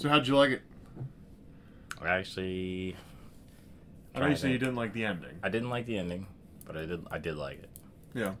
So 0.00 0.08
how'd 0.08 0.26
you 0.26 0.34
like 0.34 0.50
it? 0.52 0.62
I 2.00 2.08
actually, 2.08 2.96
I 4.14 4.20
know 4.20 4.26
you 4.28 4.32
to 4.34 4.40
said 4.40 4.50
you 4.50 4.56
didn't 4.58 4.76
like 4.76 4.94
the 4.94 5.04
ending. 5.04 5.38
I 5.42 5.50
didn't 5.50 5.68
like 5.68 5.84
the 5.84 5.98
ending, 5.98 6.26
but 6.64 6.74
I 6.74 6.86
did. 6.86 7.06
I 7.10 7.18
did 7.18 7.36
like 7.36 7.58
it. 7.58 7.68
Yeah. 8.14 8.32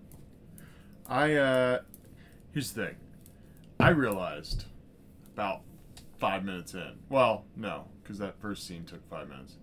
I 1.06 1.34
uh 1.34 1.80
here's 2.52 2.72
the 2.72 2.86
thing. 2.86 2.96
I 3.78 3.90
realized 3.90 4.64
about 5.34 5.60
five 6.18 6.46
minutes 6.46 6.72
in. 6.72 6.94
Well, 7.10 7.44
no, 7.56 7.88
because 8.02 8.16
that 8.20 8.40
first 8.40 8.66
scene 8.66 8.84
took 8.86 9.06
five 9.10 9.28
minutes. 9.28 9.56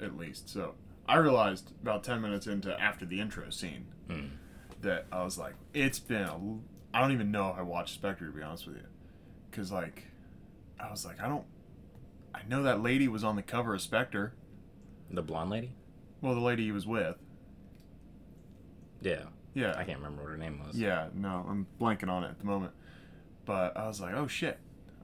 At 0.00 0.16
least. 0.16 0.48
So 0.48 0.74
I 1.08 1.16
realized 1.16 1.72
about 1.82 2.04
ten 2.04 2.20
minutes 2.20 2.46
into 2.46 2.80
after 2.80 3.04
the 3.04 3.20
intro 3.20 3.50
scene 3.50 3.86
Mm. 4.08 4.28
that 4.82 5.06
I 5.10 5.24
was 5.24 5.36
like, 5.36 5.54
it's 5.74 5.98
been 5.98 6.22
a 6.28 6.34
l- 6.34 6.60
I 6.94 7.00
don't 7.00 7.10
even 7.10 7.32
know 7.32 7.50
if 7.50 7.58
I 7.58 7.62
watched 7.62 7.94
Spectre 7.94 8.26
to 8.26 8.30
be 8.32 8.40
honest 8.40 8.68
with 8.68 8.76
you. 8.76 8.86
Cause 9.50 9.72
like 9.72 10.04
I 10.80 10.90
was 10.90 11.04
like, 11.04 11.20
I 11.20 11.28
don't 11.28 11.44
I 12.34 12.40
know 12.48 12.62
that 12.64 12.82
lady 12.82 13.08
was 13.08 13.24
on 13.24 13.36
the 13.36 13.42
cover 13.42 13.74
of 13.74 13.80
Spectre. 13.80 14.34
The 15.10 15.22
blonde 15.22 15.50
lady. 15.50 15.72
Well, 16.20 16.34
the 16.34 16.40
lady 16.40 16.64
he 16.64 16.72
was 16.72 16.86
with. 16.86 17.16
Yeah, 19.00 19.24
Yeah. 19.54 19.74
I 19.76 19.84
can't 19.84 19.98
remember 19.98 20.22
what 20.22 20.30
her 20.32 20.36
name 20.38 20.60
was. 20.66 20.76
Yeah, 20.76 21.08
no, 21.14 21.46
I'm 21.48 21.66
blanking 21.80 22.08
on 22.08 22.24
it 22.24 22.28
at 22.30 22.38
the 22.38 22.44
moment. 22.44 22.72
But 23.44 23.76
I 23.76 23.86
was 23.86 24.00
like, 24.00 24.14
oh 24.14 24.26
shit, 24.26 24.58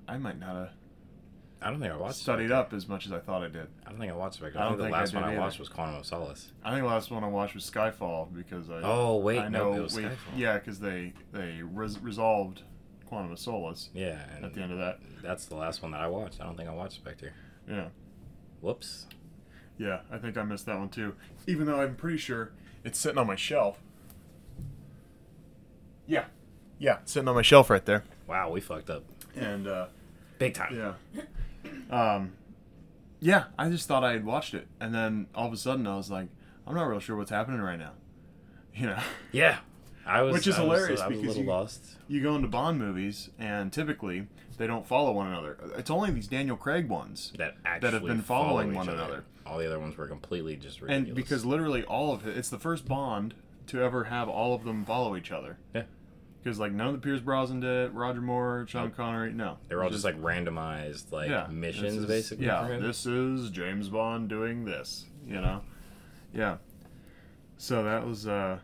I 0.09 0.19
might 0.19 0.39
not 0.39 0.55
have 0.57 0.71
I 1.65 1.71
don't 1.71 1.79
think 1.79 1.93
I 1.93 1.97
watched. 1.97 2.17
studied 2.17 2.49
Spectre. 2.49 2.55
up 2.61 2.73
as 2.73 2.89
much 2.89 3.07
as 3.07 3.13
I 3.13 3.21
thought 3.21 3.45
I 3.45 3.49
did. 3.49 3.69
I 3.87 3.91
don't 3.91 4.01
think 4.01 4.11
I 4.13 4.17
watched 4.17 4.35
Spectre. 4.37 4.59
I 4.59 4.63
I, 4.63 4.65
don't 4.65 4.73
think 4.73 4.79
the 4.79 4.85
think 4.87 4.97
I 4.97 4.99
last 5.01 5.11
did 5.13 5.17
one 5.21 5.25
I 5.25 5.33
either. 5.33 5.41
watched 5.41 5.59
was 5.61 5.69
Quantum 5.69 5.95
of 5.97 6.07
Solace. 6.07 6.53
I 6.65 6.71
think 6.73 6.83
the 6.83 6.89
last 6.89 7.11
one 7.13 7.23
I 7.23 7.29
watched 7.29 7.55
was 7.55 7.71
Skyfall 7.71 8.35
because 8.35 8.69
I. 8.69 8.81
Oh 8.83 9.17
wait, 9.19 9.39
I 9.39 9.49
no, 9.49 9.71
know 9.73 9.79
it 9.79 9.83
was 9.85 9.95
we, 9.97 10.03
Skyfall. 10.03 10.17
Yeah, 10.37 10.59
because 10.59 10.81
they 10.81 11.13
they 11.33 11.61
res- 11.63 12.01
resolved 12.01 12.63
Quantum 13.13 13.33
of 13.33 13.39
Solace 13.39 13.91
Yeah, 13.93 14.25
at 14.43 14.55
the 14.55 14.63
end 14.63 14.73
of 14.73 14.79
that. 14.79 14.99
that's 15.23 15.45
the 15.45 15.55
last 15.55 15.83
one 15.83 15.91
that 15.91 16.01
I 16.01 16.07
watched. 16.07 16.41
I 16.41 16.45
don't 16.45 16.57
think 16.57 16.67
I 16.67 16.73
watched 16.73 16.95
Spectre. 16.95 17.35
Yeah, 17.69 17.89
Whoops. 18.63 19.05
yeah, 19.77 20.01
I 20.11 20.17
think 20.17 20.39
I 20.39 20.43
missed 20.45 20.65
that 20.65 20.79
one 20.79 20.89
too. 20.89 21.15
Even 21.47 21.67
though 21.67 21.79
I'm 21.83 21.95
pretty 21.95 22.17
sure 22.17 22.53
it's 22.85 22.99
sitting 22.99 23.19
on 23.19 23.27
my 23.27 23.37
shelf. 23.37 23.79
Yeah, 26.07 26.25
yeah, 26.79 27.01
sitting 27.05 27.29
on 27.29 27.35
my 27.35 27.43
shelf 27.43 27.69
right 27.69 27.85
there. 27.85 28.03
Wow, 28.27 28.51
we 28.51 28.63
fucked 28.63 28.89
up 28.89 29.05
And 29.37 29.67
uh, 29.69 29.89
big 30.39 30.55
time. 30.55 30.75
Yeah. 30.75 30.95
Um, 31.91 32.33
yeah, 33.21 33.45
I 33.59 33.69
just 33.69 33.87
thought 33.89 34.03
I 34.05 34.13
had 34.13 34.25
watched 34.25 34.55
it, 34.55 34.69
and 34.81 34.95
then 34.95 35.27
all 35.35 35.47
of 35.49 35.53
a 35.53 35.59
sudden 35.59 35.87
I 35.87 35.97
was 35.97 36.11
like, 36.11 36.29
I'm 36.67 36.75
not 36.75 36.85
real 36.85 36.99
sure 36.99 37.17
what's 37.17 37.31
happening 37.31 37.61
right 37.61 37.79
now. 37.79 37.93
You 38.75 38.87
know, 38.87 38.99
Yeah. 39.33 39.59
I 40.07 40.23
was, 40.23 40.33
Which 40.35 40.47
is 40.47 40.59
I 40.59 40.63
was- 40.65 40.79
hilarious 40.81 41.07
was, 41.07 41.19
because 41.21 41.39
you- 41.39 41.45
lost. 41.45 41.97
you 42.09 42.23
go 42.23 42.35
into 42.37 42.49
Bond 42.49 42.79
movies, 42.79 43.31
and 43.39 43.73
typically 43.73 44.27
they 44.59 44.67
don't 44.67 44.87
follow 44.87 45.13
one 45.13 45.29
another. 45.29 45.57
It's 45.77 45.91
only 45.91 46.11
these 46.11 46.27
Daniel 46.29 46.57
Craig 46.57 46.89
ones, 46.89 47.33
That 47.39 47.55
actually 47.65 47.93
have 47.93 48.03
been 48.05 48.21
follow 48.23 48.49
following 48.49 48.75
one 48.75 48.89
other. 48.89 48.99
another. 48.99 49.25
All 49.47 49.59
the 49.59 49.67
other 49.67 49.79
ones 49.79 49.97
were 49.97 50.07
completely 50.07 50.57
just 50.57 50.81
ridiculous. 50.81 51.09
and 51.09 51.17
because 51.17 51.45
literally 51.45 51.83
all 51.85 52.13
of 52.15 52.27
it, 52.27 52.37
it's 52.37 52.49
the 52.51 52.59
first 52.59 52.87
Bond 52.87 53.35
to 53.69 53.81
ever 53.81 54.05
have 54.05 54.29
all 54.29 54.55
of 54.55 54.65
them 54.65 54.85
follow 54.85 55.17
each 55.17 55.31
other. 55.33 55.59
Yeah. 55.75 55.83
Because 56.43 56.59
like 56.59 56.73
none 56.73 56.89
of 56.89 56.93
the 56.95 56.99
Pierce 56.99 57.21
Brosnan 57.21 57.61
did, 57.61 57.71
it, 57.91 57.93
Roger 57.95 58.21
Moore, 58.21 58.65
Sean 58.69 58.87
Nope. 58.87 58.97
Connery, 58.97 59.33
no. 59.33 59.59
they 59.69 59.77
were 59.77 59.83
all 59.83 59.87
It's 59.89 60.03
just 60.03 60.05
like 60.05 60.21
randomized 60.21 61.13
like 61.13 61.31
yeah, 61.31 61.47
missions 61.49 61.95
is- 61.99 62.07
basically. 62.07 62.47
Yeah, 62.47 62.79
this 62.81 63.07
is 63.07 63.51
James 63.51 63.89
Bond 63.89 64.29
doing 64.29 64.65
this. 64.65 65.07
You 65.27 65.41
know, 65.41 65.63
yeah. 66.35 66.57
So 67.59 67.85
that 67.85 68.05
was. 68.07 68.27
uh 68.27 68.59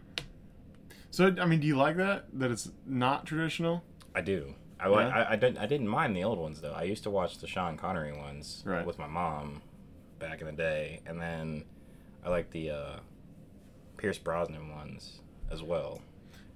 So 1.19 1.35
I 1.41 1.47
mean, 1.47 1.59
do 1.59 1.67
you 1.67 1.77
like 1.77 1.97
that? 1.97 2.27
That 2.33 2.53
it's 2.53 2.71
not 2.87 3.27
traditional, 3.27 3.83
I 4.15 4.21
do. 4.21 4.55
I, 4.79 4.89
Yeah? 4.89 4.95
I, 5.09 5.33
I 5.33 5.35
didn't 5.35 5.59
I 5.59 5.67
didn't 5.67 5.89
mind 5.89 6.15
the 6.15 6.23
old 6.23 6.39
ones 6.39 6.61
though. 6.61 6.71
I 6.73 6.85
used 6.85 7.03
to 7.03 7.11
watch 7.11 7.39
the 7.39 7.49
Sean 7.49 7.77
Connery 7.77 8.17
ones 8.17 8.63
Right. 8.65 8.87
with 8.87 9.01
my 9.01 9.09
mom 9.09 9.63
back 10.21 10.41
in 10.43 10.47
the 10.47 10.53
day, 10.53 11.01
and 11.07 11.21
then 11.21 11.65
I 12.25 12.29
like 12.31 12.53
the 12.53 12.71
uh, 12.71 12.97
Pierce 13.97 14.17
Brosnan 14.17 14.71
ones 14.71 15.19
as 15.51 15.61
well. 15.61 16.03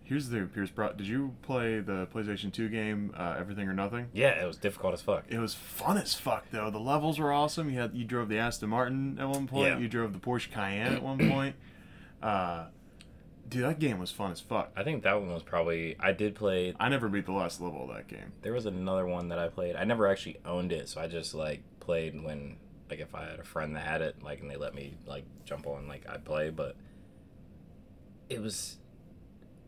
Here's 0.05 0.29
the 0.29 0.43
Pierce 0.43 0.71
Bro. 0.71 0.93
Did 0.93 1.09
you 1.09 1.35
play 1.43 1.81
the 1.81 2.07
PlayStation 2.15 2.53
2 2.53 2.69
game 2.69 3.13
uh, 3.19 3.35
Everything 3.37 3.67
or 3.69 3.73
Nothing? 3.73 4.11
Yeah, 4.13 4.41
it 4.41 4.47
was 4.47 4.59
difficult 4.59 4.95
as 4.95 5.03
fuck. 5.03 5.25
It 5.29 5.41
was 5.41 5.55
fun 5.55 5.99
as 5.99 6.15
fuck 6.15 6.45
though. 6.53 6.71
The 6.71 6.79
levels 6.79 7.19
were 7.19 7.33
awesome. 7.33 7.69
You 7.69 7.81
had 7.81 7.97
you 7.97 8.05
drove 8.05 8.29
the 8.29 8.39
Aston 8.39 8.69
Martin 8.69 9.19
at 9.19 9.29
one 9.29 9.49
point. 9.49 9.67
Yeah. 9.75 9.79
You 9.81 9.89
drove 9.89 10.13
the 10.13 10.21
Porsche 10.21 10.53
Cayenne 10.53 10.93
at 10.95 11.03
one 11.03 11.19
point. 11.29 11.57
Uh, 12.23 12.67
dude, 13.49 13.65
that 13.65 13.79
game 13.79 13.99
was 13.99 14.11
fun 14.11 14.33
as 14.33 14.41
fuck. 14.41 14.71
I 14.77 14.83
think 14.83 15.03
that 15.03 15.21
one 15.21 15.33
was 15.33 15.43
probably 15.43 15.97
I 16.01 16.13
did 16.13 16.35
play. 16.35 16.75
I 16.79 16.89
never 16.89 17.09
beat 17.09 17.27
the 17.27 17.33
last 17.33 17.61
level 17.61 17.89
of 17.89 17.97
that 17.97 18.09
game. 18.09 18.33
There 18.43 18.53
was 18.53 18.67
another 18.67 19.07
one 19.07 19.29
that 19.29 19.39
I 19.39 19.49
played. 19.49 19.77
I 19.77 19.85
never 19.85 20.07
actually 20.09 20.39
owned 20.45 20.73
it, 20.73 20.89
so 20.89 21.01
I 21.01 21.07
just 21.07 21.35
like 21.35 21.63
played 21.81 22.23
when 22.23 22.57
like 22.91 23.01
if 23.01 23.15
I 23.15 23.25
had 23.25 23.39
a 23.39 23.45
friend 23.45 23.75
that 23.77 23.87
had 23.87 24.03
it, 24.03 24.23
like 24.23 24.41
and 24.41 24.51
they 24.51 24.57
let 24.57 24.75
me 24.75 24.97
like 25.07 25.25
jump 25.45 25.67
on, 25.67 25.89
like 25.89 26.09
I'd 26.09 26.25
play. 26.25 26.51
But 26.51 26.77
it 28.29 28.41
was, 28.41 28.77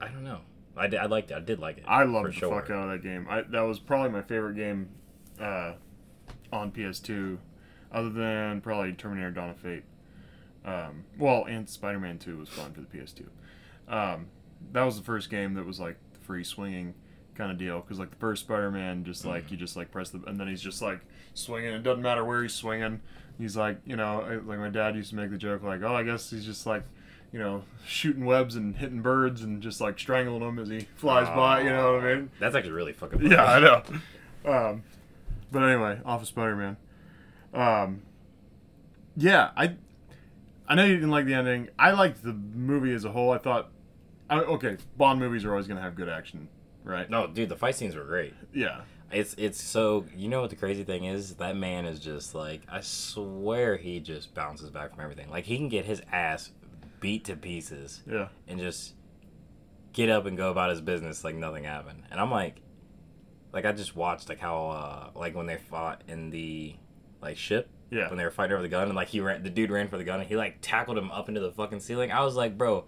I 0.01 0.09
don't 0.09 0.25
know. 0.25 0.41
I 0.77 0.89
did. 0.89 1.01
I 1.01 1.07
liked 1.07 1.31
it. 1.31 1.35
I 1.35 1.41
did 1.41 1.59
like 1.59 1.79
it. 1.79 1.85
I 1.87 2.05
loved 2.05 2.29
the 2.29 2.33
sure. 2.33 2.51
fuck 2.51 2.71
out 2.71 2.89
of 2.89 2.91
that 2.91 3.03
game. 3.03 3.27
I, 3.29 3.43
that 3.43 3.61
was 3.61 3.79
probably 3.79 4.11
my 4.11 4.23
favorite 4.23 4.57
game 4.57 4.89
uh, 5.41 5.75
on 6.53 6.73
PS2, 6.73 7.39
other 7.93 8.11
than 8.11 8.61
probably 8.61 8.93
Terminator: 8.93 9.31
Dawn 9.31 9.51
of 9.51 9.59
Fate. 9.59 9.85
Um, 10.65 11.05
well, 11.19 11.45
and 11.45 11.69
Spider-Man 11.69 12.19
2 12.19 12.39
was 12.39 12.49
fun 12.49 12.73
for 12.73 12.81
the 12.81 12.87
PS2. 12.87 13.25
Um, 13.89 14.27
that 14.73 14.83
was 14.83 14.97
the 14.97 15.05
first 15.05 15.31
game 15.31 15.55
that 15.55 15.67
was 15.67 15.79
like 15.79 15.97
free 16.23 16.45
swinging 16.45 16.95
kind 17.35 17.51
of 17.51 17.59
deal 17.59 17.81
because 17.81 17.99
like 17.99 18.11
the 18.11 18.17
first 18.17 18.45
Spider-Man, 18.45 19.05
just 19.05 19.25
like 19.25 19.51
you 19.51 19.57
just 19.57 19.77
like 19.77 19.91
press 19.91 20.11
the 20.11 20.23
and 20.27 20.39
then 20.39 20.49
he's 20.49 20.63
just 20.63 20.81
like 20.83 21.01
swinging. 21.35 21.73
It 21.73 21.83
doesn't 21.83 22.03
matter 22.03 22.25
where 22.25 22.43
he's 22.43 22.55
swinging. 22.55 23.01
He's 23.39 23.57
like 23.57 23.79
you 23.85 23.97
know 23.97 24.43
like 24.47 24.59
my 24.59 24.71
dad 24.71 24.95
used 24.97 25.11
to 25.11 25.17
make 25.17 25.31
the 25.31 25.39
joke 25.39 25.63
like 25.63 25.83
oh 25.83 25.95
I 25.95 26.03
guess 26.03 26.31
he's 26.31 26.45
just 26.45 26.67
like 26.67 26.85
you 27.33 27.39
know 27.39 27.65
shooting 27.85 28.25
webs 28.25 28.55
and 28.55 28.77
hitting 28.77 29.03
birds 29.03 29.43
and 29.43 29.61
just 29.61 29.81
like 29.81 29.99
strangling 29.99 30.41
them 30.41 30.59
as 30.59 30.69
he 30.69 30.87
flies 30.97 31.27
by. 31.29 31.63
You 31.63 31.71
know 31.71 31.95
what 31.95 32.05
I 32.05 32.15
mean? 32.15 32.31
That's 32.39 32.55
actually 32.55 32.73
really 32.73 32.93
fucking. 32.93 33.19
Funny. 33.19 33.31
Yeah, 33.31 33.45
I 33.45 33.61
know. 33.61 33.83
Um, 34.45 34.83
but 35.51 35.63
anyway, 35.63 36.01
off 36.05 36.23
of 36.23 36.29
Spider 36.29 36.55
Man. 36.55 36.77
Um, 37.53 38.03
yeah, 39.17 39.51
I 39.57 39.77
I 40.69 40.75
know 40.75 40.85
you 40.85 40.95
didn't 40.95 41.11
like 41.11 41.27
the 41.27 41.35
ending. 41.35 41.69
I 41.79 41.91
liked 41.91 42.23
the 42.23 42.33
movie 42.33 42.93
as 42.93 43.05
a 43.05 43.11
whole. 43.11 43.33
I 43.33 43.39
thought, 43.39 43.71
I, 44.31 44.39
okay, 44.41 44.79
Bond 44.97 45.21
movies 45.21 45.45
are 45.45 45.51
always 45.51 45.67
going 45.67 45.77
to 45.77 45.83
have 45.83 45.95
good 45.95 46.09
action, 46.09 46.49
right? 46.83 47.09
No, 47.09 47.27
dude, 47.27 47.49
the 47.49 47.57
fight 47.57 47.75
scenes 47.75 47.95
were 47.95 48.05
great. 48.05 48.35
Yeah, 48.55 48.83
It's 49.13 49.35
it's 49.37 49.63
so 49.63 50.07
you 50.17 50.29
know 50.29 50.41
what 50.41 50.51
the 50.51 50.57
crazy 50.57 50.85
thing 50.85 51.05
is? 51.05 51.35
That 51.35 51.57
man 51.57 51.85
is 51.85 52.01
just 52.01 52.35
like 52.35 52.63
I 52.69 52.81
swear 52.81 53.77
he 53.77 54.01
just 54.01 54.35
bounces 54.35 54.71
back 54.71 54.95
from 54.95 55.03
everything. 55.03 55.31
Like 55.31 55.45
he 55.45 55.57
can 55.57 55.69
get 55.69 55.85
his 55.85 56.03
ass 56.11 56.51
beat 57.01 57.25
to 57.27 57.37
pieces 57.37 58.03
yeah, 58.11 58.29
and 58.49 58.59
just 58.59 58.95
get 59.93 60.09
up 60.09 60.27
and 60.27 60.37
go 60.37 60.51
about 60.51 60.71
his 60.71 60.81
business 60.81 61.23
like 61.23 61.35
nothing 61.35 61.65
happened. 61.65 62.05
And 62.11 62.19
I'm 62.19 62.31
like, 62.31 62.61
like 63.53 63.65
I 63.67 63.73
just 63.73 63.95
watched 63.95 64.29
like 64.29 64.41
how 64.41 64.69
uh 64.69 65.11
like 65.19 65.35
when 65.35 65.47
they 65.47 65.59
fought 65.59 66.03
in 66.09 66.31
the 66.31 66.75
like 67.21 67.37
ship 67.37 67.69
yeah. 67.91 68.09
when 68.09 68.19
they 68.19 68.25
were 68.25 68.31
fighting 68.31 68.55
over 68.55 68.63
the 68.63 68.69
gun 68.69 68.89
and 68.89 68.97
like 68.97 69.09
he 69.09 69.21
ran 69.21 69.43
the 69.43 69.51
dude 69.51 69.71
ran 69.71 69.89
for 69.89 69.97
the 69.97 70.05
gun 70.05 70.21
and 70.21 70.29
he 70.29 70.37
like 70.37 70.59
tackled 70.61 70.99
him 70.99 71.11
up 71.11 71.29
into 71.29 71.41
the 71.41 71.53
fucking 71.53 71.81
ceiling. 71.81 72.11
I 72.11 72.25
was 72.25 72.37
like, 72.37 72.59
bro. 72.59 72.87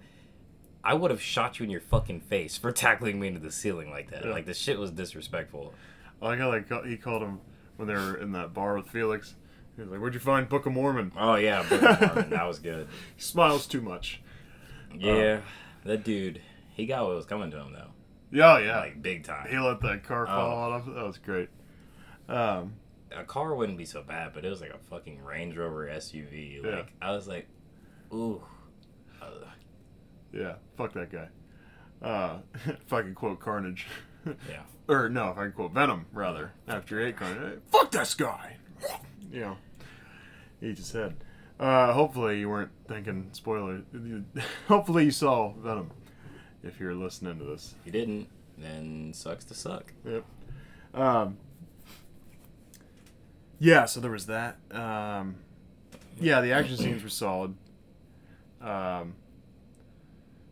I 0.90 0.94
would 0.94 1.10
have 1.10 1.20
shot 1.20 1.58
you 1.58 1.64
in 1.64 1.70
your 1.70 1.80
fucking 1.80 2.20
face 2.20 2.56
for 2.56 2.70
tackling 2.86 3.18
me 3.20 3.28
into 3.28 3.40
the 3.40 3.50
ceiling 3.52 3.90
like 3.90 4.10
that. 4.10 4.24
Yeah. 4.24 4.30
Like 4.30 4.46
the 4.46 4.54
shit 4.54 4.78
was 4.78 4.90
disrespectful. 4.90 5.74
I 6.22 6.36
got 6.36 6.48
like 6.48 6.68
how 6.68 6.80
they 6.80 6.82
ca- 6.82 6.88
he 6.88 6.96
called 6.96 7.22
him 7.22 7.40
when 7.76 7.88
they 7.88 7.94
were 7.94 8.16
in 8.16 8.32
that 8.32 8.54
bar 8.54 8.76
with 8.76 8.88
Felix. 8.88 9.34
He 9.74 9.82
was 9.82 9.90
like, 9.90 10.00
"Where'd 10.00 10.14
you 10.14 10.20
find 10.20 10.48
Book 10.48 10.64
of 10.66 10.72
Mormon?" 10.72 11.12
Oh 11.18 11.34
yeah, 11.34 11.62
Book 11.68 11.82
of 11.82 12.00
Mormon, 12.00 12.30
that 12.36 12.46
was 12.46 12.58
good. 12.58 12.88
He 13.16 13.22
smiles 13.22 13.66
too 13.66 13.82
much. 13.82 14.22
Yeah, 14.98 15.40
that 15.84 16.04
dude, 16.04 16.40
he 16.74 16.86
got 16.86 17.04
what 17.06 17.16
was 17.16 17.26
coming 17.26 17.50
to 17.50 17.58
him 17.58 17.72
though, 17.74 17.90
Yeah, 18.30 18.58
yeah. 18.58 18.78
like 18.80 19.02
big 19.02 19.24
time. 19.24 19.48
he 19.50 19.58
let 19.58 19.80
that 19.82 20.04
car 20.04 20.26
fall 20.26 20.72
on 20.72 20.80
him. 20.82 20.94
That 20.94 21.04
was 21.04 21.18
great. 21.18 21.50
Um, 22.28 22.74
A 23.14 23.24
car 23.24 23.54
wouldn't 23.54 23.76
be 23.78 23.84
so 23.84 24.02
bad, 24.02 24.32
but 24.32 24.44
it 24.44 24.48
was 24.48 24.60
like 24.62 24.70
a 24.72 24.78
fucking 24.90 25.22
Range 25.22 25.54
Rover 25.56 25.86
SUV. 25.88 26.62
Like 26.64 26.72
Yeah. 26.72 26.82
I 27.02 27.10
was 27.12 27.28
like, 27.28 27.46
ooh, 28.12 28.42
uh, 29.20 29.26
Yeah, 30.36 30.54
fuck 30.76 30.92
that 30.92 31.10
guy. 31.10 31.28
Uh, 32.02 32.38
if 32.66 32.92
I 32.92 33.02
could 33.02 33.14
quote 33.14 33.40
Carnage. 33.40 33.86
yeah. 34.26 34.62
or 34.88 35.08
no, 35.08 35.30
if 35.30 35.38
I 35.38 35.44
can 35.44 35.52
quote 35.52 35.72
Venom, 35.72 36.06
rather, 36.12 36.52
after 36.68 37.00
ate 37.00 37.16
Carnage. 37.16 37.60
Fuck 37.70 37.92
this 37.92 38.14
guy! 38.14 38.56
You 39.30 39.40
know, 39.40 39.56
he 40.60 40.72
just 40.72 40.90
said. 40.90 41.14
Uh, 41.58 41.92
hopefully 41.92 42.40
you 42.40 42.50
weren't 42.50 42.72
thinking, 42.86 43.28
spoiler, 43.32 43.80
hopefully 44.68 45.04
you 45.04 45.10
saw 45.10 45.52
Venom, 45.54 45.90
if 46.62 46.78
you're 46.78 46.94
listening 46.94 47.38
to 47.38 47.44
this. 47.44 47.74
If 47.80 47.86
you 47.86 47.92
didn't, 47.92 48.28
then 48.58 49.12
sucks 49.14 49.44
to 49.46 49.54
suck. 49.54 49.92
Yep. 50.04 50.24
Um, 50.92 51.38
yeah, 53.58 53.86
so 53.86 54.00
there 54.00 54.10
was 54.10 54.26
that. 54.26 54.58
Um, 54.70 55.36
yeah, 56.20 56.42
the 56.42 56.52
action 56.52 56.76
scenes 56.76 57.02
were 57.02 57.08
solid. 57.08 57.54
Um, 58.60 59.14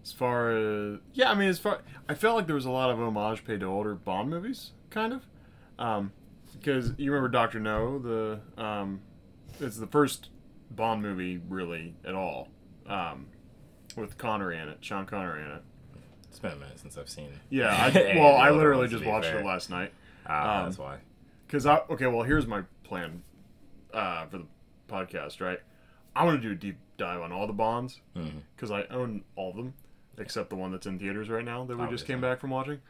as 0.05 0.13
far 0.13 0.51
as 0.51 0.99
yeah, 1.15 1.31
I 1.31 1.35
mean, 1.35 1.49
as 1.49 1.59
far 1.59 1.81
I 2.09 2.15
felt 2.15 2.37
like 2.37 2.47
there 2.47 2.55
was 2.55 2.67
a 2.67 2.71
lot 2.71 2.91
of 2.91 3.01
homage 3.01 3.45
paid 3.45 3.61
to 3.61 3.67
older 3.67 3.95
Bond 3.95 4.29
movies, 4.29 4.73
kind 4.91 5.15
of. 5.15 5.23
Um, 5.79 6.13
because 6.53 6.93
you 6.99 7.11
remember 7.11 7.31
Doctor 7.31 7.59
No, 7.59 7.99
the 7.99 8.63
um, 8.63 9.01
it's 9.61 9.79
the 9.79 9.87
first 9.87 10.29
Bond 10.71 11.01
movie 11.01 11.41
really 11.49 11.95
at 12.05 12.15
all, 12.15 12.49
um, 12.87 13.29
with 13.97 14.19
Connery 14.19 14.59
in 14.59 14.69
it, 14.69 14.79
Sean 14.83 15.07
Connery 15.07 15.43
in 15.43 15.51
it. 15.51 15.63
It's 16.29 16.39
been 16.39 16.53
a 16.53 16.57
minute 16.57 16.79
since 16.79 16.99
I've 16.99 17.09
seen. 17.09 17.27
It. 17.27 17.39
Yeah, 17.49 17.69
I, 17.69 18.15
well, 18.17 18.37
I 18.37 18.51
literally 18.51 18.89
just 18.89 19.07
watched 19.07 19.29
fair. 19.29 19.41
it 19.41 19.47
last 19.47 19.71
night. 19.71 19.93
Ah, 20.27 20.59
um, 20.59 20.65
that's 20.67 20.79
why. 20.79 20.99
Cause 21.49 21.65
I 21.65 21.81
okay, 21.89 22.09
well 22.09 22.25
here's 22.25 22.47
my 22.47 22.63
plan 22.83 23.23
uh, 23.95 24.27
for 24.27 24.39
the 24.39 24.47
podcast. 24.87 25.41
Right, 25.41 25.61
I 26.15 26.25
want 26.25 26.43
to 26.43 26.47
do 26.47 26.53
a 26.53 26.57
deep 26.57 26.77
dive 26.99 27.23
on 27.23 27.33
all 27.33 27.47
the 27.47 27.55
Bonds 27.55 28.01
because 28.55 28.71
I 28.71 28.85
own 28.91 29.25
all 29.37 29.51
of 29.51 29.57
them 29.57 29.73
except 30.19 30.51
the 30.51 30.57
one 30.57 30.73
that's 30.73 30.87
in 30.87 30.99
theaters 30.99 31.29
right 31.29 31.45
now 31.45 31.65
that 31.65 31.77
we 31.77 31.87
just 31.89 32.07
came 32.07 32.21
back 32.21 32.41
from 32.41 32.51
watching. 32.51 32.81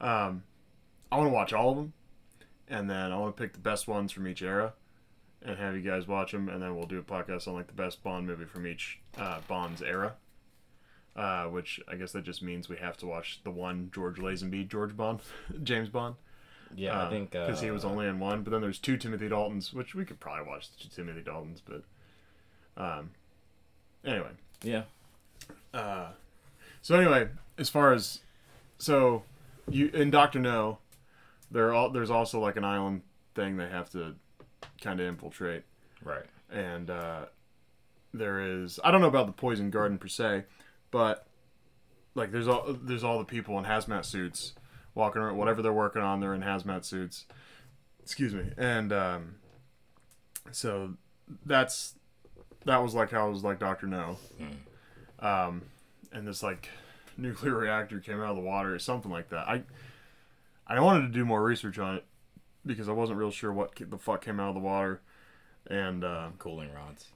Um, 0.00 0.44
I 1.12 1.16
want 1.16 1.28
to 1.28 1.34
watch 1.34 1.52
all 1.52 1.70
of 1.70 1.76
them, 1.76 1.92
and 2.68 2.88
then 2.88 3.12
I 3.12 3.18
want 3.18 3.36
to 3.36 3.42
pick 3.42 3.52
the 3.52 3.58
best 3.58 3.88
ones 3.88 4.12
from 4.12 4.26
each 4.28 4.42
era, 4.42 4.72
and 5.42 5.58
have 5.58 5.74
you 5.74 5.82
guys 5.82 6.06
watch 6.06 6.32
them, 6.32 6.48
and 6.48 6.62
then 6.62 6.76
we'll 6.76 6.86
do 6.86 6.98
a 6.98 7.02
podcast 7.02 7.48
on 7.48 7.54
like 7.54 7.66
the 7.66 7.72
best 7.72 8.02
Bond 8.02 8.26
movie 8.26 8.44
from 8.44 8.66
each 8.66 9.00
uh, 9.18 9.40
Bond's 9.48 9.82
era. 9.82 10.14
Uh, 11.16 11.46
which 11.46 11.80
I 11.88 11.96
guess 11.96 12.12
that 12.12 12.22
just 12.22 12.40
means 12.40 12.68
we 12.68 12.76
have 12.76 12.96
to 12.98 13.06
watch 13.06 13.40
the 13.42 13.50
one 13.50 13.90
George 13.92 14.18
Lazenby, 14.18 14.68
George 14.68 14.96
Bond, 14.96 15.18
James 15.64 15.88
Bond 15.88 16.14
Yeah, 16.76 17.04
I 17.04 17.10
think 17.10 17.32
because 17.32 17.58
uh, 17.58 17.64
he 17.64 17.72
was 17.72 17.84
only 17.84 18.06
in 18.06 18.20
one. 18.20 18.44
But 18.44 18.52
then 18.52 18.60
there's 18.60 18.78
two 18.78 18.96
Timothy 18.96 19.28
Daltons, 19.28 19.74
which 19.74 19.92
we 19.92 20.04
could 20.04 20.20
probably 20.20 20.46
watch 20.46 20.70
the 20.70 20.84
two 20.84 20.88
Timothy 20.88 21.22
Daltons. 21.22 21.60
But 21.64 21.82
um, 22.80 23.10
anyway, 24.04 24.30
Yeah, 24.62 24.84
uh, 25.74 26.10
so 26.82 26.94
anyway, 26.96 27.28
as 27.58 27.68
far 27.68 27.92
as 27.92 28.20
so 28.78 29.22
you 29.68 29.88
in 29.88 30.10
Doctor 30.10 30.38
No, 30.38 30.78
there 31.50 31.72
all 31.72 31.90
there's 31.90 32.10
also 32.10 32.40
like 32.40 32.56
an 32.56 32.64
island 32.64 33.02
thing 33.34 33.56
they 33.56 33.68
have 33.68 33.90
to 33.90 34.14
kind 34.80 35.00
of 35.00 35.06
infiltrate, 35.06 35.62
right. 36.02 36.24
and 36.50 36.90
uh, 36.90 37.26
there 38.12 38.40
is 38.40 38.80
I 38.82 38.90
don't 38.90 39.00
know 39.00 39.08
about 39.08 39.26
the 39.26 39.32
poison 39.32 39.70
garden 39.70 39.98
per 39.98 40.08
se, 40.08 40.44
but 40.90 41.26
like 42.14 42.32
there's 42.32 42.48
all 42.48 42.76
there's 42.82 43.04
all 43.04 43.18
the 43.18 43.24
people 43.24 43.58
in 43.58 43.64
hazmat 43.64 44.04
suits 44.04 44.54
walking 44.94 45.22
around 45.22 45.36
whatever 45.36 45.62
they're 45.62 45.72
working 45.72 46.02
on 46.02 46.20
they're 46.20 46.34
in 46.34 46.42
hazmat 46.42 46.84
suits. 46.84 47.26
Excuse 48.02 48.34
me. 48.34 48.50
And 48.56 48.92
um 48.92 49.34
so 50.50 50.94
that's 51.46 51.94
that 52.64 52.82
was 52.82 52.94
like 52.94 53.10
how 53.10 53.28
it 53.28 53.30
was 53.30 53.44
like 53.44 53.58
dr 53.58 53.86
no. 53.86 54.16
Um 55.20 55.62
and 56.12 56.26
this 56.26 56.42
like 56.42 56.68
nuclear 57.16 57.54
reactor 57.56 58.00
came 58.00 58.20
out 58.20 58.30
of 58.30 58.36
the 58.36 58.42
water 58.42 58.74
or 58.74 58.78
something 58.78 59.10
like 59.10 59.28
that 59.30 59.46
i 59.48 59.62
i 60.66 60.78
wanted 60.80 61.02
to 61.02 61.08
do 61.08 61.24
more 61.24 61.42
research 61.42 61.78
on 61.78 61.96
it 61.96 62.04
because 62.64 62.88
i 62.88 62.92
wasn't 62.92 63.18
real 63.18 63.30
sure 63.30 63.52
what 63.52 63.72
the 63.76 63.98
fuck 63.98 64.22
came 64.22 64.38
out 64.40 64.48
of 64.48 64.54
the 64.54 64.60
water 64.60 65.00
and 65.66 66.02
uh, 66.04 66.28
Cooling 66.38 66.72
rods. 66.72 67.08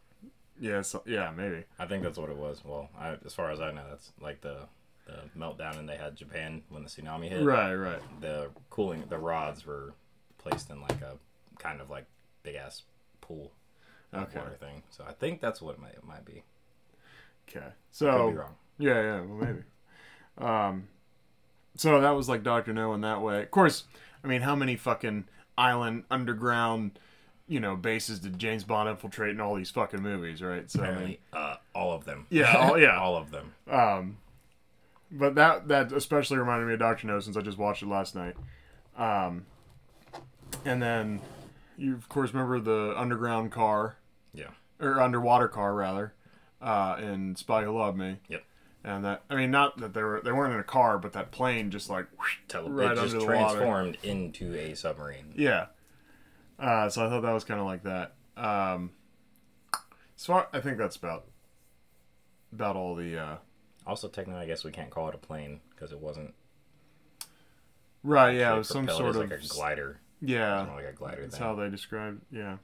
yeah 0.60 0.82
so, 0.82 1.02
yeah 1.06 1.32
maybe 1.34 1.64
I 1.78 1.86
think 1.86 2.02
that's 2.02 2.18
what 2.18 2.28
it 2.30 2.36
was. 2.36 2.62
Well, 2.64 2.90
I, 2.98 3.16
as 3.24 3.32
far 3.34 3.50
as 3.50 3.58
I 3.60 3.72
know, 3.72 3.82
that's 3.88 4.12
like 4.20 4.42
the 4.42 4.68
the 5.06 5.20
meltdown, 5.36 5.78
and 5.78 5.88
they 5.88 5.96
had 5.96 6.14
Japan 6.14 6.62
when 6.68 6.82
the 6.84 6.88
tsunami 6.90 7.30
hit. 7.30 7.42
right 7.42 7.74
right 7.74 8.00
The 8.20 8.50
cooling, 8.68 9.04
the 9.08 9.18
rods 9.18 9.64
were 9.66 9.94
placed 10.38 10.68
in 10.70 10.80
like 10.82 11.00
a 11.00 11.16
kind 11.58 11.80
of 11.80 11.88
like 11.90 12.04
big 12.42 12.54
ass 12.56 12.82
pool 13.22 13.50
Okay. 14.14 14.38
water 14.38 14.56
thing. 14.60 14.82
So 14.90 15.04
I 15.08 15.12
think 15.12 15.40
that's 15.40 15.60
what 15.62 15.74
it 15.76 15.80
might, 15.80 15.94
it 15.94 16.04
might 16.06 16.24
be. 16.26 16.42
okay 17.48 17.66
so 17.90 18.30
be 18.30 18.36
wrong. 18.36 18.54
Yeah, 18.78 19.00
yeah, 19.00 19.20
well, 19.20 19.38
maybe. 19.46 19.62
Um, 20.38 20.88
so 21.76 22.00
that 22.00 22.10
was 22.10 22.28
like 22.28 22.42
Doctor 22.42 22.72
No 22.72 22.92
in 22.94 23.00
that 23.02 23.20
way. 23.22 23.42
Of 23.42 23.50
course, 23.50 23.84
I 24.22 24.26
mean, 24.26 24.42
how 24.42 24.54
many 24.56 24.76
fucking 24.76 25.24
island 25.56 26.04
underground, 26.10 26.98
you 27.46 27.60
know, 27.60 27.76
bases 27.76 28.18
did 28.20 28.38
James 28.38 28.64
Bond 28.64 28.88
infiltrate 28.88 29.30
in 29.30 29.40
all 29.40 29.54
these 29.54 29.70
fucking 29.70 30.02
movies, 30.02 30.42
right? 30.42 30.68
So 30.70 30.82
I 30.82 30.94
mean, 30.98 31.16
uh, 31.32 31.56
all 31.74 31.92
of 31.92 32.04
them. 32.04 32.26
Yeah, 32.30 32.52
all- 32.56 32.78
yeah. 32.78 32.98
all 32.98 33.16
of 33.16 33.30
them. 33.30 33.54
um, 33.70 34.16
but 35.10 35.36
that 35.36 35.68
that 35.68 35.92
especially 35.92 36.38
reminded 36.38 36.66
me 36.66 36.72
of 36.74 36.80
Doctor 36.80 37.06
No 37.06 37.20
since 37.20 37.36
I 37.36 37.40
just 37.40 37.58
watched 37.58 37.82
it 37.82 37.88
last 37.88 38.14
night. 38.16 38.34
Um, 38.96 39.46
and 40.64 40.82
then 40.82 41.20
you 41.76 41.94
of 41.94 42.08
course 42.08 42.32
remember 42.32 42.58
the 42.60 42.94
underground 42.98 43.50
car 43.52 43.96
Yeah. 44.32 44.50
or 44.80 45.00
underwater 45.00 45.46
car 45.48 45.74
rather, 45.74 46.14
uh, 46.62 46.96
in 47.00 47.36
Spy 47.36 47.64
Who 47.64 47.76
Loved 47.78 47.98
Me. 47.98 48.16
Yep. 48.28 48.44
And 48.84 49.02
that 49.04 49.22
I 49.30 49.36
mean, 49.36 49.50
not 49.50 49.78
that 49.78 49.94
they 49.94 50.02
were 50.02 50.20
they 50.22 50.30
weren't 50.32 50.52
in 50.52 50.60
a 50.60 50.64
car, 50.64 50.98
but 50.98 51.14
that 51.14 51.30
plane 51.30 51.70
just 51.70 51.88
like 51.88 52.06
whoosh, 52.18 52.36
Tele- 52.48 52.70
right 52.70 52.92
it 52.92 52.96
just 53.00 53.12
the 53.12 53.20
water. 53.20 53.32
transformed 53.34 53.96
into 54.02 54.54
a 54.54 54.74
submarine. 54.74 55.32
Yeah. 55.34 55.66
Uh, 56.58 56.88
so 56.90 57.04
I 57.04 57.08
thought 57.08 57.22
that 57.22 57.32
was 57.32 57.44
kind 57.44 57.60
of 57.60 57.66
like 57.66 57.82
that. 57.84 58.12
Um, 58.36 58.90
so 60.16 60.46
I, 60.52 60.60
think 60.60 60.76
that's 60.78 60.96
about 60.96 61.24
about 62.52 62.76
all 62.76 62.94
the 62.94 63.18
uh, 63.18 63.36
Also, 63.86 64.06
technically, 64.08 64.42
I 64.42 64.46
guess 64.46 64.64
we 64.64 64.70
can't 64.70 64.90
call 64.90 65.08
it 65.08 65.14
a 65.14 65.18
plane 65.18 65.60
because 65.70 65.90
it 65.92 65.98
wasn't. 65.98 66.34
right. 68.02 68.36
Yeah, 68.36 68.54
it 68.54 68.58
was 68.58 68.68
some 68.68 68.86
sort 68.88 69.16
it 69.16 69.20
of 69.22 69.30
like 69.30 69.40
a 69.42 69.46
glider. 69.48 69.98
yeah. 70.20 70.66
Like 70.74 70.84
a 70.86 70.92
glider 70.92 71.22
That's 71.22 71.36
thing. 71.38 71.46
how 71.46 71.54
they 71.54 71.70
described. 71.70 72.20
Yeah. 72.30 72.58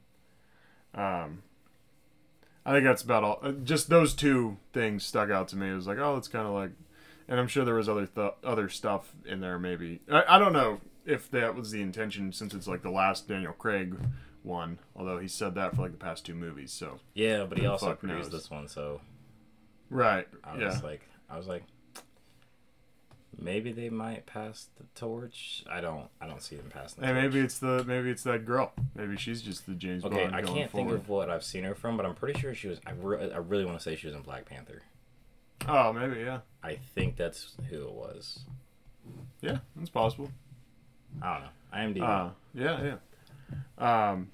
Um, 0.94 1.42
I 2.64 2.72
think 2.72 2.84
that's 2.84 3.02
about 3.02 3.24
all. 3.24 3.38
uh, 3.42 3.52
Just 3.52 3.88
those 3.88 4.14
two 4.14 4.58
things 4.72 5.04
stuck 5.04 5.30
out 5.30 5.48
to 5.48 5.56
me. 5.56 5.70
It 5.70 5.74
was 5.74 5.86
like, 5.86 5.98
oh, 5.98 6.16
it's 6.16 6.28
kind 6.28 6.46
of 6.46 6.52
like, 6.52 6.70
and 7.28 7.40
I'm 7.40 7.48
sure 7.48 7.64
there 7.64 7.74
was 7.74 7.88
other 7.88 8.06
th- 8.06 8.34
other 8.44 8.68
stuff 8.68 9.12
in 9.24 9.40
there. 9.40 9.58
Maybe 9.58 10.00
I, 10.10 10.36
I 10.36 10.38
don't 10.38 10.52
know 10.52 10.80
if 11.06 11.30
that 11.30 11.54
was 11.54 11.70
the 11.70 11.80
intention 11.80 12.32
since 12.32 12.52
it's 12.54 12.66
like 12.68 12.82
the 12.82 12.90
last 12.90 13.26
Daniel 13.28 13.52
Craig 13.54 13.96
one. 14.42 14.78
Although 14.94 15.18
he 15.18 15.28
said 15.28 15.54
that 15.54 15.74
for 15.74 15.82
like 15.82 15.92
the 15.92 15.96
past 15.98 16.26
two 16.26 16.34
movies. 16.34 16.72
So 16.72 16.98
Yeah, 17.14 17.44
but 17.48 17.58
he 17.58 17.66
also 17.66 17.94
produced 17.94 18.30
knows? 18.32 18.42
this 18.42 18.50
one, 18.50 18.68
so 18.68 19.00
right. 19.88 20.28
I 20.44 20.58
yeah. 20.58 20.66
was 20.66 20.82
like, 20.82 21.02
I 21.30 21.36
was 21.38 21.46
like, 21.46 21.64
maybe 23.38 23.72
they 23.72 23.88
might 23.90 24.26
pass 24.26 24.68
the 24.78 24.84
torch. 24.94 25.64
I 25.70 25.80
don't, 25.80 26.08
I 26.20 26.26
don't 26.26 26.42
see 26.42 26.56
them 26.56 26.70
passing. 26.72 27.00
The 27.02 27.08
And 27.08 27.16
torch. 27.16 27.24
maybe 27.32 27.44
it's 27.44 27.58
the 27.58 27.84
maybe 27.86 28.10
it's 28.10 28.22
that 28.24 28.44
girl. 28.44 28.72
Maybe 28.94 29.16
she's 29.16 29.42
just 29.42 29.66
the 29.66 29.74
James 29.74 30.04
Okay, 30.04 30.24
Bond 30.24 30.34
I 30.36 30.40
going 30.42 30.54
can't 30.54 30.70
think 30.70 30.88
forward. 30.88 31.00
of 31.02 31.08
what 31.08 31.30
I've 31.30 31.44
seen 31.44 31.64
her 31.64 31.74
from, 31.74 31.96
but 31.96 32.06
I'm 32.06 32.14
pretty 32.14 32.38
sure 32.40 32.54
she 32.54 32.68
was. 32.68 32.80
I, 32.86 32.92
re- 32.92 33.32
I 33.32 33.38
really 33.38 33.64
want 33.64 33.78
to 33.78 33.82
say 33.82 33.96
she 33.96 34.06
was 34.06 34.16
in 34.16 34.22
Black 34.22 34.46
Panther. 34.46 34.82
Oh, 35.68 35.92
maybe 35.92 36.20
yeah, 36.20 36.40
I 36.62 36.76
think 36.94 37.16
that's 37.16 37.54
who 37.68 37.82
it 37.84 37.92
was. 37.92 38.40
yeah, 39.42 39.58
that's 39.76 39.90
possible. 39.90 40.30
I 41.22 41.34
don't 41.34 41.94
know. 41.94 42.00
IMDb. 42.00 42.08
Uh, 42.08 42.30
yeah, 42.54 42.94
yeah. 43.78 44.10
Um, 44.10 44.28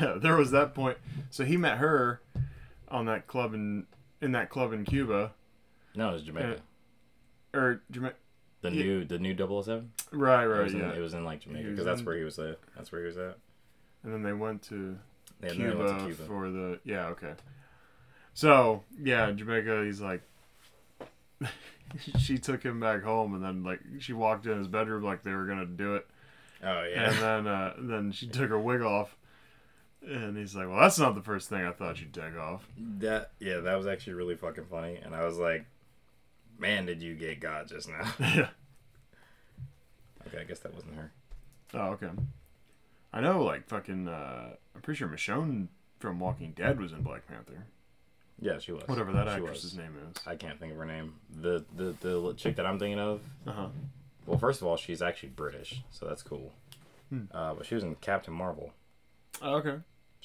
there 0.20 0.36
was 0.36 0.50
that 0.50 0.74
point. 0.74 0.98
So 1.30 1.44
he 1.44 1.56
met 1.56 1.78
her 1.78 2.20
on 2.88 3.06
that 3.06 3.26
club 3.26 3.54
in 3.54 3.86
in 4.20 4.32
that 4.32 4.50
club 4.50 4.72
in 4.74 4.84
Cuba, 4.84 5.32
no, 5.94 6.10
it 6.10 6.12
was 6.12 6.22
Jamaica. 6.22 6.56
Or 7.54 7.82
the 8.62 8.70
yeah. 8.70 8.70
new, 8.70 9.04
the 9.04 9.18
new 9.18 9.34
007? 9.36 9.90
right, 10.12 10.44
It 10.44 10.48
right, 10.48 10.64
was, 10.64 10.74
in, 10.74 10.80
it 10.82 11.00
was 11.00 11.14
in 11.14 11.24
like 11.24 11.40
Jamaica 11.40 11.70
because 11.70 11.84
that's 11.84 12.02
where 12.02 12.16
he 12.16 12.24
was 12.24 12.38
at. 12.38 12.58
That's 12.76 12.92
where 12.92 13.00
he 13.00 13.06
was 13.06 13.16
at. 13.18 13.38
And 14.02 14.12
then 14.12 14.22
they 14.22 14.32
went 14.32 14.62
to 14.64 14.98
Yeah, 15.42 15.50
Cuba, 15.50 15.70
they 15.70 15.76
went 15.84 15.98
to 15.98 16.04
Cuba. 16.06 16.22
for 16.24 16.50
the 16.50 16.80
yeah, 16.84 17.06
okay. 17.08 17.32
So 18.34 18.82
yeah, 19.02 19.30
Jamaica. 19.30 19.84
He's 19.84 20.00
like, 20.00 20.22
she 22.18 22.38
took 22.38 22.62
him 22.62 22.80
back 22.80 23.02
home, 23.02 23.34
and 23.34 23.42
then 23.44 23.62
like 23.64 23.80
she 23.98 24.12
walked 24.12 24.46
in 24.46 24.58
his 24.58 24.68
bedroom 24.68 25.02
like 25.02 25.22
they 25.22 25.32
were 25.32 25.46
gonna 25.46 25.66
do 25.66 25.96
it. 25.96 26.06
Oh 26.62 26.82
yeah. 26.84 27.10
And 27.10 27.18
then 27.18 27.46
uh, 27.46 27.74
then 27.78 28.12
she 28.12 28.26
took 28.28 28.50
her 28.50 28.58
wig 28.58 28.82
off, 28.82 29.16
and 30.06 30.36
he's 30.36 30.54
like, 30.54 30.68
"Well, 30.68 30.78
that's 30.80 30.98
not 30.98 31.14
the 31.14 31.22
first 31.22 31.48
thing 31.48 31.64
I 31.64 31.72
thought 31.72 32.00
you'd 32.00 32.14
take 32.14 32.36
off." 32.38 32.66
That 32.98 33.32
yeah, 33.40 33.58
that 33.60 33.76
was 33.76 33.86
actually 33.86 34.14
really 34.14 34.36
fucking 34.36 34.66
funny, 34.70 34.96
and 35.02 35.14
I 35.14 35.24
was 35.24 35.38
like, 35.38 35.64
"Man, 36.60 36.86
did 36.86 37.02
you 37.02 37.14
get 37.14 37.40
got 37.40 37.68
just 37.68 37.88
now?" 37.88 38.12
yeah. 38.20 38.48
okay, 40.26 40.40
I 40.40 40.44
guess 40.44 40.60
that 40.60 40.74
wasn't 40.74 40.94
her. 40.96 41.10
Oh, 41.74 41.90
okay. 41.92 42.10
I 43.12 43.20
know, 43.20 43.42
like 43.42 43.66
fucking. 43.68 44.06
Uh, 44.08 44.50
I'm 44.74 44.82
pretty 44.82 44.98
sure 44.98 45.08
Michonne 45.08 45.68
from 45.98 46.20
Walking 46.20 46.52
Dead 46.52 46.80
was 46.80 46.92
in 46.92 47.02
Black 47.02 47.26
Panther. 47.26 47.66
Yeah, 48.40 48.58
she 48.58 48.72
was. 48.72 48.82
Whatever 48.86 49.12
that 49.12 49.26
She 49.26 49.32
actress's 49.34 49.64
was. 49.64 49.76
name 49.76 49.96
is. 50.10 50.22
I 50.26 50.34
can't 50.36 50.58
think 50.58 50.72
of 50.72 50.78
her 50.78 50.86
name. 50.86 51.14
The 51.40 51.64
the 51.76 51.94
the 52.00 52.34
chick 52.36 52.56
that 52.56 52.66
I'm 52.66 52.78
thinking 52.78 53.00
of. 53.00 53.20
Uh 53.46 53.52
huh. 53.52 53.68
Well, 54.26 54.38
first 54.38 54.60
of 54.60 54.66
all, 54.66 54.76
she's 54.76 55.02
actually 55.02 55.30
British, 55.30 55.82
so 55.90 56.06
that's 56.06 56.22
cool. 56.22 56.52
Hmm. 57.08 57.24
Uh, 57.32 57.54
but 57.54 57.66
she 57.66 57.74
was 57.74 57.82
in 57.82 57.94
Captain 57.96 58.32
Marvel. 58.32 58.72
Oh, 59.42 59.56
okay. 59.56 59.76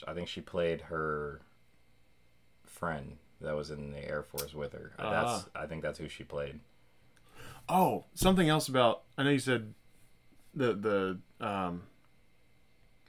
I 0.07 0.13
think 0.13 0.27
she 0.27 0.41
played 0.41 0.81
her 0.81 1.41
friend 2.65 3.17
that 3.41 3.55
was 3.55 3.71
in 3.71 3.91
the 3.91 4.07
Air 4.09 4.23
Force 4.23 4.53
with 4.53 4.73
her. 4.73 4.91
Uh, 4.97 5.09
That's 5.09 5.49
I 5.55 5.65
think 5.65 5.81
that's 5.83 5.99
who 5.99 6.07
she 6.07 6.23
played. 6.23 6.59
Oh, 7.67 8.05
something 8.13 8.47
else 8.49 8.67
about. 8.67 9.03
I 9.17 9.23
know 9.23 9.29
you 9.31 9.39
said 9.39 9.73
the 10.53 10.73
the 11.39 11.45
um, 11.45 11.83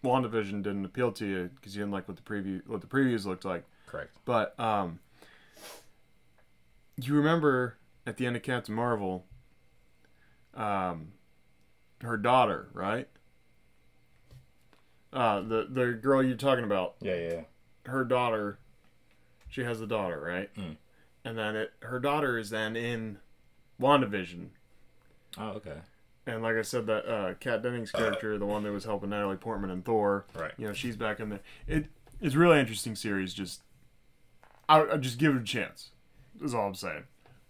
WandaVision 0.05 0.63
didn't 0.63 0.85
appeal 0.85 1.13
to 1.13 1.27
you 1.27 1.51
because 1.55 1.77
you 1.77 1.83
didn't 1.83 1.93
like 1.93 2.09
what 2.09 2.17
the 2.17 2.23
preview 2.23 2.67
what 2.67 2.81
the 2.81 2.87
previews 2.87 3.25
looked 3.27 3.45
like. 3.45 3.65
Correct. 3.87 4.17
But 4.25 4.59
um, 4.59 4.99
you 7.01 7.15
remember 7.15 7.77
at 8.07 8.17
the 8.17 8.27
end 8.27 8.37
of 8.37 8.43
Captain 8.43 8.75
Marvel, 8.75 9.27
um, 10.55 11.13
her 12.03 12.17
daughter, 12.17 12.69
right? 12.73 13.09
Uh, 15.13 15.41
the 15.41 15.67
the 15.71 15.93
girl 15.93 16.23
you're 16.23 16.37
talking 16.37 16.65
about, 16.65 16.95
Yeah, 17.01 17.15
yeah. 17.17 17.41
her 17.87 18.05
daughter, 18.05 18.59
she 19.57 19.65
has 19.65 19.81
a 19.81 19.87
daughter, 19.87 20.21
right? 20.21 20.55
Mm. 20.55 20.77
And 21.25 21.39
then 21.39 21.57
it, 21.57 21.73
her 21.81 21.99
daughter 21.99 22.37
is 22.37 22.51
then 22.51 22.77
in 22.77 23.17
WandaVision. 23.81 24.49
Oh, 25.39 25.49
okay. 25.53 25.79
And 26.27 26.43
like 26.43 26.57
I 26.57 26.63
said, 26.63 26.85
that 26.89 27.11
uh, 27.11 27.35
Kat 27.41 27.63
Dennings 27.63 27.91
character, 27.91 28.37
the 28.37 28.45
one 28.45 28.65
that 28.65 28.73
was 28.73 28.85
helping 28.85 29.09
Natalie 29.11 29.37
Portman 29.39 29.71
and 29.71 29.83
Thor, 29.83 30.27
Right. 30.35 30.53
you 30.59 30.67
know, 30.67 30.75
she's 30.75 30.95
back 30.97 31.21
in 31.21 31.31
there. 31.31 31.41
It 31.67 31.87
it's 32.21 32.35
really 32.35 32.61
interesting 32.61 32.95
series. 32.97 33.33
Just 33.33 33.63
I 34.69 34.83
I 34.83 34.97
just 34.99 35.19
give 35.19 35.35
it 35.35 35.41
a 35.41 35.45
chance. 35.45 35.91
Is 36.43 36.55
all 36.55 36.67
I'm 36.67 36.75
saying. 36.75 37.05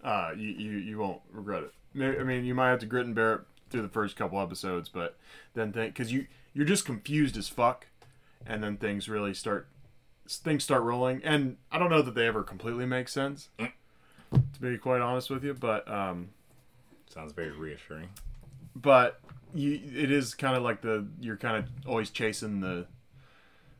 Uh, 0.04 0.30
you 0.36 0.50
you, 0.50 0.70
you 0.76 0.98
won't 0.98 1.22
regret 1.32 1.64
it. 1.64 1.72
I 2.20 2.22
mean, 2.22 2.44
you 2.44 2.54
might 2.54 2.70
have 2.70 2.78
to 2.80 2.86
grit 2.86 3.06
and 3.06 3.16
bear 3.16 3.32
it 3.34 3.40
through 3.70 3.82
the 3.82 3.88
first 3.88 4.14
couple 4.14 4.40
episodes, 4.40 4.88
but 4.88 5.16
then 5.54 5.72
think 5.72 5.94
because 5.94 6.12
you 6.12 6.28
you're 6.54 6.66
just 6.66 6.84
confused 6.84 7.36
as 7.36 7.48
fuck, 7.48 7.88
and 8.46 8.62
then 8.62 8.76
things 8.76 9.08
really 9.08 9.34
start 9.34 9.66
things 10.28 10.64
start 10.64 10.82
rolling. 10.82 11.20
And 11.24 11.56
I 11.70 11.78
don't 11.78 11.90
know 11.90 12.02
that 12.02 12.14
they 12.14 12.26
ever 12.26 12.42
completely 12.42 12.86
make 12.86 13.08
sense. 13.08 13.48
To 13.58 14.60
be 14.60 14.76
quite 14.78 15.00
honest 15.00 15.30
with 15.30 15.44
you, 15.44 15.54
but 15.54 15.88
um, 15.90 16.30
Sounds 17.08 17.32
very 17.32 17.50
reassuring. 17.52 18.08
but 18.74 19.20
you 19.54 19.80
it 19.94 20.10
is 20.10 20.34
kind 20.34 20.56
of 20.56 20.62
like 20.62 20.82
the 20.82 21.06
you're 21.20 21.36
kind 21.36 21.56
of 21.56 21.64
always 21.88 22.10
chasing 22.10 22.60
the 22.60 22.86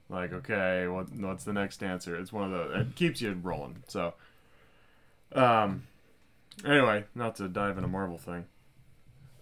like 0.09 0.33
okay 0.33 0.87
what 0.87 1.13
what's 1.13 1.43
the 1.45 1.53
next 1.53 1.83
answer 1.83 2.17
it's 2.17 2.33
one 2.33 2.45
of 2.45 2.51
the 2.71 2.81
it 2.81 2.95
keeps 2.95 3.21
you 3.21 3.33
rolling 3.43 3.83
so 3.89 4.15
um 5.33 5.83
anyway 6.65 7.05
not 7.17 7.35
to 7.35 7.49
dive 7.49 7.77
into 7.77 7.89
marvel 7.89 8.17
thing 8.17 8.45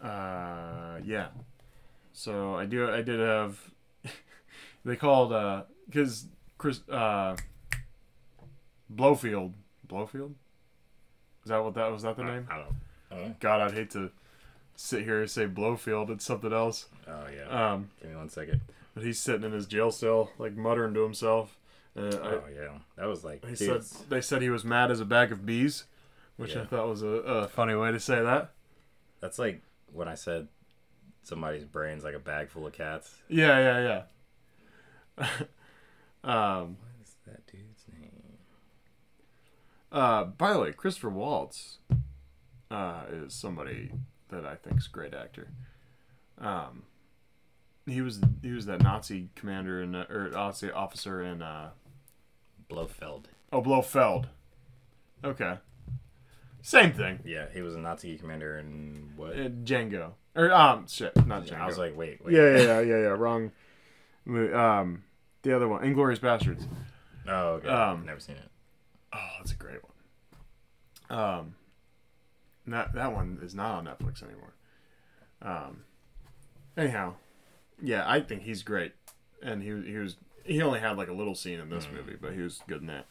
uh 0.03 0.99
yeah 1.05 1.27
so 2.15 2.55
i 2.55 2.65
do 2.65 2.91
i 2.91 3.03
did 3.03 3.21
have 3.21 3.71
they 4.85 4.97
called 4.97 5.33
uh 5.33 5.63
because 5.87 6.25
chris 6.59 6.81
uh 6.89 7.37
blowfield 8.95 9.53
blowfield 9.87 10.35
is 11.45 11.49
that 11.51 11.63
what 11.63 11.75
that 11.75 11.91
was 11.93 12.03
that 12.03 12.17
the 12.17 12.25
name 12.25 12.47
I 12.51 12.59
don't. 12.59 12.75
I 13.11 13.17
don't. 13.17 13.39
God, 13.41 13.61
I'd 13.61 13.73
hate 13.75 13.91
to 13.91 14.11
sit 14.77 15.05
here 15.05 15.21
and 15.21 15.31
say 15.31 15.47
Blowfield. 15.47 16.11
It's 16.11 16.25
something 16.25 16.53
else. 16.53 16.87
Oh 17.07 17.27
yeah. 17.33 17.73
Um, 17.75 17.91
Give 18.01 18.11
me 18.11 18.17
one 18.17 18.29
second. 18.31 18.63
but 18.95 19.05
he's 19.05 19.21
sitting 19.21 19.45
in 19.45 19.53
his 19.53 19.67
jail 19.67 19.91
cell, 19.93 20.31
like 20.39 20.57
muttering 20.57 20.95
to 20.95 21.03
himself. 21.03 21.59
Uh, 21.97 22.01
Oh 22.23 22.43
yeah. 22.53 22.79
That 22.97 23.07
was 23.07 23.23
like. 23.25 23.45
I, 23.45 23.51
he 23.51 23.57
said 23.57 23.83
they 24.09 24.21
said 24.23 24.41
he 24.43 24.49
was 24.51 24.65
mad 24.65 24.91
as 24.91 25.01
a 25.01 25.05
bag 25.05 25.33
of 25.33 25.45
bees, 25.45 25.85
which 26.39 26.57
I 26.57 26.65
thought 26.65 26.89
was 26.89 27.03
a, 27.03 27.07
a 27.07 27.47
funny 27.49 27.75
way 27.75 27.93
to 27.93 28.01
say 28.01 28.23
that. 28.23 28.53
That's 29.21 29.39
like 29.39 29.61
when 29.93 30.09
I 30.09 30.15
said 30.15 30.49
somebody's 31.23 31.65
brain's 31.65 32.05
like 32.05 32.15
a 32.15 32.19
bag 32.19 32.49
full 32.49 32.67
of 32.67 32.73
cats. 32.73 33.15
Yeah, 33.29 33.59
yeah, 33.79 34.03
yeah. 35.19 35.29
um, 36.25 36.77
What 36.81 37.03
is 37.03 37.15
that 37.27 37.47
dude's 37.47 37.85
name? 37.93 38.11
uh, 39.93 40.25
by 40.25 40.53
the 40.53 40.61
way, 40.61 40.73
Christopher 40.73 41.11
Waltz 41.11 41.79
uh, 42.71 43.03
is 43.13 43.35
somebody 43.35 43.93
that 44.31 44.45
I 44.45 44.57
think 44.57 44.79
is 44.79 44.87
a 44.87 44.91
great 44.91 45.15
actor. 45.15 45.49
Um, 46.39 46.83
he 47.87 48.01
was 48.01 48.21
he 48.43 48.51
was 48.51 48.67
that 48.67 48.83
Nazi 48.83 49.29
commander 49.37 49.83
in 49.83 49.95
uh, 49.95 50.07
or 50.09 50.31
Nazi 50.31 50.71
officer 50.71 51.23
in 51.23 51.43
uh, 51.43 51.71
Blofeld. 52.69 53.29
Oh, 53.53 53.61
Blofeld. 53.61 54.27
Okay. 55.23 55.59
Same 56.63 56.93
thing. 56.93 57.21
Yeah, 57.25 57.47
he 57.53 57.61
was 57.61 57.75
a 57.75 57.79
Nazi 57.79 58.17
commander 58.17 58.59
in 58.59 59.13
what? 59.17 59.33
Uh, 59.33 59.49
Django. 59.49 60.13
Or 60.35 60.51
um, 60.53 60.87
shit, 60.89 61.15
not 61.27 61.45
Django. 61.45 61.61
I 61.61 61.67
was 61.67 61.79
like, 61.79 61.97
wait, 61.97 62.25
wait. 62.25 62.35
yeah, 62.35 62.57
yeah, 62.57 62.63
yeah, 62.63 62.81
yeah, 62.81 62.97
yeah. 62.97 63.09
Wrong. 63.09 63.53
Um, 64.27 65.05
the 65.45 65.55
other 65.55 65.69
one, 65.69 65.83
Inglourious 65.83 66.19
Basterds. 66.19 66.67
Oh, 67.29 67.53
okay. 67.55 67.69
Um, 67.69 68.05
Never 68.05 68.19
seen 68.21 68.37
it. 68.37 68.51
Oh, 69.13 69.29
that's 69.39 69.53
a 69.53 69.57
great 69.57 69.79
one. 69.83 71.19
Um, 71.19 71.55
that 72.67 72.95
that 72.95 73.13
one 73.13 73.39
is 73.43 73.55
not 73.55 73.77
on 73.77 73.85
Netflix 73.87 74.23
anymore. 74.23 74.55
Um, 75.41 75.85
anyhow, 76.77 77.15
yeah, 77.81 78.05
I 78.07 78.21
think 78.21 78.43
he's 78.43 78.63
great, 78.63 78.93
and 79.43 79.63
he 79.63 79.69
he 79.91 79.99
was 79.99 80.17
he 80.45 80.61
only 80.63 80.81
had 80.81 80.97
like 80.97 81.09
a 81.09 81.13
little 81.13 81.35
scene 81.35 81.61
in 81.61 81.71
this 81.71 81.87
movie, 81.95 82.17
but 82.21 82.33
he 82.33 82.41
was 82.41 82.61
good 82.67 82.81
in 82.81 82.87
that. 82.89 83.07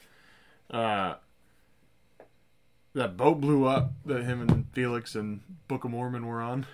Uh, 0.69 1.15
that 2.93 3.15
boat 3.17 3.41
blew 3.41 3.65
up 3.65 3.93
that 4.05 4.23
him 4.23 4.41
and 4.41 4.67
Felix 4.73 5.15
and 5.15 5.41
Book 5.67 5.83
of 5.83 5.91
Mormon 5.91 6.25
were 6.27 6.41
on, 6.41 6.65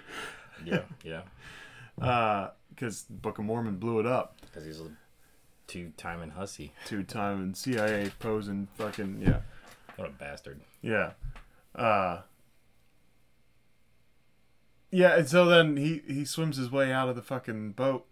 Yeah, 0.65 0.81
yeah. 1.03 1.21
because 2.69 3.03
Book 3.03 3.39
of 3.39 3.45
Mormon 3.45 3.77
blew 3.77 3.99
it 3.99 4.05
up. 4.05 4.37
Because 4.41 4.65
he's 4.65 4.81
a 5.69 5.71
two-time 5.71 6.21
and 6.21 6.33
hussy. 6.33 6.73
Two 6.85 7.03
time 7.03 7.41
and 7.41 7.57
CIA 7.57 8.11
posing 8.19 8.67
fucking 8.77 9.21
yeah. 9.25 9.41
What 9.95 10.09
a 10.09 10.11
bastard. 10.11 10.61
Yeah. 10.81 11.11
Uh 11.75 12.21
Yeah, 14.91 15.17
and 15.17 15.27
so 15.27 15.45
then 15.45 15.77
he 15.77 16.01
he 16.07 16.25
swims 16.25 16.57
his 16.57 16.71
way 16.71 16.91
out 16.91 17.09
of 17.09 17.15
the 17.15 17.21
fucking 17.21 17.73
boat 17.73 18.05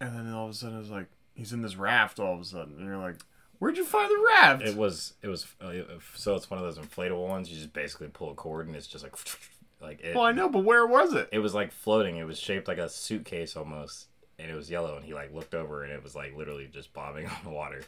and 0.00 0.16
then 0.16 0.32
all 0.32 0.46
of 0.46 0.50
a 0.52 0.54
sudden 0.54 0.80
it's 0.80 0.90
like 0.90 1.06
he's 1.34 1.52
in 1.52 1.62
this 1.62 1.76
raft 1.76 2.18
all 2.18 2.34
of 2.34 2.40
a 2.40 2.44
sudden 2.44 2.76
and 2.76 2.86
you're 2.86 2.98
like, 2.98 3.16
Where'd 3.62 3.76
you 3.76 3.84
find 3.84 4.10
the 4.10 4.26
raft? 4.26 4.62
It 4.62 4.76
was. 4.76 5.14
It 5.22 5.28
was. 5.28 5.46
Uh, 5.60 5.72
so 6.16 6.34
it's 6.34 6.50
one 6.50 6.58
of 6.58 6.64
those 6.64 6.84
inflatable 6.84 7.28
ones. 7.28 7.48
You 7.48 7.56
just 7.56 7.72
basically 7.72 8.08
pull 8.08 8.32
a 8.32 8.34
cord 8.34 8.66
and 8.66 8.74
it's 8.74 8.88
just 8.88 9.04
like, 9.04 9.14
like 9.80 10.00
it. 10.00 10.16
well 10.16 10.24
I 10.24 10.32
know, 10.32 10.48
but 10.48 10.64
where 10.64 10.84
was 10.84 11.14
it? 11.14 11.28
It 11.30 11.38
was 11.38 11.54
like 11.54 11.70
floating. 11.70 12.16
It 12.16 12.26
was 12.26 12.40
shaped 12.40 12.66
like 12.66 12.78
a 12.78 12.88
suitcase 12.88 13.56
almost, 13.56 14.08
and 14.38 14.50
it 14.50 14.54
was 14.54 14.70
yellow. 14.70 14.96
And 14.96 15.04
he 15.04 15.14
like 15.14 15.34
looked 15.34 15.54
over, 15.54 15.82
and 15.84 15.92
it 15.92 16.02
was 16.02 16.14
like 16.14 16.36
literally 16.36 16.68
just 16.72 16.92
bobbing 16.92 17.26
on 17.28 17.36
the 17.44 17.50
water 17.50 17.82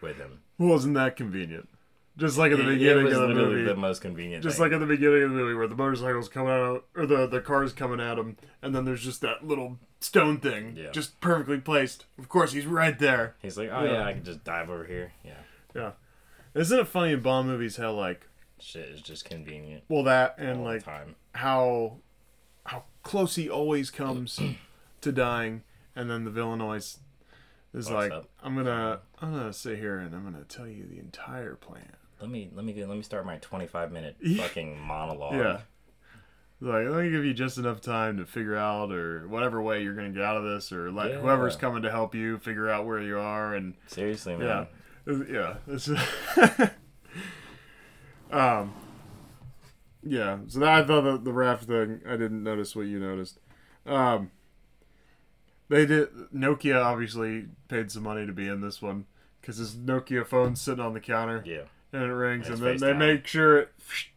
with 0.00 0.16
him. 0.18 0.40
Wasn't 0.58 0.94
that 0.94 1.16
convenient? 1.16 1.68
Just 2.16 2.38
like 2.38 2.52
at 2.52 2.58
the 2.58 2.64
It- 2.64 2.68
it 2.74 2.78
beginning 2.78 3.04
was 3.06 3.14
of 3.18 3.28
the 3.28 3.34
movie. 3.34 3.62
the 3.64 3.74
most 3.74 4.00
convenient. 4.00 4.42
just 4.44 4.56
thing. 4.58 4.64
like 4.66 4.72
at 4.72 4.78
the 4.78 4.86
beginning 4.86 5.24
of 5.24 5.30
the 5.30 5.36
movie 5.36 5.54
where 5.54 5.66
the 5.66 5.74
motorcycle's 5.74 6.28
coming 6.28 6.52
out 6.52 6.84
or 6.94 7.06
the 7.06 7.26
the 7.26 7.40
car's 7.40 7.72
coming 7.72 7.98
at 8.00 8.18
him 8.18 8.36
and 8.62 8.72
then 8.72 8.84
there's 8.84 9.02
just 9.02 9.20
that 9.22 9.44
little 9.44 9.78
stone 9.98 10.38
thing 10.38 10.76
Yeah. 10.76 10.92
just 10.92 11.20
perfectly 11.20 11.58
placed. 11.58 12.04
Of 12.16 12.28
course 12.28 12.52
he's 12.52 12.66
right 12.66 12.96
there. 12.96 13.34
he's 13.42 13.58
like, 13.58 13.68
oh 13.72 13.82
Yeah. 13.84 13.92
yeah. 13.94 14.04
I 14.06 14.12
can 14.12 14.22
just 14.22 14.44
dive 14.44 14.70
over 14.70 14.84
here. 14.84 15.10
Yeah, 15.24 15.32
Yeah. 15.74 15.90
Isn't 16.54 16.78
it 16.78 16.86
funny 16.86 17.14
in 17.14 17.20
Bond 17.20 17.48
movies 17.48 17.78
how 17.78 17.90
like 17.92 18.28
shit 18.60 18.88
is 18.90 19.00
just 19.00 19.24
convenient 19.24 19.82
well 19.88 20.04
that 20.04 20.36
and 20.38 20.62
like 20.62 20.84
time. 20.84 21.16
how 21.34 21.96
how 22.66 22.84
close 23.02 23.34
he 23.34 23.50
always 23.50 23.90
comes 23.90 24.38
to 25.00 25.10
dying 25.10 25.62
and 25.96 26.10
then 26.10 26.24
the 26.24 26.30
villain 26.30 26.60
always 26.60 26.98
is 27.72 27.90
like 27.90 28.12
up. 28.12 28.28
I'm 28.42 28.54
gonna 28.54 29.00
I'm 29.20 29.32
gonna 29.32 29.52
sit 29.52 29.78
here 29.78 29.98
and 29.98 30.14
I'm 30.14 30.24
gonna 30.24 30.44
tell 30.48 30.66
you 30.68 30.86
the 30.86 30.98
entire 30.98 31.54
plan. 31.56 31.92
Let 32.20 32.30
me 32.30 32.50
let 32.54 32.64
me 32.64 32.72
get, 32.72 32.88
let 32.88 32.96
me 32.96 33.02
start 33.02 33.26
my 33.26 33.36
twenty 33.38 33.66
five 33.66 33.90
minute 33.92 34.16
fucking 34.36 34.78
monologue. 34.80 35.34
Yeah. 35.34 35.60
Like, 36.60 36.88
let 36.88 37.02
me 37.02 37.10
give 37.10 37.24
you 37.24 37.34
just 37.34 37.58
enough 37.58 37.82
time 37.82 38.16
to 38.16 38.24
figure 38.24 38.56
out, 38.56 38.90
or 38.90 39.28
whatever 39.28 39.60
way 39.60 39.82
you're 39.82 39.92
going 39.94 40.10
to 40.10 40.14
get 40.18 40.24
out 40.24 40.38
of 40.38 40.44
this, 40.44 40.72
or 40.72 40.90
let 40.90 41.10
Yeah. 41.10 41.20
whoever's 41.20 41.56
coming 41.56 41.82
to 41.82 41.90
help 41.90 42.14
you 42.14 42.38
figure 42.38 42.70
out 42.70 42.86
where 42.86 43.02
you 43.02 43.18
are. 43.18 43.54
And 43.54 43.74
Seriously, 43.86 44.32
yeah, 44.34 44.64
man. 45.04 45.26
yeah, 45.28 45.56
it's 45.66 45.88
um, 48.30 48.72
yeah. 50.02 50.38
So 50.48 50.60
that, 50.60 50.68
I 50.68 50.84
thought 50.86 51.02
the, 51.02 51.18
the 51.18 51.32
raft 51.32 51.64
thing. 51.64 52.00
I 52.08 52.12
didn't 52.16 52.42
notice 52.42 52.74
what 52.74 52.86
you 52.86 52.98
noticed. 52.98 53.40
Um, 53.84 54.30
they 55.74 55.86
did. 55.86 56.08
Nokia 56.34 56.82
obviously 56.82 57.46
paid 57.68 57.90
some 57.90 58.02
money 58.04 58.26
to 58.26 58.32
be 58.32 58.46
in 58.48 58.60
this 58.60 58.80
one 58.80 59.06
because 59.40 59.58
this 59.58 59.74
Nokia 59.74 60.26
phone's 60.26 60.60
sitting 60.60 60.84
on 60.84 60.94
the 60.94 61.00
counter 61.00 61.42
Yeah. 61.46 61.62
and 61.92 62.02
it 62.02 62.06
rings, 62.06 62.48
And 62.48 62.62
and, 62.62 62.78
then 62.78 62.78
they 62.78 62.92
make 62.92 63.26
sure 63.26 63.58
it 63.58 63.72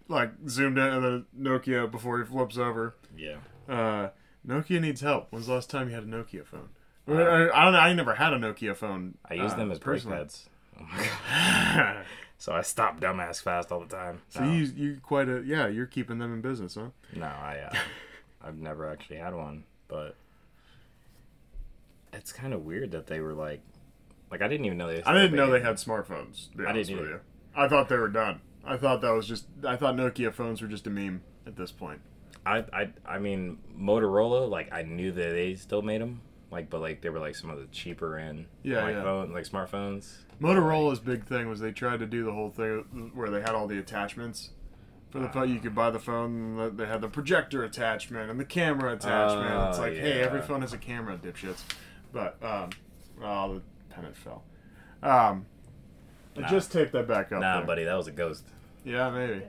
like 0.07 0.31
zoomed 0.47 0.77
in, 0.77 0.83
and 0.85 1.03
then 1.03 1.25
Nokia 1.39 1.89
before 1.89 2.19
he 2.19 2.25
flips 2.25 2.57
over. 2.57 2.95
Yeah. 3.17 3.37
Uh, 3.67 4.09
Nokia 4.47 4.79
needs 4.79 5.01
help. 5.01 5.27
When's 5.31 5.47
the 5.47 5.53
last 5.53 5.69
time 5.69 5.89
you 5.89 5.95
had 5.95 6.03
a 6.03 6.07
Nokia 6.07 6.45
phone? 6.45 6.69
Uh, 7.09 7.13
I, 7.13 7.61
I 7.61 7.63
don't. 7.63 7.73
know. 7.73 7.79
I 7.79 7.93
never 7.93 8.15
had 8.15 8.33
a 8.33 8.37
Nokia 8.37 8.75
phone. 8.75 9.17
I 9.29 9.33
use 9.35 9.53
uh, 9.53 9.55
them 9.55 9.71
as 9.71 9.79
brake 9.79 9.95
personally. 10.03 10.17
pads. 10.17 10.49
Oh 10.79 10.83
my 10.91 11.07
god. 11.75 12.05
So 12.39 12.53
I 12.53 12.61
stop 12.61 12.99
dumbass 12.99 13.41
fast 13.41 13.71
all 13.71 13.79
the 13.79 13.87
time. 13.87 14.21
so 14.29 14.41
no, 14.45 14.51
you 14.51 14.65
you 14.65 14.99
quite 15.01 15.27
a 15.27 15.41
yeah. 15.43 15.65
You're 15.67 15.87
keeping 15.87 16.19
them 16.19 16.31
in 16.35 16.41
business, 16.41 16.75
huh? 16.75 16.89
no, 17.15 17.25
I 17.25 17.57
uh, 17.71 17.75
I've 18.45 18.57
never 18.59 18.87
actually 18.87 19.17
had 19.17 19.33
one, 19.33 19.63
but 19.87 20.15
it's 22.13 22.31
kind 22.31 22.53
of 22.53 22.63
weird 22.65 22.91
that 22.91 23.07
they 23.07 23.19
were 23.19 23.33
like, 23.33 23.61
like 24.31 24.41
I 24.41 24.47
didn't 24.47 24.65
even 24.65 24.77
know 24.77 24.87
they. 24.87 25.03
I 25.03 25.13
didn't 25.13 25.35
know 25.35 25.49
they 25.51 25.61
had 25.61 25.75
smartphones. 25.75 26.51
To 26.51 26.57
be 26.57 26.65
I 26.65 26.73
didn't 26.73 26.95
with 26.97 27.05
either. 27.05 27.09
you. 27.15 27.19
I 27.55 27.67
thought 27.67 27.89
they 27.89 27.97
were 27.97 28.09
done. 28.09 28.41
I 28.65 28.77
thought 28.77 29.01
that 29.01 29.11
was 29.11 29.27
just. 29.27 29.45
I 29.65 29.75
thought 29.75 29.95
Nokia 29.95 30.33
phones 30.33 30.61
were 30.61 30.67
just 30.67 30.87
a 30.87 30.89
meme 30.89 31.21
at 31.45 31.55
this 31.55 31.71
point. 31.71 32.01
I 32.45 32.65
I 32.73 32.89
I 33.05 33.19
mean 33.19 33.57
Motorola, 33.77 34.49
like 34.49 34.71
I 34.73 34.81
knew 34.83 35.11
that 35.11 35.29
they 35.31 35.55
still 35.55 35.81
made 35.81 36.01
them, 36.01 36.21
like 36.51 36.69
but 36.69 36.81
like 36.81 37.01
they 37.01 37.09
were 37.09 37.19
like 37.19 37.35
some 37.35 37.49
of 37.49 37.57
the 37.59 37.65
cheaper 37.67 38.17
end 38.17 38.45
Yeah, 38.63 38.83
like 38.83 38.95
yeah. 38.95 39.03
phone 39.03 39.33
like 39.33 39.45
smartphones. 39.45 40.13
Motorola's 40.41 40.99
big 40.99 41.25
thing 41.25 41.49
was 41.49 41.59
they 41.59 41.71
tried 41.71 41.99
to 41.99 42.05
do 42.05 42.23
the 42.23 42.31
whole 42.31 42.49
thing 42.51 43.11
where 43.15 43.29
they 43.29 43.41
had 43.41 43.49
all 43.49 43.67
the 43.67 43.79
attachments 43.79 44.51
for 45.09 45.19
the 45.19 45.29
phone. 45.29 45.49
You 45.51 45.59
could 45.59 45.73
buy 45.73 45.89
the 45.89 45.99
phone. 45.99 46.59
and 46.59 46.77
They 46.77 46.85
had 46.85 47.01
the 47.01 47.07
projector 47.07 47.63
attachment 47.63 48.29
and 48.29 48.39
the 48.39 48.45
camera 48.45 48.93
attachment. 48.93 49.51
Oh, 49.51 49.69
it's 49.69 49.79
like, 49.79 49.93
hey, 49.93 50.21
every 50.21 50.41
phone 50.41 50.61
has 50.61 50.73
a 50.73 50.77
camera, 50.77 51.17
dipshits. 51.17 51.61
But 52.13 52.41
um, 52.43 52.69
oh, 53.23 53.55
the 53.55 53.61
pennant 53.89 54.15
fell. 54.15 54.43
Um, 55.03 55.45
I 56.35 56.41
Nah. 56.41 56.47
just 56.49 56.71
taped 56.71 56.91
that 56.93 57.07
back 57.07 57.31
up. 57.31 57.41
Nah, 57.41 57.57
there. 57.57 57.65
buddy, 57.67 57.83
that 57.83 57.95
was 57.95 58.07
a 58.07 58.11
ghost. 58.11 58.43
Yeah, 58.83 59.09
maybe. 59.09 59.41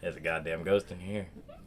There's 0.00 0.16
a 0.16 0.20
goddamn 0.20 0.62
ghost 0.64 0.90
in 0.90 0.98
here. 1.00 1.26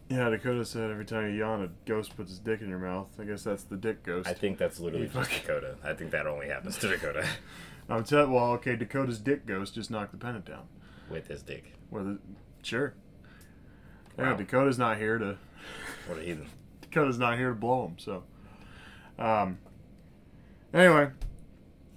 Yeah, 0.09 0.29
Dakota 0.29 0.63
said 0.65 0.89
every 0.91 1.05
time 1.05 1.29
you 1.31 1.39
yawn, 1.39 1.63
a 1.63 1.69
ghost 1.89 2.15
puts 2.15 2.29
his 2.29 2.39
dick 2.39 2.61
in 2.61 2.69
your 2.69 2.79
mouth. 2.79 3.07
I 3.19 3.23
guess 3.23 3.43
that's 3.43 3.63
the 3.63 3.75
dick 3.75 4.03
ghost. 4.03 4.27
I 4.27 4.33
think 4.33 4.57
that's 4.57 4.79
literally 4.79 5.07
just 5.07 5.17
fucking- 5.29 5.41
Dakota. 5.45 5.75
I 5.83 5.93
think 5.93 6.11
that 6.11 6.27
only 6.27 6.47
happens 6.47 6.77
to 6.79 6.87
Dakota 6.87 7.25
I'm 7.89 8.03
telling. 8.03 8.31
Well, 8.31 8.51
okay, 8.53 8.75
Dakota's 8.75 9.19
dick 9.19 9.45
ghost 9.45 9.73
just 9.75 9.89
knocked 9.91 10.11
the 10.11 10.17
pennant 10.17 10.45
down. 10.45 10.67
with 11.09 11.27
his 11.27 11.41
dick. 11.41 11.73
Whether, 11.89 12.17
sure. 12.61 12.93
Yeah, 14.17 14.33
Dakota's 14.35 14.77
not 14.77 14.97
here 14.97 15.17
to. 15.17 15.37
What 16.07 16.19
a 16.19 16.21
heathen. 16.21 16.47
Dakota's 16.81 17.17
not 17.19 17.37
here 17.37 17.49
to 17.49 17.55
blow 17.55 17.87
him. 17.87 17.95
So, 17.97 18.23
um. 19.19 19.59
Anyway, 20.73 21.09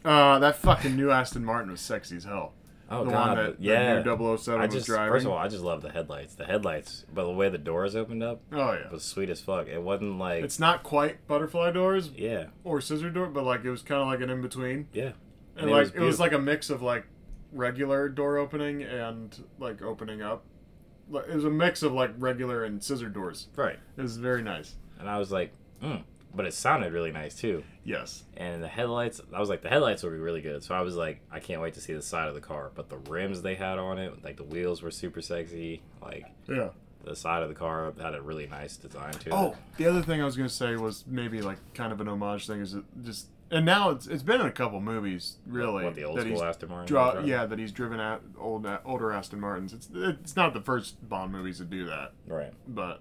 uh, 0.04 0.38
that 0.38 0.56
fucking 0.56 0.96
new 0.96 1.10
Aston 1.10 1.44
Martin 1.44 1.70
was 1.70 1.80
sexy 1.80 2.16
as 2.16 2.24
hell. 2.24 2.54
Oh 2.92 3.04
the 3.04 3.12
god, 3.12 3.36
one 3.36 3.46
that 3.46 3.60
yeah. 3.60 4.00
the 4.02 4.16
new 4.16 4.36
007 4.36 4.60
I 4.60 4.66
was 4.66 4.74
just 4.74 4.86
driving. 4.86 5.12
first 5.12 5.24
of 5.24 5.30
all, 5.30 5.38
I 5.38 5.46
just 5.46 5.62
love 5.62 5.80
the 5.80 5.90
headlights. 5.90 6.34
The 6.34 6.44
headlights, 6.44 7.04
but 7.14 7.24
the 7.24 7.30
way 7.30 7.48
the 7.48 7.58
doors 7.58 7.94
opened 7.94 8.24
up 8.24 8.42
oh 8.52 8.72
yeah, 8.72 8.90
was 8.90 9.04
sweet 9.04 9.30
as 9.30 9.40
fuck. 9.40 9.68
It 9.68 9.80
wasn't 9.80 10.18
like 10.18 10.42
it's 10.42 10.58
not 10.58 10.82
quite 10.82 11.26
butterfly 11.28 11.70
doors 11.70 12.10
yeah, 12.16 12.46
or 12.64 12.80
scissor 12.80 13.10
door, 13.10 13.26
but 13.26 13.44
like 13.44 13.64
it 13.64 13.70
was 13.70 13.82
kind 13.82 14.00
of 14.00 14.08
like 14.08 14.20
an 14.20 14.30
in 14.30 14.42
between. 14.42 14.88
yeah. 14.92 15.12
And, 15.56 15.68
it 15.68 15.72
like 15.72 15.80
was 15.86 15.94
it 15.94 16.00
was 16.00 16.18
like 16.18 16.32
a 16.32 16.38
mix 16.38 16.68
of 16.68 16.82
like 16.82 17.06
regular 17.52 18.08
door 18.08 18.38
opening 18.38 18.82
and 18.82 19.36
like 19.58 19.82
opening 19.82 20.20
up. 20.20 20.44
It 21.12 21.34
was 21.34 21.44
a 21.44 21.50
mix 21.50 21.82
of 21.82 21.92
like 21.92 22.10
regular 22.18 22.64
and 22.64 22.82
scissor 22.82 23.08
doors. 23.08 23.48
Right. 23.54 23.78
It 23.96 24.02
was 24.02 24.16
very 24.16 24.42
nice. 24.42 24.74
And 24.98 25.08
I 25.08 25.18
was 25.18 25.30
like, 25.30 25.52
mm. 25.82 26.02
But 26.34 26.46
it 26.46 26.54
sounded 26.54 26.92
really 26.92 27.12
nice 27.12 27.34
too. 27.34 27.64
Yes. 27.84 28.24
And 28.36 28.62
the 28.62 28.68
headlights, 28.68 29.20
I 29.34 29.40
was 29.40 29.48
like, 29.48 29.62
the 29.62 29.68
headlights 29.68 30.02
will 30.02 30.10
be 30.10 30.16
really 30.18 30.40
good. 30.40 30.62
So 30.62 30.74
I 30.74 30.80
was 30.82 30.94
like, 30.96 31.20
I 31.30 31.40
can't 31.40 31.60
wait 31.60 31.74
to 31.74 31.80
see 31.80 31.92
the 31.94 32.02
side 32.02 32.28
of 32.28 32.34
the 32.34 32.40
car. 32.40 32.70
But 32.74 32.88
the 32.88 32.98
rims 32.98 33.42
they 33.42 33.54
had 33.56 33.78
on 33.78 33.98
it, 33.98 34.22
like 34.22 34.36
the 34.36 34.44
wheels 34.44 34.82
were 34.82 34.90
super 34.90 35.20
sexy. 35.20 35.82
Like 36.00 36.26
Yeah. 36.48 36.68
the 37.04 37.16
side 37.16 37.42
of 37.42 37.48
the 37.48 37.54
car 37.54 37.92
had 38.00 38.14
a 38.14 38.22
really 38.22 38.46
nice 38.46 38.76
design 38.76 39.12
to 39.12 39.30
Oh, 39.30 39.50
it. 39.52 39.56
the 39.78 39.86
other 39.86 40.02
thing 40.02 40.20
I 40.20 40.24
was 40.24 40.36
gonna 40.36 40.48
say 40.48 40.76
was 40.76 41.04
maybe 41.06 41.40
like 41.42 41.58
kind 41.74 41.92
of 41.92 42.00
an 42.00 42.08
homage 42.08 42.46
thing 42.46 42.60
is 42.60 42.76
just 43.02 43.28
and 43.52 43.66
now 43.66 43.90
it's 43.90 44.06
it's 44.06 44.22
been 44.22 44.40
in 44.40 44.46
a 44.46 44.52
couple 44.52 44.80
movies 44.80 45.38
really 45.46 45.82
What 45.82 45.96
the 45.96 46.04
old 46.04 46.20
school 46.20 46.44
Aston 46.44 46.68
Martin? 46.68 46.86
draw, 46.86 47.18
yeah 47.24 47.46
that 47.46 47.58
he's 47.58 47.72
driven 47.72 47.98
at 47.98 48.20
old 48.38 48.64
older 48.84 49.10
Aston 49.12 49.40
Martins. 49.40 49.72
It's 49.72 49.88
it's 49.92 50.36
not 50.36 50.52
the 50.54 50.60
first 50.60 51.08
Bond 51.08 51.32
movies 51.32 51.58
to 51.58 51.64
do 51.64 51.86
that, 51.86 52.12
Right. 52.28 52.52
but 52.68 53.00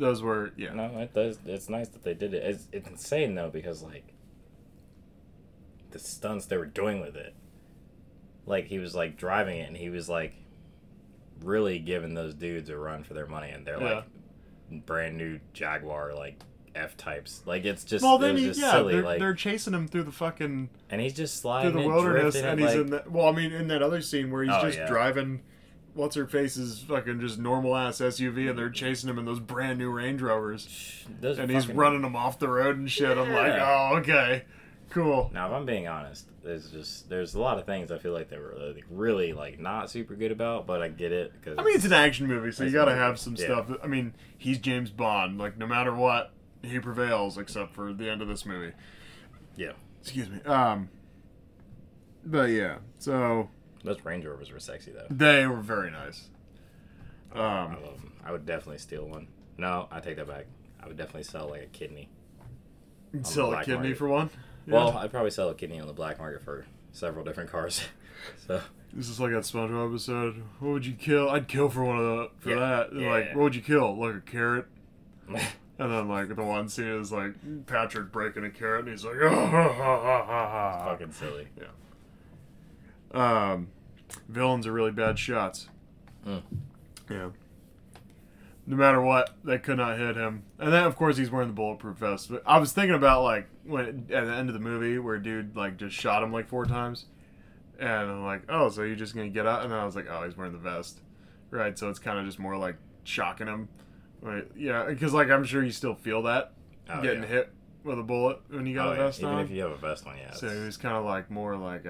those 0.00 0.22
were 0.22 0.50
yeah. 0.56 0.72
No, 0.74 0.86
it 0.98 1.14
does. 1.14 1.38
It's 1.46 1.68
nice 1.68 1.88
that 1.88 2.02
they 2.02 2.14
did 2.14 2.34
it. 2.34 2.42
It's, 2.42 2.66
it's 2.72 2.88
insane 2.88 3.34
though 3.34 3.50
because 3.50 3.82
like 3.82 4.12
the 5.90 5.98
stunts 5.98 6.46
they 6.46 6.56
were 6.56 6.66
doing 6.66 7.00
with 7.00 7.16
it. 7.16 7.34
Like 8.46 8.66
he 8.66 8.78
was 8.78 8.94
like 8.94 9.16
driving 9.16 9.58
it 9.60 9.68
and 9.68 9.76
he 9.76 9.90
was 9.90 10.08
like 10.08 10.34
really 11.42 11.78
giving 11.78 12.14
those 12.14 12.34
dudes 12.34 12.68
a 12.68 12.76
run 12.76 13.02
for 13.04 13.14
their 13.14 13.26
money 13.26 13.50
and 13.50 13.66
they're 13.66 13.78
like 13.78 14.04
brand 14.86 15.16
new 15.16 15.40
Jaguar 15.52 16.14
like 16.14 16.40
F 16.74 16.96
types. 16.96 17.42
Like 17.46 17.64
it's 17.64 17.84
just 17.84 18.02
Well, 18.04 18.18
then 18.18 18.36
he, 18.36 18.46
just 18.46 18.60
yeah, 18.60 18.72
silly. 18.72 18.94
they're, 18.94 19.02
like 19.02 19.18
they're 19.18 19.34
chasing 19.34 19.74
him 19.74 19.88
through 19.88 20.04
the 20.04 20.12
fucking 20.12 20.70
and 20.88 21.00
he's 21.00 21.14
just 21.14 21.40
sliding 21.40 21.72
through 21.72 21.82
the 21.82 21.88
wilderness, 21.88 22.34
drifting 22.34 22.44
and 22.44 22.60
he's 22.60 22.68
like, 22.68 22.78
in 22.78 22.90
that. 22.90 23.10
Well, 23.10 23.26
I 23.28 23.32
mean, 23.32 23.52
in 23.52 23.68
that 23.68 23.82
other 23.82 24.00
scene 24.00 24.30
where 24.30 24.42
he's 24.44 24.52
Oh, 24.54 24.62
just 24.62 24.78
yeah. 24.78 24.86
driving, 24.88 25.42
what's 25.94 26.14
her 26.16 26.26
face's 26.26 26.80
fucking 26.82 27.20
just 27.20 27.38
normal 27.38 27.76
ass 27.76 27.98
SUV, 28.00 28.48
and 28.50 28.58
they're 28.58 28.70
chasing 28.70 29.08
him 29.10 29.18
in 29.18 29.24
those 29.24 29.40
brand 29.40 29.78
new 29.78 29.90
Range 29.90 30.20
Rovers, 30.20 31.04
those 31.20 31.38
and 31.38 31.50
he's 31.50 31.64
fucking- 31.64 31.76
running 31.76 32.02
them 32.02 32.16
off 32.16 32.38
the 32.38 32.48
road 32.48 32.76
and 32.78 32.90
shit. 32.90 33.16
I'm 33.18 33.32
like, 33.32 33.52
Yeah. 33.54 33.88
oh, 33.92 33.96
okay, 33.98 34.44
cool. 34.90 35.30
Now, 35.34 35.46
if 35.48 35.52
I'm 35.52 35.66
being 35.66 35.88
honest, 35.88 36.26
there's 36.42 36.70
just 36.70 37.08
there's 37.08 37.34
a 37.34 37.40
lot 37.40 37.58
of 37.58 37.66
things 37.66 37.90
I 37.90 37.98
feel 37.98 38.12
like 38.12 38.30
they 38.30 38.38
were 38.38 38.54
like, 38.74 38.84
really 38.90 39.32
like 39.32 39.58
not 39.58 39.90
super 39.90 40.14
good 40.14 40.32
about, 40.32 40.66
but 40.66 40.80
I 40.82 40.88
get 40.88 41.12
it 41.12 41.32
because 41.32 41.58
I 41.58 41.62
mean, 41.62 41.74
it's 41.76 41.84
an 41.84 41.92
action 41.92 42.26
movie, 42.26 42.50
so 42.52 42.62
you 42.62 42.68
It's 42.68 42.74
got 42.74 42.86
to 42.86 42.92
movie, 42.92 43.02
have 43.02 43.18
some 43.18 43.34
yeah. 43.36 43.44
stuff. 43.44 43.70
I 43.82 43.86
mean, 43.86 44.14
he's 44.38 44.58
James 44.58 44.90
Bond. 44.90 45.38
Like, 45.38 45.58
no 45.58 45.66
matter 45.66 45.94
what, 45.94 46.32
he 46.62 46.78
prevails, 46.78 47.36
except 47.38 47.74
for 47.74 47.92
the 47.92 48.08
end 48.08 48.22
of 48.22 48.28
this 48.28 48.46
movie. 48.46 48.72
Yeah. 49.56 49.72
Excuse 50.00 50.30
me. 50.30 50.40
Um. 50.44 50.88
But 52.24 52.50
yeah, 52.50 52.76
so 52.98 53.48
those 53.84 54.04
Range 54.04 54.24
Rovers 54.24 54.50
were 54.52 54.60
sexy 54.60 54.92
though. 54.92 55.06
they 55.10 55.46
were 55.46 55.60
very 55.60 55.90
nice. 55.90 56.28
I 57.34 57.38
Um. 57.64 57.72
love 57.82 58.00
them. 58.00 58.12
I 58.24 58.32
would 58.32 58.44
definitely 58.46 58.78
steal 58.78 59.06
one. 59.06 59.28
No, 59.58 59.88
I 59.90 60.00
take 60.00 60.16
that 60.16 60.26
back. 60.28 60.46
I 60.82 60.86
would 60.88 60.96
definitely 60.96 61.22
sell 61.24 61.48
like 61.48 61.62
a 61.62 61.66
kidney. 61.66 62.08
Sell 63.22 63.52
a 63.52 63.58
kidney 63.64 63.74
market. 63.90 63.98
for 63.98 64.08
one. 64.08 64.30
Yeah. 64.66 64.74
Well, 64.74 64.96
I'd 64.98 65.10
probably 65.10 65.30
sell 65.30 65.48
a 65.48 65.54
kidney 65.54 65.80
on 65.80 65.86
the 65.86 65.92
black 65.92 66.18
market 66.18 66.42
for 66.42 66.64
several 66.92 67.24
different 67.24 67.50
cars. 67.50 67.82
so 68.46 68.60
This 68.92 69.08
is 69.08 69.18
like 69.20 69.32
that 69.32 69.42
SpongeBob 69.42 69.90
episode. 69.90 70.42
What 70.58 70.72
would 70.72 70.86
you 70.86 70.92
kill? 70.94 71.28
I'd 71.30 71.48
kill 71.48 71.68
for 71.68 71.84
one 71.84 71.98
of 71.98 72.04
the 72.04 72.28
for 72.38 72.50
Yeah, 72.50 72.56
that. 72.58 72.90
And 72.92 73.06
Like, 73.06 73.34
what 73.34 73.42
would 73.44 73.54
you 73.54 73.62
kill? 73.62 73.96
Like 73.98 74.14
a 74.16 74.20
carrot. 74.20 74.66
And 75.78 75.90
then 75.90 76.08
like 76.08 76.28
the 76.36 76.42
one 76.44 76.68
scene 76.68 76.88
is 77.00 77.10
like 77.10 77.32
Patrick 77.66 78.12
breaking 78.12 78.44
a 78.44 78.50
carrot, 78.50 78.80
and 78.80 78.90
he's 78.90 79.02
like, 79.02 79.16
oh, 79.22 79.28
ha, 79.30 79.46
ha, 79.46 79.72
ha, 79.72 80.24
ha, 80.26 80.46
ha." 80.46 80.84
fucking 80.90 81.12
silly. 81.12 81.48
Um, 83.12 83.68
villains 84.28 84.66
are 84.66 84.72
really 84.72 84.90
bad 84.92 85.18
shots. 85.18 85.68
Mm. 86.26 86.42
Yeah. 87.10 87.30
No 88.66 88.76
matter 88.76 89.00
what, 89.00 89.34
they 89.42 89.58
could 89.58 89.78
not 89.78 89.98
hit 89.98 90.16
him. 90.16 90.44
And 90.58 90.72
then, 90.72 90.84
of 90.84 90.94
course, 90.94 91.16
he's 91.16 91.30
wearing 91.30 91.48
the 91.48 91.54
bulletproof 91.54 91.96
vest. 91.96 92.30
But 92.30 92.42
I 92.46 92.58
was 92.58 92.72
thinking 92.72 92.94
about 92.94 93.22
like 93.24 93.48
when 93.64 94.06
at 94.12 94.26
the 94.26 94.32
end 94.32 94.48
of 94.48 94.54
the 94.54 94.60
movie 94.60 94.98
where 94.98 95.18
dude 95.18 95.56
like 95.56 95.76
just 95.76 95.96
shot 95.96 96.22
him 96.22 96.32
like 96.32 96.46
four 96.48 96.66
times, 96.66 97.06
and 97.80 97.90
I'm 97.90 98.24
like, 98.24 98.42
oh, 98.48 98.68
so 98.68 98.82
you're 98.82 98.94
just 98.96 99.14
gonna 99.14 99.28
get 99.28 99.46
out? 99.46 99.62
And 99.62 99.72
then 99.72 99.78
I 99.78 99.84
was 99.84 99.96
like, 99.96 100.06
oh, 100.08 100.22
he's 100.24 100.36
wearing 100.36 100.52
the 100.52 100.58
vest, 100.58 101.00
right? 101.50 101.76
So 101.76 101.88
it's 101.90 101.98
kind 101.98 102.18
of 102.18 102.26
just 102.26 102.38
more 102.38 102.56
like 102.56 102.76
shocking 103.02 103.48
him. 103.48 103.68
Right? 104.22 104.46
Yeah, 104.54 104.84
because 104.84 105.14
like 105.14 105.30
I'm 105.30 105.44
sure 105.44 105.64
you 105.64 105.72
still 105.72 105.94
feel 105.94 106.22
that 106.24 106.52
Oh, 106.90 107.00
getting 107.02 107.22
yeah. 107.22 107.28
hit 107.28 107.52
with 107.82 107.98
a 107.98 108.02
bullet 108.02 108.38
when 108.50 108.66
you 108.66 108.74
got 108.74 108.88
Oh, 108.88 108.92
a 108.92 108.96
yeah. 108.96 109.02
vest 109.04 109.20
Even 109.20 109.34
on. 109.34 109.44
if 109.44 109.50
you 109.50 109.62
have 109.62 109.70
a 109.70 109.76
vest 109.78 110.06
on, 110.06 110.16
yeah. 110.18 110.32
so 110.32 110.46
it's- 110.46 110.60
it 110.60 110.64
was 110.66 110.76
kind 110.76 110.94
of 110.96 111.04
like 111.06 111.30
more 111.30 111.56
like 111.56 111.86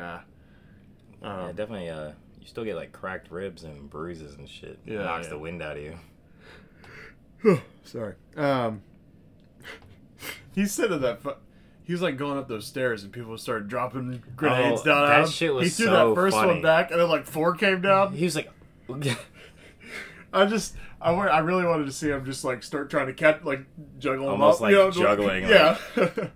uh, 1.22 1.26
yeah, 1.26 1.44
um, 1.46 1.54
definitely. 1.56 1.88
Uh, 1.90 2.12
you 2.40 2.46
still 2.46 2.64
get 2.64 2.76
like 2.76 2.92
cracked 2.92 3.30
ribs 3.30 3.64
and 3.64 3.88
bruises 3.90 4.34
and 4.36 4.48
shit. 4.48 4.78
Yeah, 4.86 5.02
knocks 5.02 5.24
yeah. 5.26 5.30
the 5.30 5.38
wind 5.38 5.62
out 5.62 5.76
of 5.76 5.82
you. 5.82 7.60
Sorry. 7.84 8.14
Um, 8.36 8.82
he 10.54 10.66
said 10.66 10.90
that 10.90 11.00
that 11.00 11.22
fu- 11.22 11.34
he 11.82 11.92
was 11.92 12.02
like 12.02 12.16
going 12.16 12.38
up 12.38 12.48
those 12.48 12.66
stairs 12.66 13.02
and 13.02 13.12
people 13.12 13.36
started 13.38 13.68
dropping 13.68 14.22
grenades 14.36 14.82
Oh, 14.82 14.84
down. 14.84 15.08
that 15.08 15.28
shit 15.28 15.52
was 15.52 15.64
he 15.64 15.70
threw 15.70 15.86
so 15.92 16.08
that 16.08 16.14
first 16.14 16.36
funny. 16.36 16.52
one 16.52 16.62
back 16.62 16.90
and 16.90 17.00
then 17.00 17.08
like 17.08 17.26
four 17.26 17.54
came 17.54 17.80
down. 17.80 18.12
He 18.12 18.24
was 18.24 18.36
like, 18.36 18.50
I 20.32 20.44
just 20.46 20.76
I, 21.00 21.12
I 21.12 21.38
really 21.40 21.64
wanted 21.64 21.86
to 21.86 21.92
see 21.92 22.08
him 22.10 22.24
just 22.24 22.44
like 22.44 22.62
start 22.62 22.90
trying 22.90 23.06
to 23.06 23.12
catch 23.14 23.42
like 23.42 23.64
juggle 23.98 24.26
them 24.26 24.40
Almost 24.40 24.56
up, 24.56 24.60
like 24.62 24.70
you 24.72 24.76
know, 24.76 24.90
juggling, 24.90 25.48
Yeah. 25.48 25.78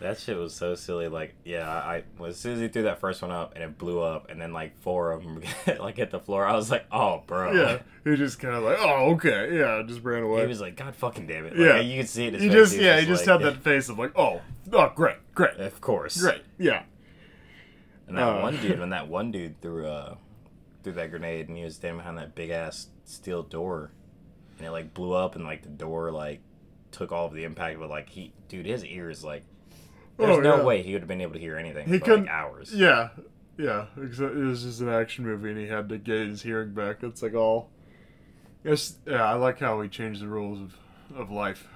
that 0.00 0.18
shit 0.18 0.36
was 0.36 0.54
so 0.54 0.74
silly. 0.74 1.08
Like, 1.08 1.34
yeah, 1.44 1.68
I 1.68 2.04
well, 2.18 2.30
as 2.30 2.36
soon 2.38 2.54
as 2.54 2.60
he 2.60 2.68
threw 2.68 2.82
that 2.84 3.00
first 3.00 3.20
one 3.22 3.30
up 3.30 3.54
and 3.54 3.62
it 3.64 3.78
blew 3.78 4.00
up, 4.00 4.30
and 4.30 4.40
then 4.40 4.52
like 4.52 4.76
four 4.80 5.12
of 5.12 5.22
them 5.22 5.42
like 5.78 5.96
hit 5.96 6.10
the 6.10 6.20
floor, 6.20 6.44
I 6.46 6.54
was 6.54 6.70
like, 6.70 6.86
oh, 6.92 7.22
bro. 7.26 7.52
yeah. 7.52 7.78
He 8.04 8.16
just 8.16 8.38
kind 8.38 8.54
of 8.54 8.62
like 8.62 8.78
oh 8.80 9.10
okay 9.14 9.58
yeah 9.58 9.82
just 9.86 10.02
ran 10.02 10.22
away. 10.22 10.42
He 10.42 10.46
was 10.46 10.60
like, 10.60 10.76
God 10.76 10.94
fucking 10.94 11.26
damn 11.26 11.44
it. 11.46 11.56
Like, 11.56 11.66
Yeah. 11.66 11.80
You 11.80 12.00
could 12.00 12.08
see 12.08 12.26
it. 12.26 12.40
he 12.40 12.48
just 12.48 12.76
yeah 12.76 12.98
he 13.00 13.06
just 13.06 13.26
like- 13.26 13.40
had 13.42 13.46
that 13.54 13.62
face 13.62 13.88
of 13.90 13.98
like 13.98 14.12
oh 14.16 14.40
oh 14.72 14.92
great 14.94 15.16
great 15.34 15.56
Of 15.58 15.80
course. 15.82 16.18
great 16.20 16.42
yeah 16.58 16.84
And 18.06 18.16
that 18.16 18.22
Uh. 18.28 18.40
one 18.40 18.56
dude, 18.56 18.78
when 18.80 18.90
that 18.90 19.08
one 19.08 19.30
dude 19.30 19.60
threw 19.60 19.86
uh 19.86 20.14
threw 20.82 20.92
that 20.94 21.10
grenade 21.10 21.48
and 21.48 21.56
he 21.58 21.64
was 21.64 21.74
standing 21.74 21.98
behind 21.98 22.16
that 22.18 22.34
big 22.34 22.48
ass 22.50 22.86
steel 23.04 23.42
door, 23.42 23.90
and 24.56 24.66
it 24.66 24.70
like 24.70 24.94
blew 24.94 25.12
up 25.12 25.34
and 25.36 25.44
like 25.44 25.62
the 25.62 25.68
door 25.68 26.10
like 26.10 26.40
took 26.92 27.12
all 27.12 27.26
of 27.26 27.34
the 27.34 27.44
impact, 27.44 27.78
but 27.78 27.90
like 27.90 28.08
he, 28.08 28.32
dude, 28.48 28.64
his 28.64 28.82
ears 28.84 29.22
like. 29.22 29.44
There's 30.18 30.36
Oh, 30.36 30.40
no 30.40 30.56
yeah. 30.58 30.62
way 30.64 30.82
he 30.82 30.92
would 30.92 31.02
have 31.02 31.08
been 31.08 31.20
able 31.20 31.34
to 31.34 31.38
hear 31.38 31.56
anything 31.56 31.86
He 31.88 31.98
for 31.98 32.04
couldn't- 32.04 32.24
like 32.26 32.30
hours. 32.34 32.74
Yeah, 32.74 33.10
yeah. 33.56 33.86
It 33.96 34.20
was 34.20 34.62
just 34.64 34.80
an 34.80 34.88
action 34.88 35.24
movie, 35.24 35.50
and 35.50 35.58
he 35.58 35.68
had 35.68 35.88
to 35.90 35.98
get 35.98 36.26
his 36.26 36.42
hearing 36.42 36.74
back. 36.74 37.02
It's 37.02 37.22
like 37.22 37.34
all. 37.34 37.70
Yes, 38.64 38.96
yeah. 39.06 39.24
I 39.24 39.34
like 39.34 39.60
how 39.60 39.78
we 39.78 39.88
changed 39.88 40.20
the 40.20 40.26
rules 40.28 40.60
of, 40.60 40.76
of 41.16 41.30
life. 41.30 41.68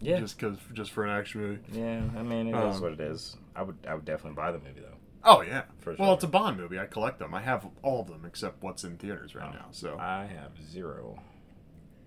Yeah. 0.00 0.18
Just 0.18 0.38
cause, 0.38 0.56
just 0.72 0.90
for 0.92 1.04
an 1.04 1.10
action 1.10 1.42
movie. 1.42 1.60
Yeah, 1.72 2.00
I 2.16 2.22
mean 2.22 2.46
it 2.48 2.56
is 2.56 2.76
Um, 2.76 2.80
what 2.82 2.92
it 2.92 3.00
is. 3.00 3.36
I 3.54 3.62
would 3.62 3.76
I 3.86 3.94
would 3.94 4.06
definitely 4.06 4.36
buy 4.36 4.50
the 4.50 4.58
movie 4.58 4.80
though. 4.80 4.96
Oh 5.22 5.42
yeah. 5.42 5.64
For 5.80 5.94
Well, 5.98 6.14
it's 6.14 6.24
a 6.24 6.28
Bond 6.28 6.56
movie. 6.56 6.78
I 6.78 6.86
collect 6.86 7.18
them. 7.18 7.34
I 7.34 7.42
have 7.42 7.66
all 7.82 8.00
of 8.00 8.06
them 8.08 8.24
except 8.24 8.62
what's 8.62 8.82
in 8.82 8.96
theaters 8.96 9.34
right 9.34 9.50
Oh. 9.52 9.54
now. 9.54 9.66
So 9.72 9.98
I 9.98 10.24
have 10.24 10.52
zero, 10.66 11.20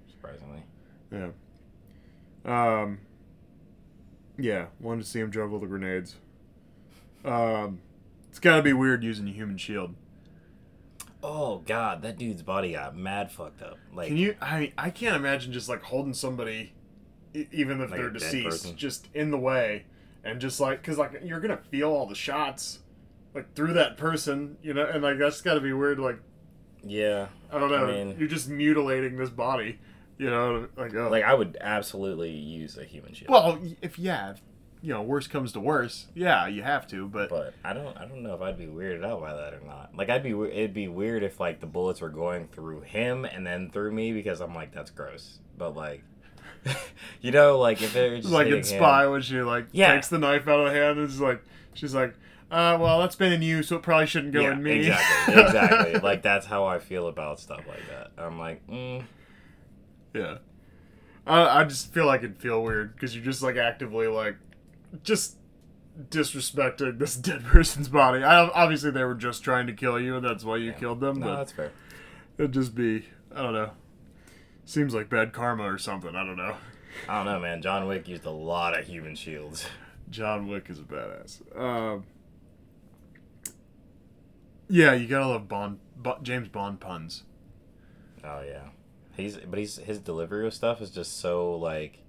surprisingly. 0.10 0.64
yeah. 1.12 1.30
Um. 2.46 3.00
Yeah, 4.38 4.68
wanted 4.80 5.04
to 5.04 5.10
see 5.10 5.20
him 5.20 5.32
juggle 5.32 5.60
the 5.60 5.68
grenades. 5.68 6.16
Um, 7.24 7.80
it's 8.30 8.40
got 8.40 8.58
to 8.58 8.62
be 8.64 8.74
weird 8.74 9.04
using 9.04 9.28
a 9.28 9.32
human 9.32 9.58
shield. 9.58 9.96
Oh 11.22 11.60
god, 11.66 12.02
that 12.02 12.18
dude's 12.18 12.42
body 12.42 12.74
got 12.74 12.98
mad 12.98 13.32
fucked 13.32 13.62
up. 13.62 13.78
Like 13.94 14.08
Can 14.10 14.18
you? 14.18 14.36
I 14.42 14.74
I 14.78 14.90
can't 14.90 15.16
imagine 15.16 15.54
just 15.54 15.70
like 15.70 15.82
holding 15.82 16.14
somebody, 16.14 16.74
e- 17.34 17.46
even 17.52 17.80
if 17.80 17.92
Like 17.92 18.00
they're 18.00 18.10
deceased, 18.10 18.76
just 18.76 19.08
in 19.14 19.32
the 19.32 19.38
way, 19.38 19.86
and 20.26 20.42
just 20.42 20.60
like 20.60 20.82
because 20.82 20.98
like 20.98 21.22
you're 21.24 21.40
gonna 21.40 21.62
feel 21.72 21.90
all 21.92 22.06
the 22.08 22.16
shots 22.16 22.80
like 23.34 23.54
through 23.56 23.74
that 23.74 23.96
person, 23.98 24.58
you 24.62 24.74
know, 24.74 24.86
and 24.86 25.02
like 25.02 25.18
that's 25.18 25.40
got 25.42 25.54
to 25.54 25.62
be 25.62 25.72
weird. 25.72 25.98
Like 25.98 26.20
Yeah. 26.84 27.28
I 27.52 27.58
don't 27.60 27.72
know, 27.72 27.86
I 27.88 27.92
mean- 28.04 28.16
you're 28.20 28.28
just 28.28 28.50
mutilating 28.50 29.16
this 29.16 29.30
body, 29.30 29.80
you 30.18 30.30
know, 30.30 30.68
like 30.78 30.94
oh. 30.96 31.10
Like 31.10 31.24
I 31.24 31.34
would 31.34 31.58
absolutely 31.62 32.32
use 32.32 32.78
a 32.78 32.84
human 32.86 33.14
shield. 33.14 33.30
well, 33.32 33.60
if 33.82 33.98
yeah, 34.00 34.32
if, 34.32 34.42
you 34.82 34.94
know, 34.94 35.02
worst 35.02 35.30
comes 35.30 35.52
to 35.54 35.60
worst, 35.60 36.08
yeah, 36.14 36.48
you 36.48 36.62
have 36.62 36.86
to, 36.88 37.08
but, 37.08 37.30
but 37.30 37.54
I 37.64 37.74
don't 37.74 37.98
I 37.98 38.06
don't 38.06 38.22
know 38.24 38.34
if 38.36 38.42
I'd 38.42 38.58
be 38.58 38.66
weirded 38.68 39.06
out 39.06 39.22
by 39.22 39.34
that 39.34 39.54
or 39.54 39.62
not. 39.66 39.96
Like 39.96 40.10
I'd 40.10 40.24
be 40.24 40.32
it'd 40.32 40.74
be 40.74 40.88
weird 40.88 41.24
if 41.24 41.40
like 41.40 41.60
the 41.60 41.68
bullets 41.68 42.02
were 42.02 42.10
going 42.10 42.48
through 42.50 42.82
him 42.82 43.26
and 43.26 43.46
then 43.46 43.70
through 43.72 43.92
me 43.92 44.12
because 44.14 44.42
I'm 44.42 44.54
like 44.54 44.74
that's 44.74 44.92
gross. 44.92 45.40
But 45.58 45.76
like 45.76 46.04
you 47.22 47.32
know 47.32 47.60
like 47.60 47.82
if 47.82 47.96
it 47.96 48.12
was 48.18 48.32
like 48.32 48.48
in 48.48 48.54
hitting 48.54 48.72
him- 48.74 48.80
Spy 48.80 49.08
when 49.08 49.22
she 49.22 49.42
like 49.42 49.68
Yeah. 49.72 49.94
takes 49.96 50.10
the 50.10 50.18
knife 50.20 50.48
out 50.48 50.60
of 50.60 50.72
the 50.72 50.80
hand 50.80 51.00
and 51.00 51.10
is 51.10 51.20
like 51.22 51.44
she's 51.74 51.94
like, 51.96 52.14
uh, 52.52 52.78
well, 52.80 53.00
that's 53.00 53.16
been 53.16 53.32
in 53.34 53.42
you, 53.42 53.64
so 53.64 53.78
it 53.78 53.82
probably 53.82 54.06
shouldn't 54.06 54.32
go 54.32 54.42
yeah, 54.42 54.52
in 54.52 54.62
me. 54.62 54.80
Exactly. 54.88 55.42
Exactly. 55.42 56.00
like 56.04 56.22
that's 56.22 56.46
how 56.46 56.66
I 56.66 56.78
feel 56.80 57.08
about 57.08 57.40
stuff 57.40 57.62
like 57.68 57.82
that. 57.90 58.12
I'm 58.18 58.38
like, 58.38 58.66
mm, 58.68 59.04
Yeah. 60.14 60.38
I, 61.26 61.62
I 61.62 61.64
just 61.64 61.94
feel 61.94 62.06
like 62.06 62.20
it'd 62.22 62.38
feel 62.38 62.62
weird 62.64 62.94
because 62.96 63.16
you're 63.16 63.24
just 63.24 63.42
like 63.42 63.56
actively 63.56 64.08
like 64.08 64.36
just 65.04 65.38
disrespecting 66.10 67.00
this 67.00 67.16
dead 67.18 67.44
person's 67.46 67.88
body. 67.88 68.24
I 68.24 68.48
obviously 68.50 68.92
they 68.92 69.04
were 69.04 69.16
just 69.16 69.44
trying 69.44 69.68
to 69.68 69.74
kill 69.74 70.00
you 70.00 70.16
and 70.18 70.26
that's 70.26 70.44
why 70.44 70.58
you 70.58 70.68
Yeah. 70.72 70.74
killed 70.74 71.00
them, 71.00 71.20
no, 71.20 71.26
but 71.28 71.36
that's 71.38 71.52
fair. 71.54 71.72
it'd 72.38 72.52
just 72.52 72.76
be 72.76 73.06
I 73.34 73.42
don't 73.42 73.54
know. 73.54 73.72
Seems 74.66 74.94
like 74.94 75.10
bad 75.10 75.34
karma 75.34 75.64
or 75.64 75.78
something. 75.78 76.16
I 76.16 76.26
don't 76.26 76.38
know. 76.38 76.56
I 77.10 77.18
don't 77.18 77.26
know, 77.26 77.40
man. 77.40 77.62
John 77.62 77.88
Wick 77.88 78.08
used 78.08 78.26
a 78.26 78.30
lot 78.32 78.78
of 78.78 78.86
human 78.86 79.16
shields. 79.16 79.66
John 80.10 80.48
Wick 80.48 80.68
is 80.70 80.80
a 80.80 80.84
badass. 80.84 81.42
Um, 81.60 82.04
yeah, 84.70 84.94
you 84.94 85.08
gotta 85.08 85.28
love 85.28 85.48
Bond, 85.48 85.80
Bo- 85.98 86.20
James 86.22 86.48
Bond 86.50 86.80
puns. 86.80 87.24
Oh 88.24 88.42
yeah, 88.42 88.70
he's 89.16 89.38
but 89.38 89.60
he's 89.60 89.78
his 89.78 90.00
delivery 90.00 90.46
of 90.48 90.54
stuff 90.54 90.82
is 90.82 90.90
just 90.90 91.20
so 91.20 91.56
like 91.56 92.00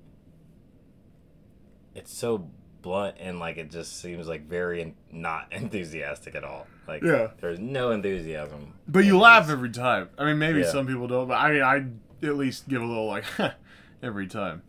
it's 1.94 2.12
so 2.12 2.48
blunt 2.82 3.16
and 3.20 3.38
like 3.38 3.56
it 3.56 3.70
just 3.70 4.00
seems 4.00 4.26
like 4.28 4.46
very 4.48 4.80
en- 4.82 4.94
not 5.10 5.46
enthusiastic 5.52 6.34
at 6.34 6.44
all. 6.44 6.66
Like 6.86 7.02
Yeah. 7.02 7.28
there's 7.40 7.58
no 7.60 7.90
enthusiasm. 7.92 8.74
But 8.88 9.04
you 9.04 9.18
laugh 9.18 9.48
every 9.48 9.70
time. 9.70 10.08
I 10.18 10.24
mean, 10.24 10.38
maybe 10.38 10.60
Yeah. 10.60 10.70
some 10.70 10.86
people 10.86 11.06
don't, 11.06 11.28
but 11.28 11.34
I 11.38 11.52
mean, 11.52 11.62
I 11.62 12.26
at 12.26 12.36
least 12.36 12.68
give 12.68 12.82
a 12.82 12.86
little 12.86 13.06
like 13.06 13.24
every 14.02 14.26
time. 14.26 14.62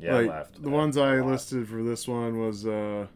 Yeah, 0.00 0.16
I 0.16 0.20
like, 0.22 0.30
laughed. 0.30 0.62
the 0.62 0.70
ones 0.70 0.96
I 0.98 1.20
listed 1.20 1.68
for 1.68 1.82
this 1.82 2.06
one 2.08 2.38
was, 2.38 2.66
uh, 2.66 3.06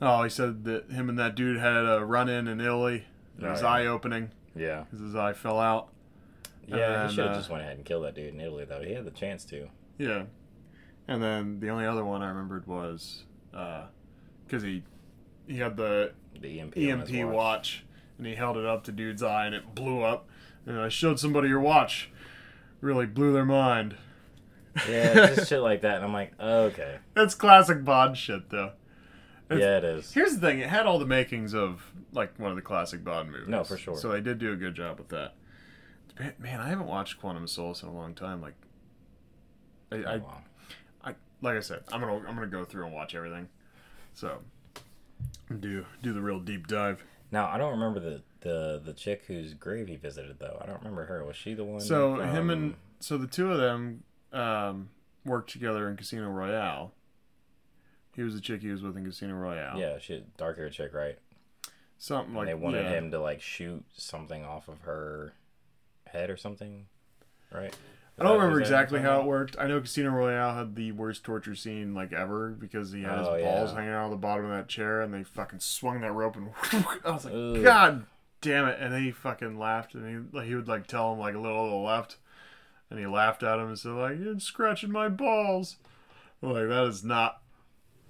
oh, 0.00 0.22
he 0.24 0.30
said 0.30 0.64
that 0.64 0.90
him 0.90 1.08
and 1.08 1.18
that 1.18 1.34
dude 1.34 1.58
had 1.58 1.84
a 1.84 2.04
run 2.04 2.28
in 2.28 2.48
in 2.48 2.60
Italy. 2.60 3.04
It 3.38 3.44
Oh, 3.44 3.50
was 3.50 3.60
yeah. 3.62 3.68
eye 3.68 3.86
opening 3.86 4.30
Yeah, 4.56 4.84
because 4.84 5.00
his 5.00 5.14
eye 5.14 5.34
fell 5.34 5.60
out. 5.60 5.88
Yeah. 6.66 7.02
And, 7.02 7.10
he 7.10 7.16
should 7.16 7.24
have 7.26 7.34
uh, 7.34 7.38
just 7.38 7.50
went 7.50 7.62
ahead 7.62 7.76
and 7.76 7.84
killed 7.84 8.04
that 8.04 8.14
dude 8.14 8.34
in 8.34 8.40
Italy 8.40 8.64
though. 8.64 8.82
He 8.82 8.92
had 8.92 9.04
the 9.04 9.10
chance 9.10 9.44
to. 9.46 9.68
Yeah. 9.98 10.24
And 11.08 11.22
then 11.22 11.60
the 11.60 11.68
only 11.70 11.86
other 11.86 12.04
one 12.04 12.22
I 12.22 12.28
remembered 12.28 12.66
was 12.66 13.24
because 13.52 14.62
he 14.62 14.82
he 15.46 15.58
had 15.58 15.76
the 15.76 16.12
The 16.40 16.60
EMP. 16.60 16.76
EMP 16.76 17.32
watch. 17.32 17.84
and 18.18 18.26
he 18.26 18.34
held 18.34 18.56
it 18.56 18.66
up 18.66 18.84
to 18.84 18.92
dude's 18.92 19.22
eye 19.22 19.46
and 19.46 19.54
it 19.54 19.74
blew 19.74 20.02
up. 20.02 20.28
And 20.66 20.80
I 20.80 20.88
showed 20.88 21.20
somebody 21.20 21.48
your 21.48 21.60
watch. 21.60 22.10
Really 22.80 23.06
blew 23.06 23.32
their 23.32 23.44
mind. 23.44 23.96
Yeah, 24.88 25.28
just 25.34 25.48
shit 25.48 25.60
like 25.60 25.80
that, 25.82 25.96
and 25.96 26.04
I'm 26.04 26.12
like, 26.12 26.32
oh, 26.38 26.64
okay. 26.64 26.98
That's 27.14 27.34
classic 27.34 27.82
Bond 27.84 28.16
shit, 28.18 28.50
though. 28.50 28.72
It's- 29.48 29.60
Yeah, 29.60 29.78
it 29.78 29.84
is. 29.84 30.12
Here's 30.12 30.34
the 30.34 30.40
thing: 30.40 30.58
it 30.58 30.68
had 30.68 30.84
all 30.84 30.98
the 30.98 31.06
makings 31.06 31.54
of 31.54 31.90
like 32.12 32.38
one 32.38 32.50
of 32.50 32.56
the 32.56 32.62
classic 32.62 33.02
Bond 33.02 33.30
movies. 33.30 33.48
No, 33.48 33.64
for 33.64 33.78
sure. 33.78 33.96
So 33.96 34.10
they 34.10 34.20
did 34.20 34.38
do 34.38 34.52
a 34.52 34.56
good 34.56 34.74
job 34.74 34.98
with 34.98 35.08
that. 35.08 35.34
Man, 36.18 36.32
man, 36.38 36.60
I 36.60 36.68
haven't 36.68 36.86
watched 36.86 37.20
Quantum 37.20 37.46
Solace 37.46 37.82
in 37.82 37.88
a 37.88 37.92
long 37.94 38.14
time. 38.14 38.40
Like, 38.40 38.54
I, 39.92 39.96
I, 39.96 40.14
Oh, 40.14 40.18
wow. 40.18 40.42
I 41.04 41.14
like 41.42 41.56
I 41.56 41.60
said, 41.60 41.82
I'm 41.92 42.00
gonna 42.00 42.14
I'm 42.16 42.34
gonna 42.34 42.46
go 42.46 42.64
through 42.64 42.86
and 42.86 42.94
watch 42.94 43.14
everything. 43.14 43.48
So 44.14 44.38
do 45.60 45.84
do 46.02 46.12
the 46.12 46.20
real 46.22 46.40
deep 46.40 46.66
dive. 46.66 47.04
Now 47.30 47.48
I 47.48 47.58
don't 47.58 47.72
remember 47.72 48.00
the 48.00 48.22
the 48.40 48.80
the 48.84 48.92
chick 48.92 49.24
whose 49.26 49.54
grave 49.54 49.88
he 49.88 49.96
visited 49.96 50.38
though. 50.38 50.58
I 50.62 50.66
don't 50.66 50.78
remember 50.78 51.04
her. 51.06 51.24
Was 51.24 51.36
she 51.36 51.54
the 51.54 51.64
one? 51.64 51.80
So 51.80 52.16
from- 52.16 52.28
him 52.30 52.50
and 52.50 52.74
so 53.00 53.18
the 53.18 53.26
two 53.26 53.52
of 53.52 53.58
them 53.58 54.02
um, 54.32 54.88
worked 55.24 55.50
together 55.50 55.88
in 55.88 55.96
Casino 55.96 56.30
Royale. 56.30 56.92
He 58.14 58.22
was 58.22 58.34
the 58.34 58.40
chick 58.40 58.62
he 58.62 58.68
was 58.68 58.82
with 58.82 58.96
in 58.96 59.04
Casino 59.04 59.34
Royale. 59.34 59.78
yeah, 59.78 59.98
she 59.98 60.24
dark 60.38 60.56
haired 60.56 60.72
chick, 60.72 60.94
right? 60.94 61.18
something 61.98 62.34
like 62.34 62.48
And 62.48 62.48
like 62.52 62.58
they 62.60 62.64
wanted 62.64 62.84
yeah. 62.84 62.98
him 62.98 63.10
to 63.10 63.20
like 63.20 63.40
shoot 63.40 63.84
something 63.94 64.44
off 64.44 64.68
of 64.68 64.80
her 64.80 65.32
head 66.06 66.30
or 66.30 66.36
something, 66.36 66.86
right? 67.52 67.70
Is 67.70 67.76
I 68.18 68.22
don't 68.22 68.32
that- 68.32 68.38
remember 68.44 68.60
is 68.62 68.68
that 68.70 68.74
what 68.76 68.82
exactly 68.82 69.00
how 69.02 69.20
it 69.20 69.26
worked. 69.26 69.56
I 69.58 69.66
know 69.66 69.80
Casino 69.80 70.10
Royale 70.10 70.54
had 70.54 70.74
the 70.74 70.92
worst 70.92 71.22
torture 71.24 71.54
scene 71.54 71.94
like 71.94 72.12
ever 72.12 72.50
because 72.50 72.92
he 72.92 73.02
had 73.02 73.18
his 73.18 73.28
Oh, 73.28 73.38
balls 73.42 73.70
yeah. 73.72 73.76
hanging 73.78 73.92
out 73.94 74.04
of 74.06 74.10
the 74.12 74.16
bottom 74.16 74.46
of 74.46 74.50
that 74.52 74.68
chair 74.68 75.02
and 75.02 75.12
they 75.12 75.22
fucking 75.22 75.60
swung 75.60 76.00
that 76.00 76.12
rope 76.12 76.36
and 76.36 76.50
I 77.04 77.10
was 77.10 77.24
like, 77.26 77.34
Ugh. 77.34 77.62
God 77.62 78.06
damn 78.40 78.68
it! 78.68 78.78
And 78.80 78.92
then 78.92 79.02
he 79.02 79.10
fucking 79.10 79.58
laughed 79.58 79.94
and 79.94 80.08
he 80.30 80.36
like 80.36 80.46
he 80.46 80.54
would 80.54 80.68
like 80.68 80.86
tell 80.86 81.12
him 81.12 81.18
like 81.18 81.34
a 81.34 81.38
little 81.40 81.64
to 81.66 81.70
the 81.70 81.76
left, 81.76 82.16
and 82.90 82.98
he 82.98 83.06
laughed 83.06 83.42
at 83.42 83.58
him 83.58 83.68
and 83.68 83.78
said 83.78 83.92
like 83.92 84.18
you're 84.18 84.38
scratching 84.40 84.92
my 84.92 85.08
balls. 85.08 85.76
I'm 86.42 86.52
like 86.52 86.68
that 86.68 86.84
is 86.84 87.02
not 87.04 87.40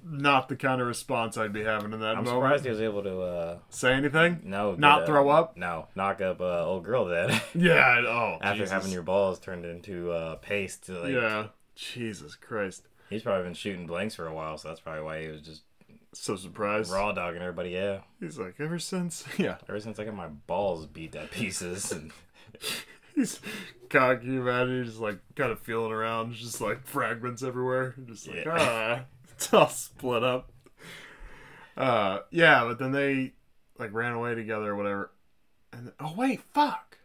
not 0.09 0.49
the 0.49 0.57
kind 0.57 0.81
of 0.81 0.87
response 0.87 1.37
I'd 1.37 1.53
be 1.53 1.65
having 1.65 1.93
in 1.93 2.01
that? 2.01 2.17
I'm 2.17 2.25
moment. 2.25 2.29
surprised 2.29 2.65
he 2.65 2.71
was 2.71 2.81
able 2.81 3.03
to 3.03 3.21
uh 3.21 3.59
Say 3.71 3.93
anything? 3.93 4.41
no 4.45 4.73
get 4.73 4.81
Not 4.81 5.07
throw 5.07 5.29
up? 5.29 5.57
No, 5.57 5.89
knock 5.97 6.21
up 6.21 6.41
uh, 6.41 6.65
old 6.65 6.85
girl 6.85 7.05
then. 7.07 7.41
Yeah. 7.55 8.03
Oh, 8.07 8.39
After 8.41 8.59
Jesus. 8.61 8.71
having 8.73 8.93
your 8.93 9.03
balls 9.03 9.39
turned 9.41 9.65
into 9.65 10.13
uh, 10.13 10.37
paste, 10.37 10.89
like, 10.89 11.13
yeah. 11.13 11.47
Jesus 11.75 12.35
Christ. 12.37 12.87
he's 13.11 13.23
probably 13.23 13.45
been 13.45 13.55
shooting 13.55 13.87
blanks 13.87 14.15
for 14.15 14.27
a 14.27 14.33
while, 14.35 14.57
so 14.59 14.69
that's 14.69 14.81
probably 14.81 15.03
why 15.03 15.23
he 15.23 15.29
was 15.29 15.43
just 15.43 15.63
So 16.15 16.37
surprised. 16.37 16.91
raw 16.93 17.13
dogging 17.13 17.43
everybody. 17.43 17.71
Yeah, 17.71 18.01
He's 18.21 18.39
like, 18.39 18.55
ever 18.61 18.79
since, 18.79 19.25
yeah, 19.39 19.57
ever 19.69 19.81
since 19.81 19.99
I 19.99 20.05
got 20.05 20.15
my 20.15 20.29
balls 20.29 20.87
beat 20.87 21.13
to 21.13 21.27
pieces, 21.31 21.91
and 21.93 22.13
he's 23.15 23.41
cocky, 23.91 24.27
man. 24.27 24.69
He's 24.79 24.91
just 24.93 25.01
like 25.01 25.19
kind 25.35 25.53
of 25.53 25.61
feeling 25.61 25.93
around, 25.93 26.33
just 26.35 26.61
like 26.61 26.87
fragments 26.87 27.43
everywhere. 27.43 27.95
Just 28.07 28.29
like, 28.29 28.45
Yeah. 28.45 28.57
ah, 28.59 29.05
all 29.53 29.69
split 29.69 30.23
up. 30.23 30.51
Uh, 31.77 32.21
yeah, 32.31 32.65
but 32.65 32.79
then 32.79 32.93
they 32.93 33.33
like 33.79 33.93
ran 33.93 34.13
away 34.13 34.35
together 34.35 34.71
or 34.71 34.77
whatever. 34.77 35.11
And 35.73 35.93
oh 36.01 36.15
wait, 36.17 36.41
fuck! 36.55 36.99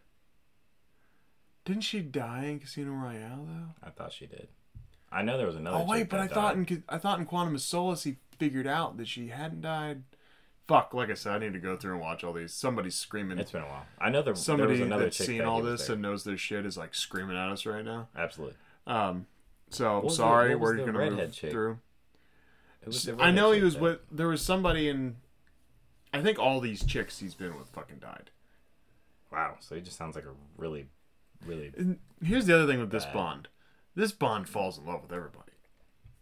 Didn't 1.64 1.82
she 1.82 2.00
die 2.00 2.44
in 2.44 2.58
Casino 2.60 2.92
Royale 2.92 3.46
though? 3.46 3.86
I 3.86 3.90
thought 3.90 4.12
she 4.12 4.26
did. 4.26 4.48
I 5.10 5.22
know 5.22 5.36
there 5.36 5.46
was 5.46 5.56
another. 5.56 5.78
Oh 5.78 5.86
wait, 5.86 6.08
but 6.08 6.20
I 6.20 6.26
that 6.26 6.34
thought 6.34 6.54
in 6.54 6.84
I 6.88 6.98
thought 6.98 7.18
in 7.18 7.26
Quantum 7.26 7.54
of 7.54 7.60
Solace 7.60 8.04
he 8.04 8.16
figured 8.38 8.66
out 8.66 8.96
that 8.96 9.08
she 9.08 9.28
hadn't 9.28 9.60
died. 9.60 10.04
Fuck! 10.66 10.94
Like 10.94 11.10
I 11.10 11.14
said, 11.14 11.34
I 11.34 11.38
need 11.38 11.52
to 11.52 11.58
go 11.58 11.76
through 11.76 11.92
and 11.92 12.00
watch 12.00 12.24
all 12.24 12.32
these. 12.32 12.54
Somebody's 12.54 12.94
screaming. 12.94 13.38
it's 13.38 13.50
been 13.50 13.62
a 13.62 13.66
while. 13.66 13.84
I 13.98 14.08
know 14.08 14.22
there, 14.22 14.32
there 14.32 14.42
somebody 14.42 14.80
another 14.80 15.04
that's 15.04 15.18
seen 15.18 15.38
that 15.38 15.46
all 15.46 15.60
this 15.60 15.86
there. 15.86 15.94
and 15.94 16.02
knows 16.02 16.24
their 16.24 16.36
shit 16.38 16.64
is 16.64 16.78
like 16.78 16.94
screaming 16.94 17.36
at 17.36 17.50
us 17.50 17.66
right 17.66 17.84
now. 17.84 18.08
Absolutely. 18.16 18.56
Um, 18.86 19.26
so 19.70 20.02
the- 20.04 20.10
sorry, 20.10 20.54
was 20.54 20.62
we're 20.62 20.76
the 20.86 20.92
gonna 20.92 21.10
move 21.10 21.32
chick? 21.32 21.50
through. 21.50 21.78
It 22.82 22.88
was 22.88 23.04
the 23.04 23.16
I 23.20 23.30
know 23.30 23.52
he 23.52 23.60
was 23.62 23.74
that- 23.74 23.82
with. 23.82 23.98
There 24.10 24.28
was 24.28 24.42
somebody 24.42 24.88
in. 24.88 25.16
I 26.12 26.20
think 26.20 26.38
all 26.38 26.60
these 26.60 26.84
chicks 26.84 27.20
he's 27.20 27.34
been 27.34 27.56
with 27.58 27.68
fucking 27.68 27.98
died. 27.98 28.30
Wow, 29.32 29.56
so 29.60 29.74
he 29.74 29.80
just 29.80 29.96
sounds 29.96 30.14
like 30.14 30.24
a 30.26 30.34
really, 30.58 30.86
really. 31.46 31.72
And 31.76 31.98
here's 32.22 32.44
the 32.46 32.54
other 32.54 32.66
thing 32.70 32.80
with 32.80 32.90
this 32.90 33.04
Bad. 33.06 33.14
Bond. 33.14 33.48
This 33.94 34.12
Bond 34.12 34.48
falls 34.48 34.78
in 34.78 34.84
love 34.84 35.02
with 35.02 35.12
everybody. 35.12 35.52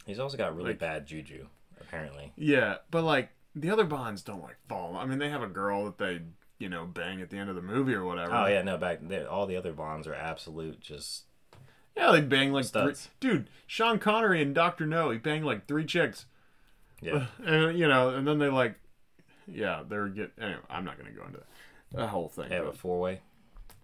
He's 0.06 0.18
also 0.20 0.36
got 0.36 0.54
really 0.54 0.70
Like- 0.70 0.78
bad 0.78 1.06
juju, 1.06 1.46
apparently. 1.80 2.32
Yeah, 2.36 2.76
but 2.90 3.02
like 3.02 3.30
the 3.54 3.70
other 3.70 3.84
Bonds 3.84 4.22
don't 4.22 4.42
like 4.42 4.58
fall. 4.68 4.96
I 4.96 5.06
mean, 5.06 5.18
they 5.18 5.28
have 5.30 5.42
a 5.42 5.48
girl 5.48 5.84
that 5.86 5.98
they 5.98 6.20
you 6.58 6.68
know 6.68 6.84
bang 6.86 7.20
at 7.20 7.30
the 7.30 7.38
end 7.38 7.48
of 7.50 7.56
the 7.56 7.62
movie 7.62 7.94
or 7.94 8.04
whatever. 8.04 8.32
Oh 8.34 8.46
yeah, 8.46 8.62
no, 8.62 8.76
back 8.76 8.98
there, 9.02 9.28
all 9.28 9.46
the 9.46 9.56
other 9.56 9.72
Bonds 9.72 10.06
are 10.06 10.14
absolute 10.14 10.80
just. 10.80 11.24
yeah, 11.96 12.12
they 12.12 12.20
bang 12.20 12.52
like 12.52 12.66
three. 12.66 12.94
Dude, 13.18 13.50
Sean 13.66 13.98
Connery 13.98 14.40
and 14.40 14.54
Doctor 14.54 14.86
No, 14.86 15.10
he 15.10 15.18
banged 15.18 15.44
like 15.44 15.66
three 15.66 15.84
chicks. 15.84 16.26
Yeah, 17.00 17.26
and 17.44 17.78
you 17.78 17.88
know, 17.88 18.10
and 18.10 18.26
then 18.26 18.38
they 18.38 18.48
like, 18.48 18.74
yeah, 19.46 19.82
they're 19.88 20.08
get. 20.08 20.32
Anyway, 20.40 20.60
I'm 20.68 20.84
not 20.84 20.98
gonna 20.98 21.10
go 21.12 21.24
into 21.26 21.38
that, 21.38 21.98
that 21.98 22.08
whole 22.08 22.28
thing. 22.28 22.48
they 22.48 22.56
have 22.56 22.66
a 22.66 22.72
four 22.72 23.00
way. 23.00 23.20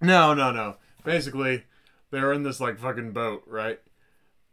no, 0.01 0.35
no, 0.35 0.53
no. 0.53 0.77
Basically, 1.05 1.65
they 2.11 2.21
were 2.21 2.33
in 2.33 2.43
this 2.43 2.61
like 2.61 2.79
fucking 2.79 3.13
boat, 3.13 3.43
right? 3.47 3.81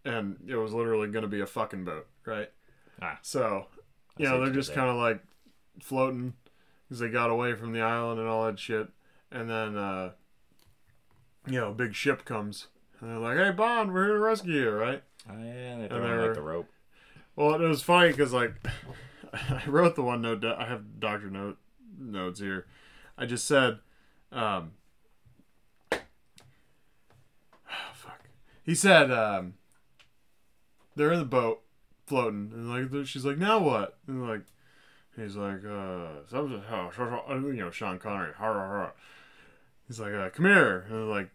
And 0.06 0.38
it 0.48 0.56
was 0.56 0.74
literally 0.74 1.08
gonna 1.10 1.28
be 1.28 1.42
a 1.42 1.46
fucking 1.48 1.86
boat, 1.86 2.08
right? 2.26 2.50
Ah. 3.02 3.20
So, 3.22 3.68
you 4.18 4.26
see 4.26 4.32
know, 4.32 4.40
they're 4.44 4.54
just 4.54 4.74
kind 4.74 4.90
of 4.90 4.96
like 4.98 5.22
floating 5.82 6.34
because 6.88 7.00
they 7.00 7.10
got 7.10 7.30
away 7.30 7.56
from 7.56 7.74
the 7.74 7.82
island 7.82 8.20
and 8.20 8.28
all 8.30 8.46
that 8.46 8.60
shit. 8.60 8.90
And 9.32 9.50
then, 9.50 9.76
uh, 9.78 10.12
you 11.48 11.60
know, 11.60 11.72
a 11.72 11.74
big 11.74 11.96
ship 11.96 12.24
comes. 12.26 12.68
And 13.00 13.10
they're 13.10 13.18
like, 13.18 13.38
hey, 13.38 13.52
Bond, 13.52 13.94
we're 13.94 14.06
here 14.06 14.14
to 14.14 14.20
rescue 14.20 14.54
you, 14.54 14.70
right? 14.72 15.02
Oh 15.30 15.34
yeah, 15.34 15.44
and 15.44 15.82
they 15.82 15.86
And 15.86 15.92
they're- 15.92 16.02
the. 16.02 16.13
Well, 17.36 17.56
it 17.56 17.68
was 17.68 17.82
funny 17.82 18.10
because 18.12 18.34
like 18.34 18.54
I 19.34 19.64
wrote 19.68 19.96
the 19.96 20.04
one 20.04 20.22
note. 20.22 20.44
I 20.46 20.66
have 20.66 21.00
doctor 21.00 21.30
note 21.30 21.58
notes 22.00 22.40
here. 22.40 22.68
I 23.18 23.26
just 23.26 23.46
said, 23.46 23.80
um, 24.32 24.74
fuck. 27.94 28.28
He 28.64 28.76
said, 28.76 29.12
um, 29.12 29.56
they're 30.96 31.12
in 31.12 31.20
the 31.20 31.26
boat 31.26 31.62
floating, 32.06 32.52
and 32.54 32.70
like 32.70 33.08
she's 33.08 33.26
like, 33.26 33.38
now 33.38 33.60
what? 33.60 33.98
And 34.08 34.28
like, 34.28 34.42
he's 35.16 35.36
like, 35.36 35.66
uh, 35.66 36.26
something, 36.30 36.64
you 37.30 37.54
know, 37.54 37.72
Sean 37.72 38.00
Connery, 38.00 38.34
har, 38.38 38.54
har. 38.54 38.94
He's 39.88 40.00
like, 40.00 40.14
uh, 40.14 40.30
come 40.30 40.46
here, 40.46 40.86
and 40.90 41.10
like, 41.10 41.30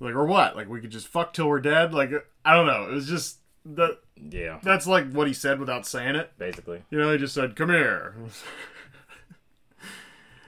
like 0.00 0.14
or 0.14 0.24
what? 0.24 0.56
Like 0.56 0.68
we 0.68 0.80
could 0.80 0.90
just 0.90 1.08
fuck 1.08 1.32
till 1.32 1.48
we're 1.48 1.60
dead? 1.60 1.92
Like 1.92 2.10
I 2.44 2.54
don't 2.54 2.66
know. 2.66 2.88
It 2.88 2.94
was 2.94 3.08
just 3.08 3.38
that. 3.64 3.98
Yeah, 4.16 4.58
That's 4.62 4.86
like 4.86 5.10
what 5.12 5.26
he 5.26 5.32
said 5.32 5.58
without 5.58 5.86
saying 5.86 6.14
it. 6.16 6.32
basically. 6.38 6.82
You 6.90 6.98
know, 6.98 7.12
he 7.12 7.18
just 7.18 7.34
said, 7.34 7.56
"Come 7.56 7.70
here." 7.70 8.14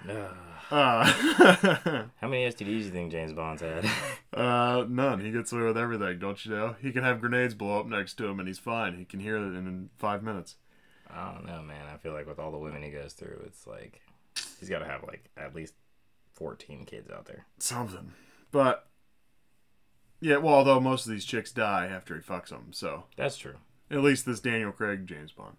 Uh, 0.68 1.04
how 2.20 2.26
many 2.28 2.44
STDs 2.48 2.56
do 2.58 2.72
you 2.72 2.90
think 2.90 3.12
James 3.12 3.32
Bond's 3.32 3.62
had? 3.62 3.88
uh, 4.34 4.84
none. 4.88 5.20
He 5.20 5.30
gets 5.30 5.52
away 5.52 5.62
with 5.62 5.78
everything, 5.78 6.18
don't 6.18 6.44
you 6.44 6.50
know? 6.50 6.74
He 6.82 6.90
can 6.90 7.04
have 7.04 7.20
grenades 7.20 7.54
blow 7.54 7.78
up 7.78 7.86
next 7.86 8.14
to 8.14 8.26
him, 8.26 8.40
and 8.40 8.48
he's 8.48 8.58
fine. 8.58 8.96
He 8.98 9.04
can 9.04 9.20
hear 9.20 9.36
it 9.36 9.42
in, 9.42 9.54
in 9.68 9.90
five 9.96 10.24
minutes. 10.24 10.56
I 11.08 11.32
don't 11.32 11.46
know, 11.46 11.62
man. 11.62 11.86
I 11.92 11.98
feel 11.98 12.12
like 12.12 12.26
with 12.26 12.40
all 12.40 12.50
the 12.50 12.58
women 12.58 12.82
he 12.82 12.90
goes 12.90 13.12
through, 13.12 13.42
it's 13.46 13.64
like 13.64 14.00
he's 14.58 14.68
got 14.68 14.80
to 14.80 14.86
have 14.86 15.04
like 15.04 15.30
at 15.36 15.54
least 15.54 15.74
fourteen 16.34 16.84
kids 16.84 17.10
out 17.12 17.26
there. 17.26 17.46
Something, 17.58 18.10
but 18.50 18.88
yeah. 20.20 20.36
Well, 20.38 20.54
although 20.54 20.80
most 20.80 21.06
of 21.06 21.12
these 21.12 21.24
chicks 21.24 21.52
die 21.52 21.86
after 21.86 22.14
he 22.14 22.20
fucks 22.20 22.48
them, 22.48 22.68
so 22.72 23.04
That's 23.16 23.36
true. 23.36 23.56
at 23.90 24.02
least 24.02 24.26
this 24.26 24.40
Daniel 24.40 24.72
Craig 24.72 25.06
James 25.06 25.32
Bond. 25.32 25.56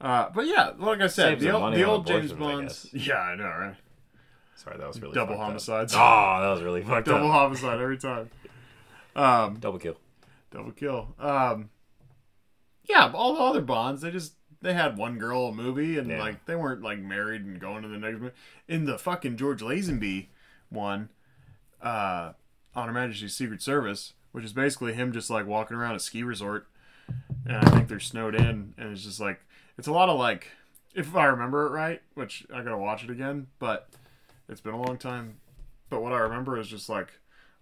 Uh, 0.00 0.30
but 0.34 0.46
yeah, 0.46 0.72
like 0.78 1.00
I 1.00 1.06
said, 1.08 1.30
Saves 1.32 1.40
the 1.42 1.46
them 1.48 1.54
old, 1.56 1.62
money 1.64 1.76
the 1.78 1.84
on 1.84 1.90
old 1.90 2.06
James 2.06 2.30
abortions, 2.32 2.50
I 2.50 2.54
Bonds. 2.56 2.88
Yeah, 3.08 3.14
I 3.18 3.34
know, 3.36 3.44
right? 3.44 3.74
Sorry, 4.56 4.78
that 4.78 4.86
was 4.88 5.00
really 5.00 5.14
Double 5.14 5.32
fucked 5.34 5.40
up. 5.40 5.46
homicides. 5.46 5.94
Oh, 5.94 6.38
that 6.42 6.50
was 6.50 6.62
really 6.62 6.82
fucked 6.82 7.08
up. 7.08 7.14
Double 7.16 7.26
up. 7.28 7.32
homicide 7.32 7.80
every 7.80 7.98
time. 7.98 8.30
Um, 9.16 9.56
Double 9.58 9.78
kill. 9.78 9.96
Double 10.50 10.72
kill. 10.72 11.14
Um, 11.18 11.70
yeah, 12.84 13.08
but 13.08 13.16
all 13.18 13.34
the 13.34 13.40
other 13.40 13.60
Bonds, 13.60 14.02
they 14.02 14.10
just 14.10 14.34
they 14.62 14.74
had 14.74 14.96
one 14.98 15.16
girl 15.18 15.46
a 15.46 15.52
movie, 15.54 15.96
and 15.98 16.08
Yeah. 16.10 16.18
like 16.20 16.44
they 16.46 16.56
weren't 16.56 16.82
like 16.82 16.98
married 16.98 17.42
and 17.42 17.58
going 17.60 17.82
to 17.82 17.88
the 17.88 17.98
next 17.98 18.20
movie. 18.20 18.34
In 18.68 18.84
the 18.84 18.98
fucking 18.98 19.36
George 19.36 19.60
Lazenby 19.62 20.26
one, 20.68 21.08
uh, 21.80 22.32
on 22.74 22.86
Her 22.86 22.94
Majesty's 22.94 23.36
Secret 23.36 23.62
Service, 23.62 24.14
which 24.32 24.44
is 24.44 24.52
basically 24.52 24.92
him 24.92 25.12
just 25.12 25.30
like 25.30 25.46
walking 25.46 25.76
around 25.76 25.96
a 25.96 26.00
ski 26.00 26.22
resort, 26.22 26.68
and 27.46 27.56
I 27.56 27.70
think 27.70 27.88
they're 27.88 28.00
snowed 28.00 28.34
in, 28.34 28.74
and 28.76 28.92
it's 28.92 29.04
just 29.04 29.20
like 29.20 29.40
it's 29.78 29.88
a 29.88 29.92
lot 29.92 30.08
of 30.08 30.18
like, 30.18 30.48
if 30.94 31.14
I 31.16 31.26
remember 31.26 31.66
it 31.66 31.70
right, 31.70 32.02
which 32.14 32.46
I 32.52 32.62
gotta 32.62 32.78
watch 32.78 33.04
it 33.04 33.10
again, 33.10 33.48
but 33.58 33.88
it's 34.48 34.60
been 34.60 34.74
a 34.74 34.82
long 34.82 34.98
time. 34.98 35.36
But 35.88 36.02
what 36.02 36.12
I 36.12 36.18
remember 36.18 36.58
is 36.58 36.68
just 36.68 36.88
like 36.88 37.12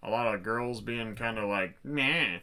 a 0.02 0.10
lot 0.10 0.34
of 0.34 0.42
girls 0.42 0.80
being 0.80 1.14
kind 1.14 1.38
of 1.38 1.48
like 1.48 1.76
nah, 1.84 2.38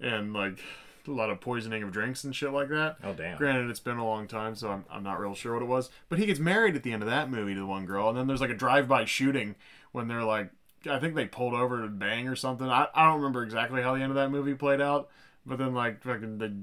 and 0.00 0.32
like 0.32 0.60
a 1.08 1.10
lot 1.10 1.30
of 1.30 1.40
poisoning 1.40 1.82
of 1.82 1.90
drinks 1.90 2.22
and 2.24 2.34
shit 2.34 2.52
like 2.52 2.68
that. 2.68 2.96
Oh 3.02 3.12
damn. 3.12 3.36
Granted, 3.38 3.70
it's 3.70 3.80
been 3.80 3.96
a 3.96 4.06
long 4.06 4.28
time, 4.28 4.54
so 4.54 4.70
I'm, 4.70 4.84
I'm 4.90 5.02
not 5.02 5.18
real 5.18 5.34
sure 5.34 5.54
what 5.54 5.62
it 5.62 5.68
was. 5.68 5.90
But 6.08 6.18
he 6.18 6.26
gets 6.26 6.38
married 6.38 6.76
at 6.76 6.82
the 6.82 6.92
end 6.92 7.02
of 7.02 7.08
that 7.08 7.30
movie 7.30 7.54
to 7.54 7.60
the 7.60 7.66
one 7.66 7.86
girl, 7.86 8.08
and 8.08 8.16
then 8.16 8.26
there's 8.26 8.40
like 8.40 8.50
a 8.50 8.54
drive-by 8.54 9.06
shooting 9.06 9.56
when 9.90 10.08
they're 10.08 10.22
like, 10.22 10.50
I 10.88 10.98
think 10.98 11.14
they 11.14 11.26
pulled 11.26 11.54
over 11.54 11.82
to 11.82 11.88
bang 11.88 12.28
or 12.28 12.36
something. 12.36 12.68
I, 12.68 12.88
I 12.94 13.06
don't 13.06 13.16
remember 13.16 13.42
exactly 13.42 13.82
how 13.82 13.94
the 13.94 14.02
end 14.02 14.10
of 14.10 14.16
that 14.16 14.30
movie 14.30 14.54
played 14.54 14.80
out, 14.80 15.08
but 15.46 15.58
then 15.58 15.74
like 15.74 16.02
fucking 16.02 16.38
the 16.38 16.54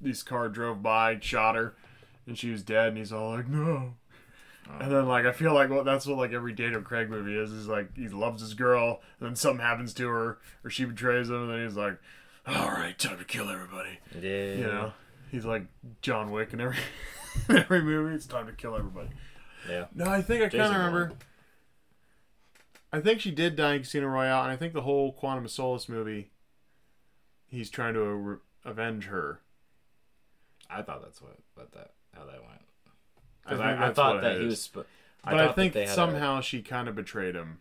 this 0.00 0.22
car 0.22 0.48
drove 0.48 0.82
by, 0.82 1.18
shot 1.20 1.56
her, 1.56 1.74
and 2.26 2.38
she 2.38 2.50
was 2.50 2.62
dead, 2.62 2.88
and 2.88 2.98
he's 2.98 3.12
all 3.12 3.30
like, 3.30 3.48
no. 3.48 3.94
And 4.80 4.92
then 4.92 5.06
like 5.06 5.24
I 5.24 5.32
feel 5.32 5.54
like 5.54 5.70
well 5.70 5.82
that's 5.82 6.06
what 6.06 6.18
like 6.18 6.32
every 6.32 6.52
Daniel 6.52 6.82
Craig 6.82 7.08
movie 7.08 7.36
is. 7.36 7.52
Is 7.52 7.68
like 7.68 7.96
he 7.96 8.08
loves 8.08 8.42
his 8.42 8.54
girl, 8.54 9.00
and 9.18 9.28
then 9.28 9.36
something 9.36 9.64
happens 9.64 9.94
to 9.94 10.08
her, 10.08 10.38
or 10.62 10.70
she 10.70 10.84
betrays 10.84 11.30
him, 11.30 11.42
and 11.42 11.50
then 11.50 11.64
he's 11.64 11.76
like, 11.76 11.98
"All 12.46 12.68
right, 12.68 12.98
time 12.98 13.18
to 13.18 13.24
kill 13.24 13.48
everybody." 13.48 13.98
Yeah. 14.20 14.52
You 14.54 14.64
know, 14.66 14.92
he's 15.30 15.46
like 15.46 15.64
John 16.02 16.30
Wick 16.30 16.52
in 16.52 16.60
every 16.60 16.76
every 17.48 17.80
movie. 17.82 18.14
It's 18.14 18.26
time 18.26 18.46
to 18.46 18.52
kill 18.52 18.76
everybody. 18.76 19.08
Yeah. 19.68 19.86
No, 19.94 20.04
I 20.04 20.20
think 20.20 20.42
I 20.42 20.48
kind 20.50 20.62
of 20.64 20.76
remember. 20.76 21.12
I 22.92 23.00
think 23.00 23.20
she 23.20 23.30
did 23.30 23.56
die 23.56 23.74
in 23.74 23.80
Casino 23.82 24.06
Royale, 24.06 24.42
and 24.44 24.52
I 24.52 24.56
think 24.56 24.72
the 24.72 24.82
whole 24.82 25.12
Quantum 25.12 25.44
of 25.44 25.50
Solace 25.50 25.88
movie, 25.88 26.30
he's 27.46 27.68
trying 27.70 27.94
to 27.94 28.00
re- 28.02 28.36
avenge 28.64 29.06
her. 29.06 29.40
I 30.70 30.82
thought 30.82 31.02
that's 31.02 31.20
what, 31.20 31.36
what 31.54 31.72
that 31.72 31.92
how 32.14 32.24
that 32.24 32.40
went. 32.42 32.62
I 33.46 33.54
I, 33.70 33.88
I, 33.88 33.92
thought 33.92 34.20
that 34.22 34.40
he 34.40 34.46
was. 34.46 34.60
Sp- 34.64 34.84
I 35.24 35.30
But 35.32 35.40
I, 35.40 35.52
think 35.52 35.72
they 35.72 35.84
a- 35.84 35.88
somehow 35.88 36.40
she 36.40 36.62
kind 36.62 36.88
of 36.88 36.94
betrayed 36.94 37.34
him, 37.34 37.60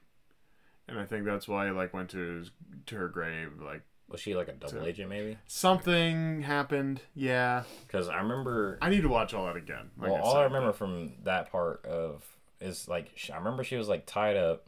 and 0.88 1.00
I 1.00 1.06
think 1.06 1.26
that's 1.26 1.48
why 1.48 1.66
he 1.66 1.72
like 1.72 1.94
went 1.94 2.10
to 2.12 2.18
his, 2.18 2.52
to 2.88 2.96
her 2.96 3.08
grave. 3.08 3.54
Like 3.62 3.82
was 4.10 4.20
she 4.22 4.36
like 4.36 4.48
a 4.48 4.54
double 4.54 4.72
So- 4.82 4.86
agent 4.86 5.10
maybe? 5.10 5.38
something 5.48 6.42
happened. 6.44 7.02
Yeah, 7.16 7.64
Because 7.86 8.08
I 8.10 8.18
remember. 8.20 8.78
I 8.82 8.90
need 8.90 9.02
to 9.02 9.10
watch 9.10 9.34
all 9.34 9.46
that 9.48 9.56
again. 9.58 9.92
Like 9.98 10.12
well, 10.12 10.18
I 10.18 10.22
all 10.22 10.38
I 10.38 10.44
remember 10.44 10.72
from 10.74 11.14
that 11.24 11.52
part 11.52 11.86
of 11.86 12.26
is 12.60 12.88
like 12.88 13.12
I 13.34 13.38
remember 13.38 13.64
she 13.64 13.76
was 13.78 13.88
like 13.88 14.06
tied 14.06 14.36
up, 14.38 14.68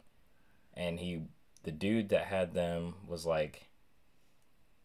and 0.74 0.98
he 1.00 1.22
the 1.62 1.72
dude 1.72 2.08
that 2.10 2.26
had 2.26 2.54
them 2.54 2.94
was 3.06 3.26
like. 3.26 3.66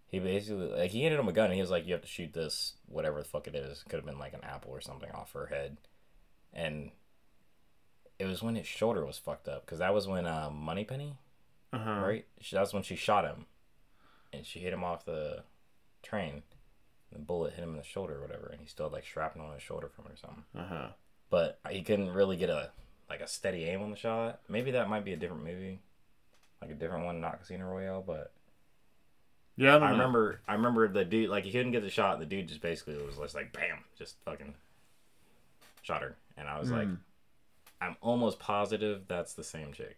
He 0.08 0.20
basically 0.20 0.68
like 0.68 0.92
he 0.92 1.02
handed 1.02 1.20
him 1.20 1.28
a 1.28 1.34
gun 1.34 1.46
and 1.46 1.56
he 1.56 1.62
was 1.62 1.72
like, 1.72 1.86
"You 1.86 1.94
have 1.94 2.02
to 2.04 2.08
shoot 2.08 2.32
this, 2.32 2.74
whatever 2.86 3.18
the 3.20 3.28
fuck 3.28 3.48
it 3.48 3.56
is. 3.56 3.84
Could 3.90 3.98
have 3.98 4.06
been 4.06 4.20
like 4.20 4.34
an 4.34 4.44
apple 4.44 4.72
or 4.72 4.80
something 4.80 5.10
off 5.12 5.34
her 5.34 5.48
head," 5.48 5.78
and 6.54 6.92
it 8.20 8.26
was 8.26 8.42
when 8.42 8.56
his 8.56 8.68
shoulder 8.68 9.04
was 9.06 9.18
fucked 9.18 9.48
up 9.50 9.66
because 9.66 9.80
that 9.80 9.94
was 9.94 10.08
when 10.08 10.26
uh, 10.26 10.50
Moneypenny 10.54 11.18
Uh-huh. 11.74 12.02
right? 12.06 12.26
That's 12.52 12.74
when 12.74 12.84
she 12.84 12.96
shot 12.96 13.26
him, 13.26 13.46
and 14.32 14.46
she 14.46 14.60
hit 14.60 14.72
him 14.72 14.84
off 14.86 15.04
the 15.06 15.44
train. 16.02 16.44
The 17.12 17.20
bullet 17.20 17.54
hit 17.54 17.64
him 17.64 17.72
in 17.72 17.78
the 17.78 17.84
shoulder 17.84 18.18
or 18.20 18.22
whatever, 18.22 18.48
and 18.48 18.62
he 18.62 18.68
still 18.68 18.86
had 18.86 18.94
like 18.94 19.06
shrapnel 19.06 19.48
on 19.48 19.54
his 19.56 19.64
shoulder 19.64 19.90
from 19.90 20.06
it 20.06 20.14
or 20.14 20.18
something. 20.18 20.44
Uh 20.56 20.68
huh. 20.68 20.88
But 21.30 21.60
he 21.70 21.82
couldn't 21.82 22.12
really 22.12 22.38
get 22.38 22.50
a 22.50 22.72
like 23.10 23.22
a 23.22 23.28
steady 23.28 23.66
aim 23.66 23.82
on 23.82 23.92
the 23.92 23.98
shot. 23.98 24.40
Maybe 24.50 24.72
that 24.72 24.90
might 24.90 25.06
be 25.06 25.14
a 25.14 25.18
different 25.18 25.44
movie, 25.44 25.80
like 26.62 26.72
a 26.72 26.76
different 26.76 27.06
one, 27.06 27.22
not 27.22 27.40
Casino 27.40 27.66
Royale. 27.66 28.04
But 28.06 28.32
Yeah, 29.58 29.78
I, 29.78 29.88
I 29.88 29.92
remember, 29.92 30.42
I 30.48 30.54
remember 30.54 30.88
the 30.88 31.06
dude 31.06 31.30
like 31.30 31.44
he 31.44 31.52
couldn't 31.52 31.72
get 31.72 31.84
the 31.84 31.90
shot. 31.90 32.20
The 32.20 32.26
dude 32.26 32.48
just 32.48 32.62
basically 32.62 32.98
was 33.04 33.18
just 33.18 33.36
like 33.36 33.54
bam, 33.54 33.80
just 33.98 34.16
fucking 34.26 34.56
shot 35.82 36.02
her, 36.02 36.16
and 36.38 36.48
I 36.48 36.60
was 36.60 36.72
like, 36.72 36.88
Mm. 36.88 36.98
I'm 37.82 37.98
almost 38.02 38.40
positive 38.40 39.02
that's 39.08 39.34
the 39.34 39.44
same 39.44 39.74
chick. 39.74 39.98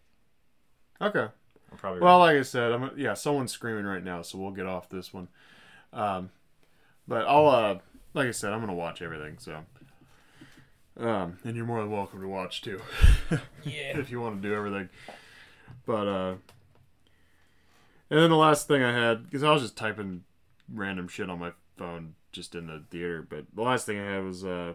Okay. 1.00 1.28
I'm 1.70 1.78
probably 1.78 2.00
Well, 2.00 2.18
wrong. 2.18 2.26
like 2.26 2.36
I 2.36 2.42
said, 2.42 2.72
I'm 2.72 2.90
yeah. 2.98 3.14
Someone's 3.14 3.52
screaming 3.52 3.84
right 3.84 4.02
now, 4.02 4.22
so 4.22 4.36
we'll 4.38 4.50
get 4.50 4.66
off 4.66 4.88
this 4.88 5.14
one. 5.14 5.28
Um, 5.92 6.30
but 7.06 7.26
I'll 7.26 7.46
uh, 7.48 7.78
like 8.14 8.26
I 8.26 8.30
said, 8.32 8.52
I'm 8.52 8.60
gonna 8.60 8.74
watch 8.74 9.00
everything. 9.00 9.36
So, 9.38 9.64
um, 10.98 11.38
and 11.44 11.56
you're 11.56 11.66
more 11.66 11.80
than 11.80 11.90
welcome 11.90 12.20
to 12.20 12.28
watch 12.28 12.62
too, 12.62 12.80
yeah. 13.64 13.98
if 13.98 14.10
you 14.10 14.20
want 14.20 14.42
to 14.42 14.48
do 14.48 14.54
everything. 14.54 14.88
But 15.86 16.08
uh, 16.08 16.34
and 18.10 18.20
then 18.20 18.30
the 18.30 18.36
last 18.36 18.68
thing 18.68 18.82
I 18.82 18.92
had 18.92 19.24
because 19.24 19.42
I 19.42 19.52
was 19.52 19.62
just 19.62 19.76
typing 19.76 20.24
random 20.72 21.08
shit 21.08 21.30
on 21.30 21.38
my 21.38 21.52
phone 21.76 22.14
just 22.32 22.54
in 22.54 22.66
the 22.66 22.82
theater. 22.90 23.26
But 23.28 23.46
the 23.54 23.62
last 23.62 23.86
thing 23.86 23.98
I 23.98 24.12
had 24.12 24.24
was 24.24 24.44
uh, 24.44 24.74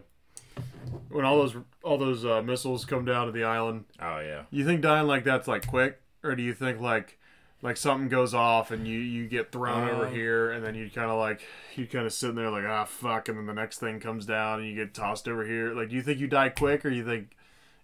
when 1.08 1.24
all 1.24 1.38
those 1.38 1.56
all 1.82 1.98
those 1.98 2.24
uh, 2.24 2.42
missiles 2.42 2.84
come 2.84 3.04
down 3.04 3.26
to 3.26 3.32
the 3.32 3.44
island. 3.44 3.84
Oh 4.00 4.20
yeah. 4.20 4.42
You 4.50 4.64
think 4.64 4.80
dying 4.80 5.06
like 5.06 5.24
that's 5.24 5.48
like 5.48 5.66
quick, 5.66 6.00
or 6.22 6.34
do 6.34 6.42
you 6.42 6.54
think 6.54 6.80
like 6.80 7.18
like 7.64 7.76
something 7.78 8.08
goes 8.08 8.34
off 8.34 8.70
and 8.70 8.86
you 8.86 9.00
you 9.00 9.26
get 9.26 9.50
thrown 9.50 9.88
over 9.88 10.06
Um, 10.06 10.12
here 10.14 10.52
and 10.52 10.64
then 10.64 10.74
you 10.76 10.88
kind 10.90 11.10
of 11.10 11.18
like 11.18 11.40
you 11.74 11.86
kind 11.86 12.06
of 12.06 12.12
sitting 12.12 12.36
there 12.36 12.50
like 12.50 12.64
ah 12.66 12.84
fuck 12.84 13.28
and 13.28 13.38
then 13.38 13.46
the 13.46 13.54
next 13.54 13.78
thing 13.78 13.98
comes 13.98 14.26
down 14.26 14.60
and 14.60 14.68
you 14.68 14.76
get 14.76 14.94
tossed 14.94 15.26
over 15.26 15.44
here. 15.44 15.74
Like, 15.74 15.88
do 15.88 15.96
you 15.96 16.02
think 16.02 16.20
you 16.20 16.28
die 16.28 16.50
quick 16.50 16.84
or 16.84 16.90
you 16.90 17.04
think 17.04 17.30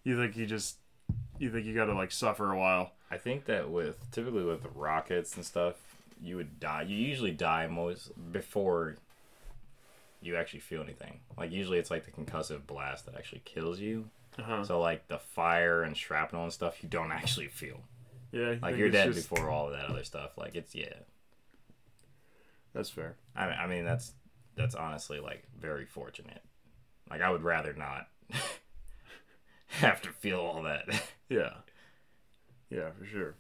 you 0.05 0.17
think 0.17 0.37
you 0.37 0.47
just 0.47 0.77
you 1.39 1.51
think 1.51 1.65
you 1.67 1.75
got 1.75 1.87
to 1.87 1.95
like 1.95 2.13
suffer 2.13 2.53
a 2.53 2.59
while? 2.59 2.93
I 3.11 3.17
think 3.17 3.47
that 3.47 3.71
with 3.71 3.97
typically 4.13 4.45
with 4.45 4.61
rockets 4.75 5.35
and 5.35 5.45
stuff, 5.45 5.75
you 6.23 6.37
would 6.37 6.61
die. 6.61 6.83
You 6.83 6.97
usually 6.97 7.33
die 7.33 7.67
most 7.67 8.13
before 8.33 8.97
you 10.23 10.37
actually 10.37 10.61
feel 10.61 10.83
anything. 10.83 11.21
Like 11.39 11.51
usually 11.51 11.79
it's 11.79 11.91
like 11.91 12.05
the 12.05 12.11
concussive 12.11 12.67
blast 12.67 13.07
that 13.07 13.15
actually 13.17 13.41
kills 13.47 13.81
you. 13.81 14.11
Uh-huh. 14.39 14.63
So 14.63 14.79
like 14.79 15.09
the 15.09 15.19
fire 15.19 15.83
and 15.83 15.97
shrapnel 15.97 16.45
and 16.45 16.53
stuff, 16.53 16.83
you 16.83 16.89
don't 16.91 17.11
actually 17.21 17.49
feel. 17.49 17.81
Yeah, 18.33 18.55
Like 18.63 18.77
you're 18.77 18.91
dead 18.91 19.13
just- 19.13 19.29
before 19.29 19.49
all 19.51 19.67
of 19.67 19.73
that 19.73 19.87
other 19.87 20.05
stuff. 20.05 20.37
Like 20.39 20.55
it's 20.55 20.75
yeah. 20.75 20.93
That's 22.73 22.91
fair. 22.91 23.17
I 23.35 23.47
I 23.47 23.67
mean 23.67 23.85
that's 23.85 24.13
that's 24.57 24.75
honestly 24.75 25.19
like 25.21 25.45
very 25.59 25.85
fortunate. 25.87 26.43
Like 27.11 27.21
I 27.23 27.31
would 27.31 27.43
rather 27.43 27.73
not 27.73 28.09
have 29.69 30.01
to 30.03 30.11
feel 30.11 30.41
all 30.41 30.63
that. 30.63 30.87
Yeah. 31.29 31.53
Yeah, 32.71 32.91
for 32.99 33.05
sure. 33.05 33.35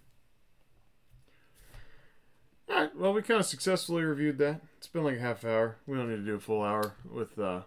All 2.68 2.76
right. 2.76 2.96
Well, 2.96 3.12
we 3.12 3.22
kind 3.22 3.40
of 3.40 3.46
successfully 3.46 4.04
reviewed 4.04 4.38
that. 4.38 4.60
It's 4.78 4.86
been 4.86 5.02
like 5.04 5.16
a 5.16 5.20
half 5.20 5.44
hour. 5.44 5.76
We 5.88 5.96
don't 5.96 6.08
need 6.08 6.16
to 6.16 6.22
do 6.24 6.36
a 6.36 6.40
full 6.40 6.62
hour 6.62 6.94
with 7.10 7.36
uh, 7.38 7.62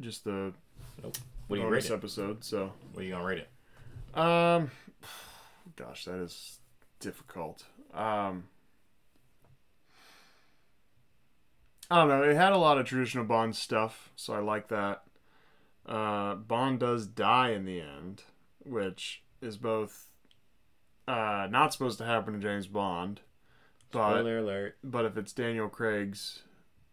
just 0.00 0.22
the 0.24 0.52
What 1.00 1.56
do 1.56 1.62
you 1.62 1.66
rate 1.68 1.84
it? 1.86 1.90
episode. 1.90 2.44
So, 2.44 2.72
What 2.92 3.00
are 3.02 3.04
you 3.04 3.12
gonna 3.12 3.24
rate 3.24 3.38
it? 3.38 4.18
um, 4.18 4.70
gosh, 5.74 6.04
that 6.04 6.18
is 6.18 6.58
difficult. 7.00 7.64
Um, 7.94 8.44
I 11.90 11.96
don't 12.00 12.08
know. 12.08 12.22
It 12.22 12.36
had 12.36 12.52
a 12.52 12.58
lot 12.58 12.78
of 12.78 12.86
traditional 12.86 13.24
Bond 13.24 13.54
stuff, 13.54 14.10
so 14.16 14.34
I 14.34 14.40
like 14.40 14.68
that. 14.68 15.02
Uh, 15.86 16.34
Bond 16.34 16.80
does 16.80 17.06
die 17.06 17.50
in 17.50 17.64
the 17.64 17.80
end, 17.80 18.22
which 18.64 19.22
is 19.40 19.56
both 19.56 20.06
uh, 21.06 21.46
not 21.50 21.72
supposed 21.72 21.98
to 21.98 22.04
happen 22.04 22.34
to 22.34 22.40
James 22.40 22.66
Bond, 22.66 23.20
but 23.92 24.10
Spoiler 24.10 24.38
alert. 24.38 24.76
but 24.82 25.04
if 25.04 25.16
it's 25.16 25.32
Daniel 25.32 25.68
Craig's, 25.68 26.42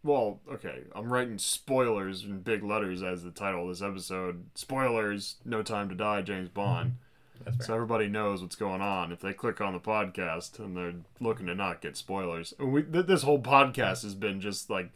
well, 0.04 0.42
okay, 0.52 0.84
I'm 0.96 1.12
writing 1.12 1.40
spoilers 1.40 2.24
in 2.24 2.42
big 2.42 2.64
letters 2.64 3.02
as 3.02 3.24
the 3.24 3.32
title 3.32 3.64
of 3.64 3.70
this 3.70 3.82
episode. 3.82 4.46
Spoilers, 4.54 5.38
No 5.44 5.64
Time 5.64 5.90
to 5.90 5.96
Die, 5.96 6.22
James 6.22 6.50
Bond. 6.50 6.98
That's 7.46 7.58
fair. 7.58 7.66
So 7.68 7.74
everybody 7.76 8.08
knows 8.08 8.42
what's 8.42 8.56
going 8.56 8.82
on. 8.82 9.12
If 9.12 9.20
they 9.20 9.34
click 9.34 9.60
on 9.62 9.74
the 9.74 9.80
podcast 9.80 10.60
and 10.60 10.76
they're 10.78 10.94
looking 11.20 11.46
to 11.48 11.56
not 11.56 11.82
get 11.82 11.98
spoilers, 11.98 12.54
and 12.60 12.72
we 12.72 12.84
th- 12.84 13.06
this 13.06 13.24
whole 13.24 13.40
podcast 13.40 14.04
has 14.04 14.16
been 14.16 14.40
just 14.42 14.70
like, 14.70 14.90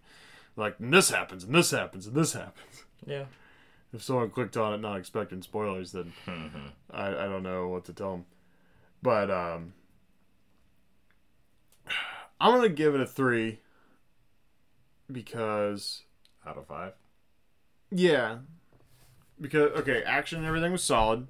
like 0.55 0.79
and 0.79 0.93
this 0.93 1.09
happens 1.09 1.43
and 1.43 1.53
this 1.53 1.71
happens 1.71 2.07
and 2.07 2.15
this 2.15 2.33
happens. 2.33 2.83
Yeah. 3.05 3.25
If 3.93 4.03
someone 4.03 4.29
clicked 4.29 4.57
on 4.57 4.73
it 4.73 4.77
not 4.79 4.97
expecting 4.97 5.41
spoilers, 5.41 5.91
then 5.93 6.13
Mhm. 6.25 6.71
I, 6.91 7.07
I 7.07 7.25
don't 7.27 7.43
know 7.43 7.67
what 7.69 7.85
to 7.85 7.93
tell 7.93 8.11
them. 8.11 8.25
But 9.01 9.29
um, 9.31 9.73
I'm 12.39 12.53
gonna 12.55 12.69
give 12.69 12.95
it 12.95 13.01
a 13.01 13.05
three 13.05 13.59
because 15.11 16.03
Out 16.45 16.57
of 16.57 16.67
five. 16.67 16.93
yeah, 17.91 18.39
because 19.39 19.71
okay, 19.79 20.03
action 20.03 20.39
and 20.39 20.47
everything 20.47 20.71
was 20.71 20.83
solid, 20.83 21.27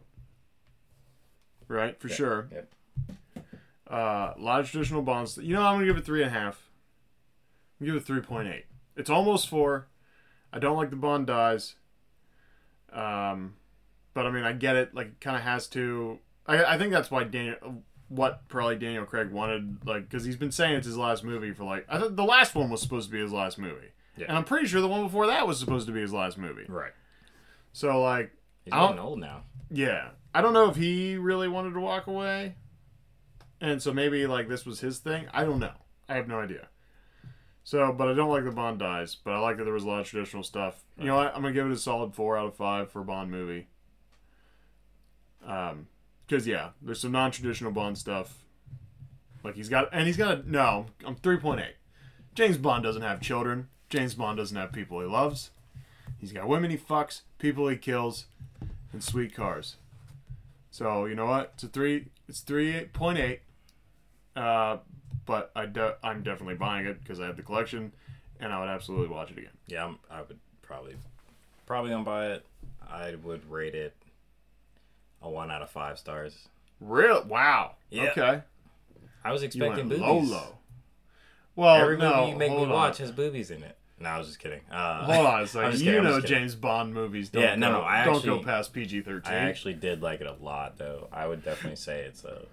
right 1.67 1.99
for 1.99 2.07
Yep, 2.07 2.17
sure. 2.17 2.47
yep. 2.51 2.71
Uh, 3.89 4.33
a 4.35 4.39
lot 4.39 4.59
of 4.59 4.69
traditional 4.69 5.01
bonds. 5.01 5.37
You 5.37 5.53
know, 5.53 5.61
I'm 5.61 5.75
gonna 5.75 5.85
give 5.85 5.97
it 5.97 6.05
three 6.05 6.21
and 6.23 6.29
a 6.35 6.37
half. 6.39 6.61
I'm 7.79 7.85
gonna 7.87 7.93
give 7.97 8.03
it 8.03 8.05
three 8.07 8.21
point 8.21 8.47
eight. 8.49 8.65
It's 8.95 9.09
almost 9.09 9.47
four. 9.47 9.87
I 10.51 10.59
don't 10.59 10.75
like 10.77 10.89
the 10.89 10.95
Bond 10.95 11.27
dies. 11.27 11.75
Um, 12.91 13.55
but 14.13 14.25
I 14.25 14.31
mean, 14.31 14.43
I 14.43 14.53
get 14.53 14.75
it. 14.75 14.93
Like, 14.95 15.07
it 15.07 15.21
kind 15.21 15.35
of 15.37 15.43
has 15.43 15.67
to. 15.69 16.19
I, 16.45 16.63
I 16.63 16.77
think 16.77 16.91
that's 16.91 17.11
why 17.11 17.23
Daniel, 17.25 17.83
what 18.07 18.47
probably 18.47 18.77
Daniel 18.77 19.05
Craig 19.05 19.31
wanted, 19.31 19.85
like, 19.85 20.09
because 20.09 20.23
he's 20.25 20.37
been 20.37 20.51
saying 20.51 20.75
it's 20.75 20.87
his 20.87 20.97
last 20.97 21.23
movie 21.23 21.51
for 21.53 21.63
like. 21.65 21.85
I 21.89 21.99
thought 21.99 22.15
the 22.15 22.23
last 22.23 22.55
one 22.55 22.69
was 22.69 22.81
supposed 22.81 23.09
to 23.09 23.11
be 23.13 23.21
his 23.21 23.31
last 23.33 23.57
movie, 23.57 23.91
Yeah. 24.15 24.27
and 24.29 24.37
I'm 24.37 24.43
pretty 24.45 24.67
sure 24.67 24.81
the 24.81 24.87
one 24.87 25.03
before 25.03 25.27
that 25.27 25.45
was 25.47 25.59
supposed 25.59 25.85
to 25.87 25.93
be 25.93 26.01
his 26.01 26.13
last 26.13 26.37
movie. 26.37 26.65
Right. 26.67 26.93
So 27.73 28.01
like, 28.01 28.31
He's 28.63 28.73
getting 28.73 28.99
old 28.99 29.19
now. 29.19 29.43
yeah, 29.69 30.09
I 30.37 30.41
don't 30.41 30.53
know 30.53 30.69
if 30.69 30.75
he 30.75 31.17
really 31.17 31.47
wanted 31.47 31.73
to 31.73 31.79
walk 31.79 32.05
away, 32.05 32.53
and 33.59 33.81
so 33.81 33.91
maybe 33.91 34.27
like 34.27 34.47
this 34.47 34.67
was 34.67 34.81
his 34.81 34.99
thing. 34.99 35.25
I 35.33 35.43
don't 35.43 35.57
know. 35.57 35.73
I 36.07 36.13
have 36.13 36.27
no 36.27 36.39
idea. 36.39 36.67
So, 37.63 37.91
but 37.91 38.07
I 38.07 38.13
don't 38.13 38.29
like 38.29 38.43
the 38.43 38.51
Bond 38.51 38.77
dies. 38.77 39.15
But 39.15 39.33
I 39.33 39.39
like 39.39 39.57
that 39.57 39.63
there 39.63 39.73
was 39.73 39.83
a 39.83 39.87
lot 39.87 40.01
of 40.01 40.05
traditional 40.05 40.43
stuff. 40.43 40.83
You 40.95 41.05
know 41.05 41.15
what? 41.15 41.35
I'm 41.35 41.41
gonna 41.41 41.55
give 41.55 41.65
it 41.65 41.71
a 41.71 41.75
solid 41.75 42.13
four 42.13 42.37
out 42.37 42.45
of 42.45 42.55
five 42.55 42.91
for 42.91 43.03
Bond 43.03 43.31
movie. 43.31 43.65
Um, 45.43 45.87
because 46.27 46.45
yeah, 46.45 46.69
there's 46.83 46.99
some 46.99 47.13
non-traditional 47.13 47.71
Bond 47.71 47.97
stuff. 47.97 48.37
Like 49.43 49.55
he's 49.55 49.69
got, 49.69 49.89
and 49.91 50.05
he's 50.05 50.17
got 50.17 50.41
a 50.41 50.51
no. 50.51 50.85
I'm 51.03 51.15
three 51.15 51.37
point 51.37 51.61
eight. 51.61 51.77
James 52.35 52.59
Bond 52.59 52.83
doesn't 52.83 53.01
have 53.01 53.21
children. 53.21 53.69
James 53.89 54.13
Bond 54.13 54.37
doesn't 54.37 54.55
have 54.55 54.71
people 54.71 54.99
he 54.99 55.07
loves. 55.07 55.49
He's 56.19 56.31
got 56.31 56.47
women 56.47 56.69
he 56.69 56.77
fucks, 56.77 57.21
people 57.39 57.67
he 57.69 57.75
kills, 57.75 58.27
and 58.93 59.03
sweet 59.03 59.33
cars. 59.33 59.77
So 60.77 61.05
you 61.05 61.15
know 61.15 61.25
what? 61.25 61.53
It's 61.55 61.63
a 61.63 61.67
three. 61.69 62.05
It's 62.29 62.41
three 62.41 62.81
point 62.93 63.17
eight. 63.17 63.41
Uh, 64.35 64.77
but 65.25 65.51
I 65.55 65.65
de- 65.65 65.95
I'm 66.03 66.21
definitely 66.21 66.53
buying 66.53 66.85
it 66.85 67.01
because 67.01 67.19
I 67.19 67.25
have 67.25 67.35
the 67.35 67.41
collection, 67.41 67.91
and 68.39 68.53
I 68.53 68.59
would 68.59 68.69
absolutely 68.69 69.07
watch 69.07 69.31
it 69.31 69.39
again. 69.39 69.57
Yeah, 69.65 69.85
I'm, 69.85 69.97
I 70.11 70.21
would 70.21 70.37
probably, 70.61 70.95
probably 71.65 71.89
gonna 71.89 72.03
it. 72.35 72.45
I 72.87 73.15
would 73.15 73.49
rate 73.49 73.73
it 73.73 73.95
a 75.23 75.27
one 75.31 75.49
out 75.49 75.63
of 75.63 75.71
five 75.71 75.97
stars. 75.97 76.47
Real? 76.79 77.25
Wow. 77.27 77.71
Yeah. 77.89 78.11
Okay. 78.11 78.43
I 79.25 79.31
was 79.31 79.41
expecting 79.41 79.89
boobies. 79.89 79.99
low, 79.99 80.19
low. 80.19 80.57
Well, 81.55 81.75
Every 81.81 81.97
no. 81.97 82.17
movie 82.17 82.31
you 82.33 82.37
make 82.37 82.51
me 82.51 82.55
hold 82.55 82.69
on. 82.69 82.75
watch 82.75 82.99
has 82.99 83.11
boobies 83.11 83.49
in 83.49 83.63
it. 83.63 83.79
No, 83.99 84.09
I 84.09 84.17
was 84.19 84.27
just 84.27 84.39
kidding. 84.39 84.61
Uh, 84.71 85.05
Hold 85.05 85.25
on 85.25 85.33
a 85.33 85.37
I'm 85.41 85.47
second. 85.47 85.71
just 85.71 85.83
You 85.83 86.01
know. 86.01 86.21
James 86.21 86.53
Bond 86.55 86.93
movies 86.93 87.29
don't 87.29 87.41
Yeah, 87.41 87.55
no, 87.55 87.71
go, 87.71 87.77
no, 87.79 87.83
I 87.83 88.05
don't 88.05 88.15
actually- 88.17 88.37
go 88.39 88.43
past 88.43 88.73
PG 88.73 89.01
thirteen. 89.01 89.33
I 89.33 89.37
actually 89.37 89.73
did 89.73 90.01
like 90.03 90.21
it 90.21 90.27
a 90.27 90.33
lot, 90.43 90.77
though. 90.77 91.07
I 91.11 91.25
would 91.27 91.43
definitely 91.43 91.77
say 91.77 92.01
it's 92.01 92.23
a. 92.23 92.43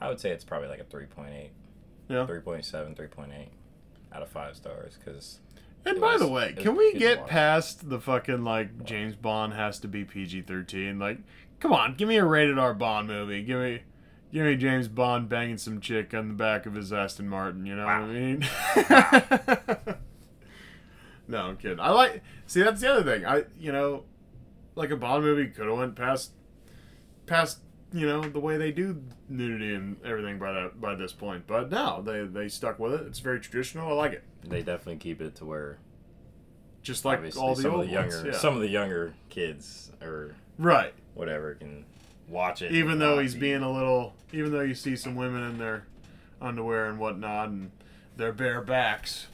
I 0.00 0.08
would 0.08 0.20
say 0.20 0.30
it's 0.30 0.44
probably 0.44 0.68
like 0.68 0.80
a 0.80 0.84
3.8. 0.84 1.48
Yeah. 2.08 2.26
3.7, 2.26 2.96
3.8 2.96 3.48
out 4.12 4.22
of 4.22 4.28
5 4.30 4.56
stars 4.56 4.98
because 4.98 5.40
And 5.84 6.00
by 6.00 6.12
was- 6.14 6.22
the 6.22 6.28
way, 6.28 6.54
can 6.58 6.74
we 6.76 6.94
get 6.94 7.26
past 7.26 7.88
the 7.88 8.00
fucking 8.00 8.42
like 8.42 8.84
James 8.84 9.14
Bond 9.14 9.52
has 9.54 9.78
to 9.80 9.88
be 9.88 10.04
PG 10.04 10.42
thirteen? 10.42 10.98
Like, 10.98 11.18
come 11.60 11.72
on, 11.72 11.94
give 11.94 12.08
me 12.08 12.16
a 12.16 12.24
rated 12.24 12.58
R 12.58 12.74
Bond 12.74 13.08
movie. 13.08 13.42
Give 13.42 13.60
me, 13.60 13.80
give 14.32 14.44
me 14.44 14.56
James 14.56 14.88
Bond 14.88 15.28
banging 15.28 15.58
some 15.58 15.80
chick 15.80 16.12
on 16.14 16.28
the 16.28 16.34
back 16.34 16.66
of 16.66 16.74
his 16.74 16.92
Aston 16.92 17.28
Martin. 17.28 17.66
You 17.66 17.76
know 17.76 17.84
what 17.84 17.94
I 17.94 18.06
mean? 18.06 18.46
no, 21.28 21.38
I'm 21.46 21.56
kidding. 21.56 21.80
I 21.80 21.90
like. 21.90 22.22
See, 22.46 22.62
that's 22.62 22.80
the 22.80 22.92
other 22.92 23.02
thing. 23.04 23.24
I, 23.24 23.44
you 23.58 23.72
know, 23.72 24.04
like 24.74 24.90
a 24.90 24.96
Bond 24.96 25.24
movie 25.24 25.48
could 25.48 25.66
have 25.66 25.76
went 25.78 25.96
past, 25.96 26.32
past. 27.26 27.58
You 27.92 28.06
know 28.06 28.20
the 28.22 28.38
way 28.38 28.56
they 28.56 28.70
do 28.70 29.02
nudity 29.28 29.74
and 29.74 29.96
everything 30.04 30.38
by 30.38 30.52
that 30.52 30.80
by 30.80 30.94
this 30.94 31.12
point, 31.12 31.48
but 31.48 31.72
no, 31.72 32.00
they 32.00 32.22
they 32.24 32.48
stuck 32.48 32.78
with 32.78 32.92
it. 32.94 33.06
It's 33.08 33.18
very 33.18 33.40
traditional. 33.40 33.88
I 33.88 33.92
like 33.94 34.12
it. 34.12 34.22
they 34.44 34.58
definitely 34.62 34.98
keep 34.98 35.20
it 35.20 35.34
to 35.36 35.44
where 35.44 35.78
Just 36.82 37.04
like 37.04 37.18
all 37.36 37.56
the 37.56 37.62
some 37.62 37.72
old 37.72 37.80
of 37.80 37.86
the 37.88 37.92
younger 37.92 38.14
ones. 38.14 38.26
Yeah. 38.28 38.38
some 38.38 38.54
of 38.54 38.60
the 38.60 38.68
younger 38.68 39.14
kids 39.28 39.90
or 40.00 40.36
Right. 40.56 40.94
whatever 41.14 41.54
can 41.56 41.84
watch 42.30 42.62
it. 42.62 42.72
Even 42.72 42.98
though 42.98 43.18
he's 43.18 43.34
be- 43.34 43.40
being 43.40 43.62
a 43.62 43.70
little, 43.70 44.14
even 44.32 44.52
though 44.52 44.60
you 44.60 44.74
see 44.74 44.96
some 44.96 45.14
women 45.16 45.42
in 45.42 45.58
their 45.58 45.84
underwear 46.40 46.86
and 46.86 46.98
whatnot, 46.98 47.48
and 47.48 47.70
their 48.16 48.32
bare 48.32 48.60
backs, 48.62 49.26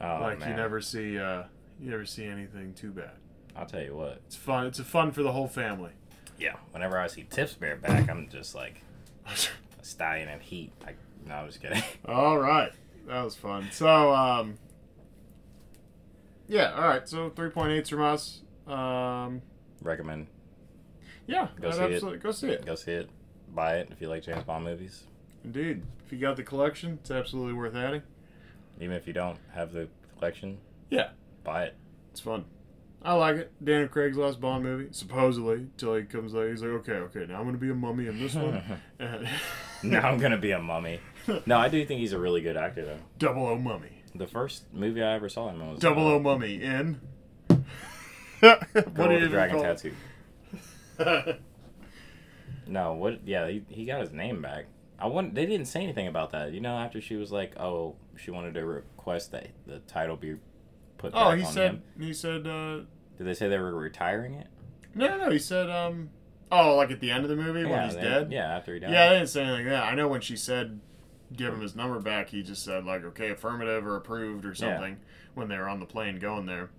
oh, 0.00 0.18
like 0.20 0.40
you 0.40 0.54
never 0.54 0.80
see, 0.80 1.18
uh, 1.18 1.44
you 1.80 1.90
never 1.90 2.04
see 2.04 2.24
anything 2.24 2.74
too 2.74 2.90
bad. 2.90 3.10
I'll 3.56 3.66
tell 3.66 3.82
you 3.82 3.96
what. 3.96 4.20
It's 4.26 4.36
fun. 4.36 4.66
It's 4.66 4.78
a 4.78 4.84
fun 4.84 5.12
for 5.12 5.22
the 5.22 5.32
whole 5.32 5.48
family. 5.48 5.92
Yeah, 6.38 6.56
whenever 6.72 6.98
I 6.98 7.06
see 7.06 7.24
Tips 7.28 7.54
bare 7.54 7.76
back, 7.76 8.10
I'm 8.10 8.28
just 8.28 8.54
like 8.54 8.82
a 9.26 9.32
stallion 9.82 10.28
in 10.28 10.40
heat. 10.40 10.72
I, 10.86 10.92
no, 11.26 11.34
I'm 11.36 11.46
just 11.46 11.62
kidding. 11.62 11.82
all 12.06 12.38
right, 12.38 12.72
that 13.08 13.22
was 13.22 13.34
fun. 13.34 13.68
So, 13.72 14.14
um, 14.14 14.58
yeah, 16.46 16.74
all 16.74 16.86
right. 16.86 17.08
So 17.08 17.30
three 17.30 17.50
point 17.50 17.72
eight 17.72 17.88
from 17.88 18.02
us. 18.02 18.42
Um, 18.66 19.42
Recommend 19.80 20.26
yeah, 21.26 21.48
Go 21.60 21.70
see 21.70 21.82
it. 21.82 22.22
go 22.22 22.30
see 22.32 22.48
it. 22.48 22.66
go 22.66 22.74
see 22.74 22.92
it, 22.92 23.10
buy 23.54 23.76
it 23.78 23.88
if 23.90 24.00
you 24.00 24.08
like 24.08 24.22
James 24.22 24.44
Bond 24.44 24.64
movies. 24.64 25.04
Indeed, 25.44 25.82
if 26.04 26.12
you 26.12 26.18
got 26.18 26.36
the 26.36 26.42
collection, 26.42 26.98
it's 27.00 27.10
absolutely 27.10 27.52
worth 27.54 27.74
adding. 27.74 28.02
Even 28.80 28.96
if 28.96 29.06
you 29.06 29.12
don't 29.12 29.38
have 29.54 29.72
the 29.72 29.88
collection, 30.18 30.58
Yeah. 30.90 31.10
buy 31.44 31.64
it. 31.64 31.74
It's 32.10 32.20
fun. 32.20 32.44
I 33.02 33.12
like 33.12 33.36
it. 33.36 33.52
Daniel 33.64 33.88
Craig's 33.88 34.16
last 34.16 34.40
Bond 34.40 34.64
movie, 34.64 34.88
supposedly, 34.90 35.68
till 35.76 35.94
he 35.94 36.02
comes 36.04 36.34
out. 36.34 36.48
He's 36.48 36.62
like, 36.62 36.70
okay, 36.80 36.92
okay, 36.94 37.26
now 37.28 37.38
I'm 37.38 37.44
gonna 37.44 37.58
be 37.58 37.70
a 37.70 37.74
mummy 37.74 38.06
in 38.08 38.18
this 38.18 38.34
one. 38.34 38.62
Now 39.82 40.08
I'm 40.08 40.18
gonna 40.18 40.38
be 40.38 40.52
a 40.52 40.58
mummy. 40.58 41.00
No, 41.46 41.58
I 41.58 41.68
do 41.68 41.84
think 41.84 42.00
he's 42.00 42.12
a 42.12 42.18
really 42.18 42.40
good 42.40 42.56
actor 42.56 42.84
though. 42.84 42.98
Double 43.18 43.46
O 43.46 43.56
Mummy. 43.58 44.02
The 44.14 44.26
first 44.28 44.62
movie 44.72 45.02
I 45.02 45.14
ever 45.14 45.28
saw 45.28 45.48
him 45.50 45.60
in 45.60 45.70
was 45.72 45.80
Double 45.80 46.06
uh, 46.06 46.12
O 46.12 46.18
Mummy 46.20 46.62
in. 46.62 47.00
Girl 47.48 47.58
what 48.40 49.08
with 49.08 49.22
the 49.22 49.28
Dragon 49.28 49.60
Tattoo. 49.60 49.92
No, 52.68 52.94
what? 52.94 53.20
Yeah, 53.26 53.48
he, 53.48 53.62
he 53.68 53.84
got 53.84 54.00
his 54.00 54.12
name 54.12 54.42
back. 54.42 54.66
I 54.98 55.06
want. 55.06 55.34
They 55.34 55.46
didn't 55.46 55.66
say 55.66 55.82
anything 55.82 56.08
about 56.08 56.30
that. 56.32 56.52
You 56.52 56.60
know, 56.60 56.76
after 56.76 57.00
she 57.00 57.16
was 57.16 57.30
like, 57.30 57.58
"Oh, 57.60 57.94
she 58.16 58.30
wanted 58.30 58.54
to 58.54 58.64
request 58.64 59.30
that 59.32 59.48
the 59.66 59.78
title 59.80 60.16
be 60.16 60.36
put 60.98 61.12
oh, 61.14 61.30
back 61.30 61.38
he 61.38 61.44
on 61.44 61.52
said. 61.52 61.70
him." 61.70 61.82
He 62.00 62.12
said. 62.12 62.46
Uh, 62.46 62.78
Did 63.18 63.26
they 63.26 63.34
say 63.34 63.48
they 63.48 63.58
were 63.58 63.74
retiring 63.74 64.34
it? 64.34 64.48
no, 64.94 65.16
no. 65.16 65.30
He 65.30 65.38
said. 65.38 65.70
Um. 65.70 66.10
Oh, 66.50 66.76
like 66.76 66.90
at 66.90 67.00
the 67.00 67.10
end 67.10 67.24
of 67.24 67.30
the 67.30 67.36
movie 67.36 67.64
when 67.64 67.84
he's 67.84 67.94
they- 67.94 68.02
dead. 68.02 68.32
Yeah, 68.32 68.56
after 68.56 68.74
he 68.74 68.80
died. 68.80 68.90
Yeah, 68.90 69.08
they 69.10 69.16
didn't 69.16 69.28
say 69.28 69.42
anything 69.42 69.66
like 69.66 69.72
that. 69.74 69.84
I 69.84 69.94
know 69.94 70.08
when 70.08 70.20
she 70.22 70.36
said, 70.36 70.80
"Give 71.36 71.52
him 71.52 71.60
his 71.60 71.76
number 71.76 72.00
back," 72.00 72.30
he 72.30 72.42
just 72.42 72.64
said 72.64 72.84
like, 72.84 73.04
"Okay, 73.04 73.30
affirmative 73.30 73.86
or 73.86 73.96
approved" 73.96 74.44
or 74.44 74.48
Yeah. 74.50 74.54
something 74.54 74.96
when 75.34 75.48
they 75.48 75.58
were 75.58 75.68
on 75.68 75.78
the 75.78 75.86
plane 75.86 76.18
going 76.18 76.46
there. 76.46 76.70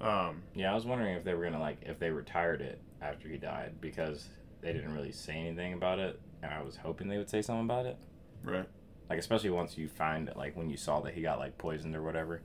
Um. 0.00 0.42
Yeah, 0.54 0.70
I 0.70 0.74
was 0.74 0.84
wondering 0.84 1.16
if 1.16 1.24
they 1.24 1.34
were 1.34 1.42
gonna 1.44 1.58
like 1.60 1.78
if 1.82 1.98
they 1.98 2.10
retired 2.10 2.60
it 2.60 2.78
after 3.06 3.28
he 3.28 3.36
died 3.38 3.74
because 3.80 4.28
they 4.60 4.72
didn't 4.72 4.94
really 4.94 5.12
say 5.12 5.34
anything 5.34 5.72
about 5.72 5.98
it, 5.98 6.20
and 6.42 6.52
I 6.52 6.62
was 6.62 6.76
hoping 6.76 7.08
they 7.08 7.18
would 7.18 7.30
say 7.30 7.42
something 7.42 7.64
about 7.64 7.86
it. 7.86 7.96
Right. 8.42 8.68
Like 9.08 9.18
especially 9.18 9.50
once 9.50 9.78
you 9.78 9.88
find 9.88 10.30
like 10.36 10.56
when 10.56 10.68
you 10.68 10.76
saw 10.76 11.00
that 11.00 11.14
he 11.14 11.22
got 11.22 11.38
like 11.38 11.58
poisoned 11.58 11.94
or 11.94 12.02
whatever. 12.02 12.42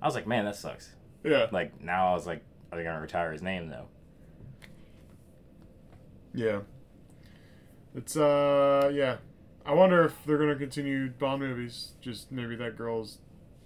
I 0.00 0.06
was 0.06 0.14
like, 0.14 0.26
man, 0.26 0.44
that 0.44 0.56
sucks. 0.56 0.90
Yeah. 1.24 1.46
Like 1.50 1.80
now 1.80 2.10
I 2.10 2.14
was 2.14 2.26
like, 2.26 2.42
are 2.70 2.78
they 2.78 2.84
gonna 2.84 3.00
retire 3.00 3.32
his 3.32 3.42
name 3.42 3.68
though? 3.68 3.86
Yeah. 6.34 6.60
It's 7.94 8.16
uh 8.16 8.90
yeah. 8.92 9.18
I 9.64 9.74
wonder 9.74 10.04
if 10.04 10.14
they're 10.26 10.38
gonna 10.38 10.56
continue 10.56 11.08
Bond 11.10 11.40
movies. 11.40 11.92
Just 12.00 12.32
maybe 12.32 12.56
that 12.56 12.76
girl's 12.76 13.18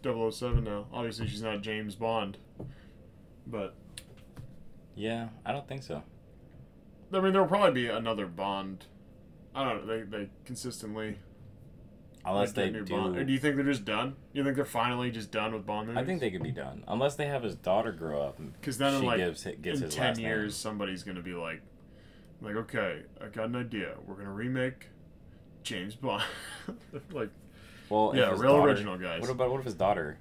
007 0.04 0.62
now. 0.64 0.86
Obviously 0.92 1.26
she's 1.26 1.42
not 1.42 1.62
James 1.62 1.94
Bond. 1.94 2.38
But 3.46 3.74
Yeah, 4.94 5.28
I 5.44 5.52
don't 5.52 5.66
think 5.66 5.82
so. 5.82 6.02
I 7.12 7.20
mean 7.20 7.32
there'll 7.32 7.48
probably 7.48 7.82
be 7.82 7.88
another 7.88 8.26
Bond. 8.26 8.86
I 9.54 9.64
don't 9.64 9.86
know, 9.86 9.96
they 9.96 10.02
they 10.02 10.28
consistently 10.44 11.18
Unless 12.24 12.48
like, 12.48 12.54
they 12.56 12.70
new 12.70 12.84
do. 12.84 12.94
Bond. 12.96 13.16
Or 13.16 13.24
do 13.24 13.32
you 13.32 13.38
think 13.38 13.54
they're 13.54 13.64
just 13.64 13.84
done? 13.84 14.16
You 14.32 14.42
think 14.42 14.56
they're 14.56 14.64
finally 14.64 15.12
just 15.12 15.30
done 15.30 15.52
with 15.54 15.64
Bond 15.64 15.86
movies? 15.88 16.02
I 16.02 16.04
think 16.04 16.20
they 16.20 16.30
could 16.30 16.42
be 16.42 16.50
done 16.50 16.82
unless 16.88 17.14
they 17.14 17.26
have 17.26 17.42
his 17.44 17.54
daughter 17.54 17.92
grow 17.92 18.20
up 18.22 18.38
Because 18.60 18.78
then 18.78 18.94
in 18.94 19.00
she 19.02 19.06
like 19.06 19.18
gives 19.18 19.44
gets 19.44 19.78
in 19.78 19.84
his 19.84 19.94
ten 19.94 20.18
years, 20.18 20.42
name. 20.44 20.50
somebody's 20.50 21.04
gonna 21.04 21.22
be 21.22 21.34
like, 21.34 21.62
like, 22.42 22.56
okay, 22.56 23.02
I 23.22 23.26
got 23.28 23.46
an 23.46 23.56
idea. 23.56 23.94
We're 24.04 24.16
gonna 24.16 24.32
remake 24.32 24.88
James 25.62 25.94
Bond. 25.94 26.24
like, 27.12 27.30
Well, 27.88 28.12
yeah, 28.14 28.30
real 28.30 28.56
daughter- 28.56 28.70
original 28.70 28.98
guys. 28.98 29.20
What 29.20 29.30
about 29.30 29.50
what 29.52 29.60
if 29.60 29.64
his 29.64 29.74
daughter, 29.74 30.18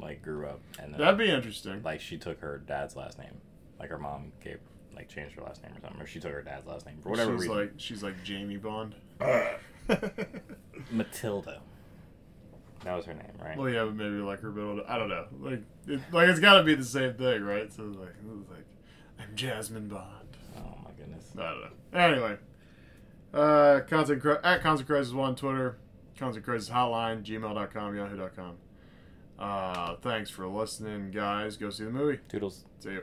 like, 0.00 0.22
grew 0.22 0.46
up 0.46 0.60
and 0.80 0.92
then, 0.92 1.00
That'd 1.00 1.16
be 1.18 1.30
interesting. 1.30 1.80
like 1.84 2.00
she 2.00 2.18
took 2.18 2.40
her 2.40 2.58
dad's 2.58 2.96
last 2.96 3.18
name, 3.20 3.40
like 3.78 3.90
her 3.90 3.98
mom 3.98 4.32
gave 4.42 4.58
like 5.00 5.08
changed 5.08 5.34
her 5.34 5.42
last 5.42 5.62
name 5.62 5.72
or 5.76 5.80
something, 5.80 6.00
or 6.00 6.06
she 6.06 6.20
took 6.20 6.32
her 6.32 6.42
dad's 6.42 6.66
last 6.66 6.86
name 6.86 6.98
for 7.02 7.10
whatever 7.10 7.32
she's 7.32 7.40
reason. 7.42 7.56
like, 7.56 7.72
she's 7.78 8.02
like 8.02 8.22
Jamie 8.22 8.56
Bond. 8.58 8.94
Matilda. 10.90 11.60
That 12.84 12.96
was 12.96 13.04
her 13.06 13.14
name, 13.14 13.32
right? 13.42 13.58
well, 13.58 13.68
yeah, 13.68 13.84
but 13.84 13.94
maybe 13.94 14.16
like 14.16 14.40
her 14.40 14.50
middle. 14.50 14.82
I 14.88 14.96
don't 14.98 15.08
know. 15.08 15.26
Like, 15.38 15.60
it, 15.86 16.00
like 16.12 16.28
it's 16.28 16.40
got 16.40 16.58
to 16.58 16.64
be 16.64 16.74
the 16.74 16.84
same 16.84 17.14
thing, 17.14 17.42
right? 17.42 17.70
So 17.72 17.88
it's 17.88 17.98
like, 17.98 18.08
it's 18.08 18.50
like, 18.50 18.64
I'm 19.18 19.34
Jasmine 19.36 19.88
Bond. 19.88 20.36
oh 20.56 20.76
my 20.84 20.90
goodness. 20.96 21.26
I 21.38 21.42
don't 21.50 21.60
know. 21.60 21.98
Anyway, 22.00 22.36
uh, 23.34 23.80
content 23.88 24.22
Cri- 24.22 24.36
at 24.42 24.62
content 24.62 24.86
crisis 24.86 25.12
one 25.12 25.34
Twitter, 25.36 25.76
content 26.16 26.44
crisis 26.44 26.70
hotline 26.70 27.22
gmail.com 27.22 27.96
yahoo.com. 27.96 28.56
Uh, 29.38 29.96
thanks 30.02 30.30
for 30.30 30.46
listening, 30.46 31.10
guys. 31.10 31.56
Go 31.56 31.70
see 31.70 31.84
the 31.84 31.90
movie. 31.90 32.18
Toodles. 32.28 32.64
See 32.78 32.90
you. 32.92 33.02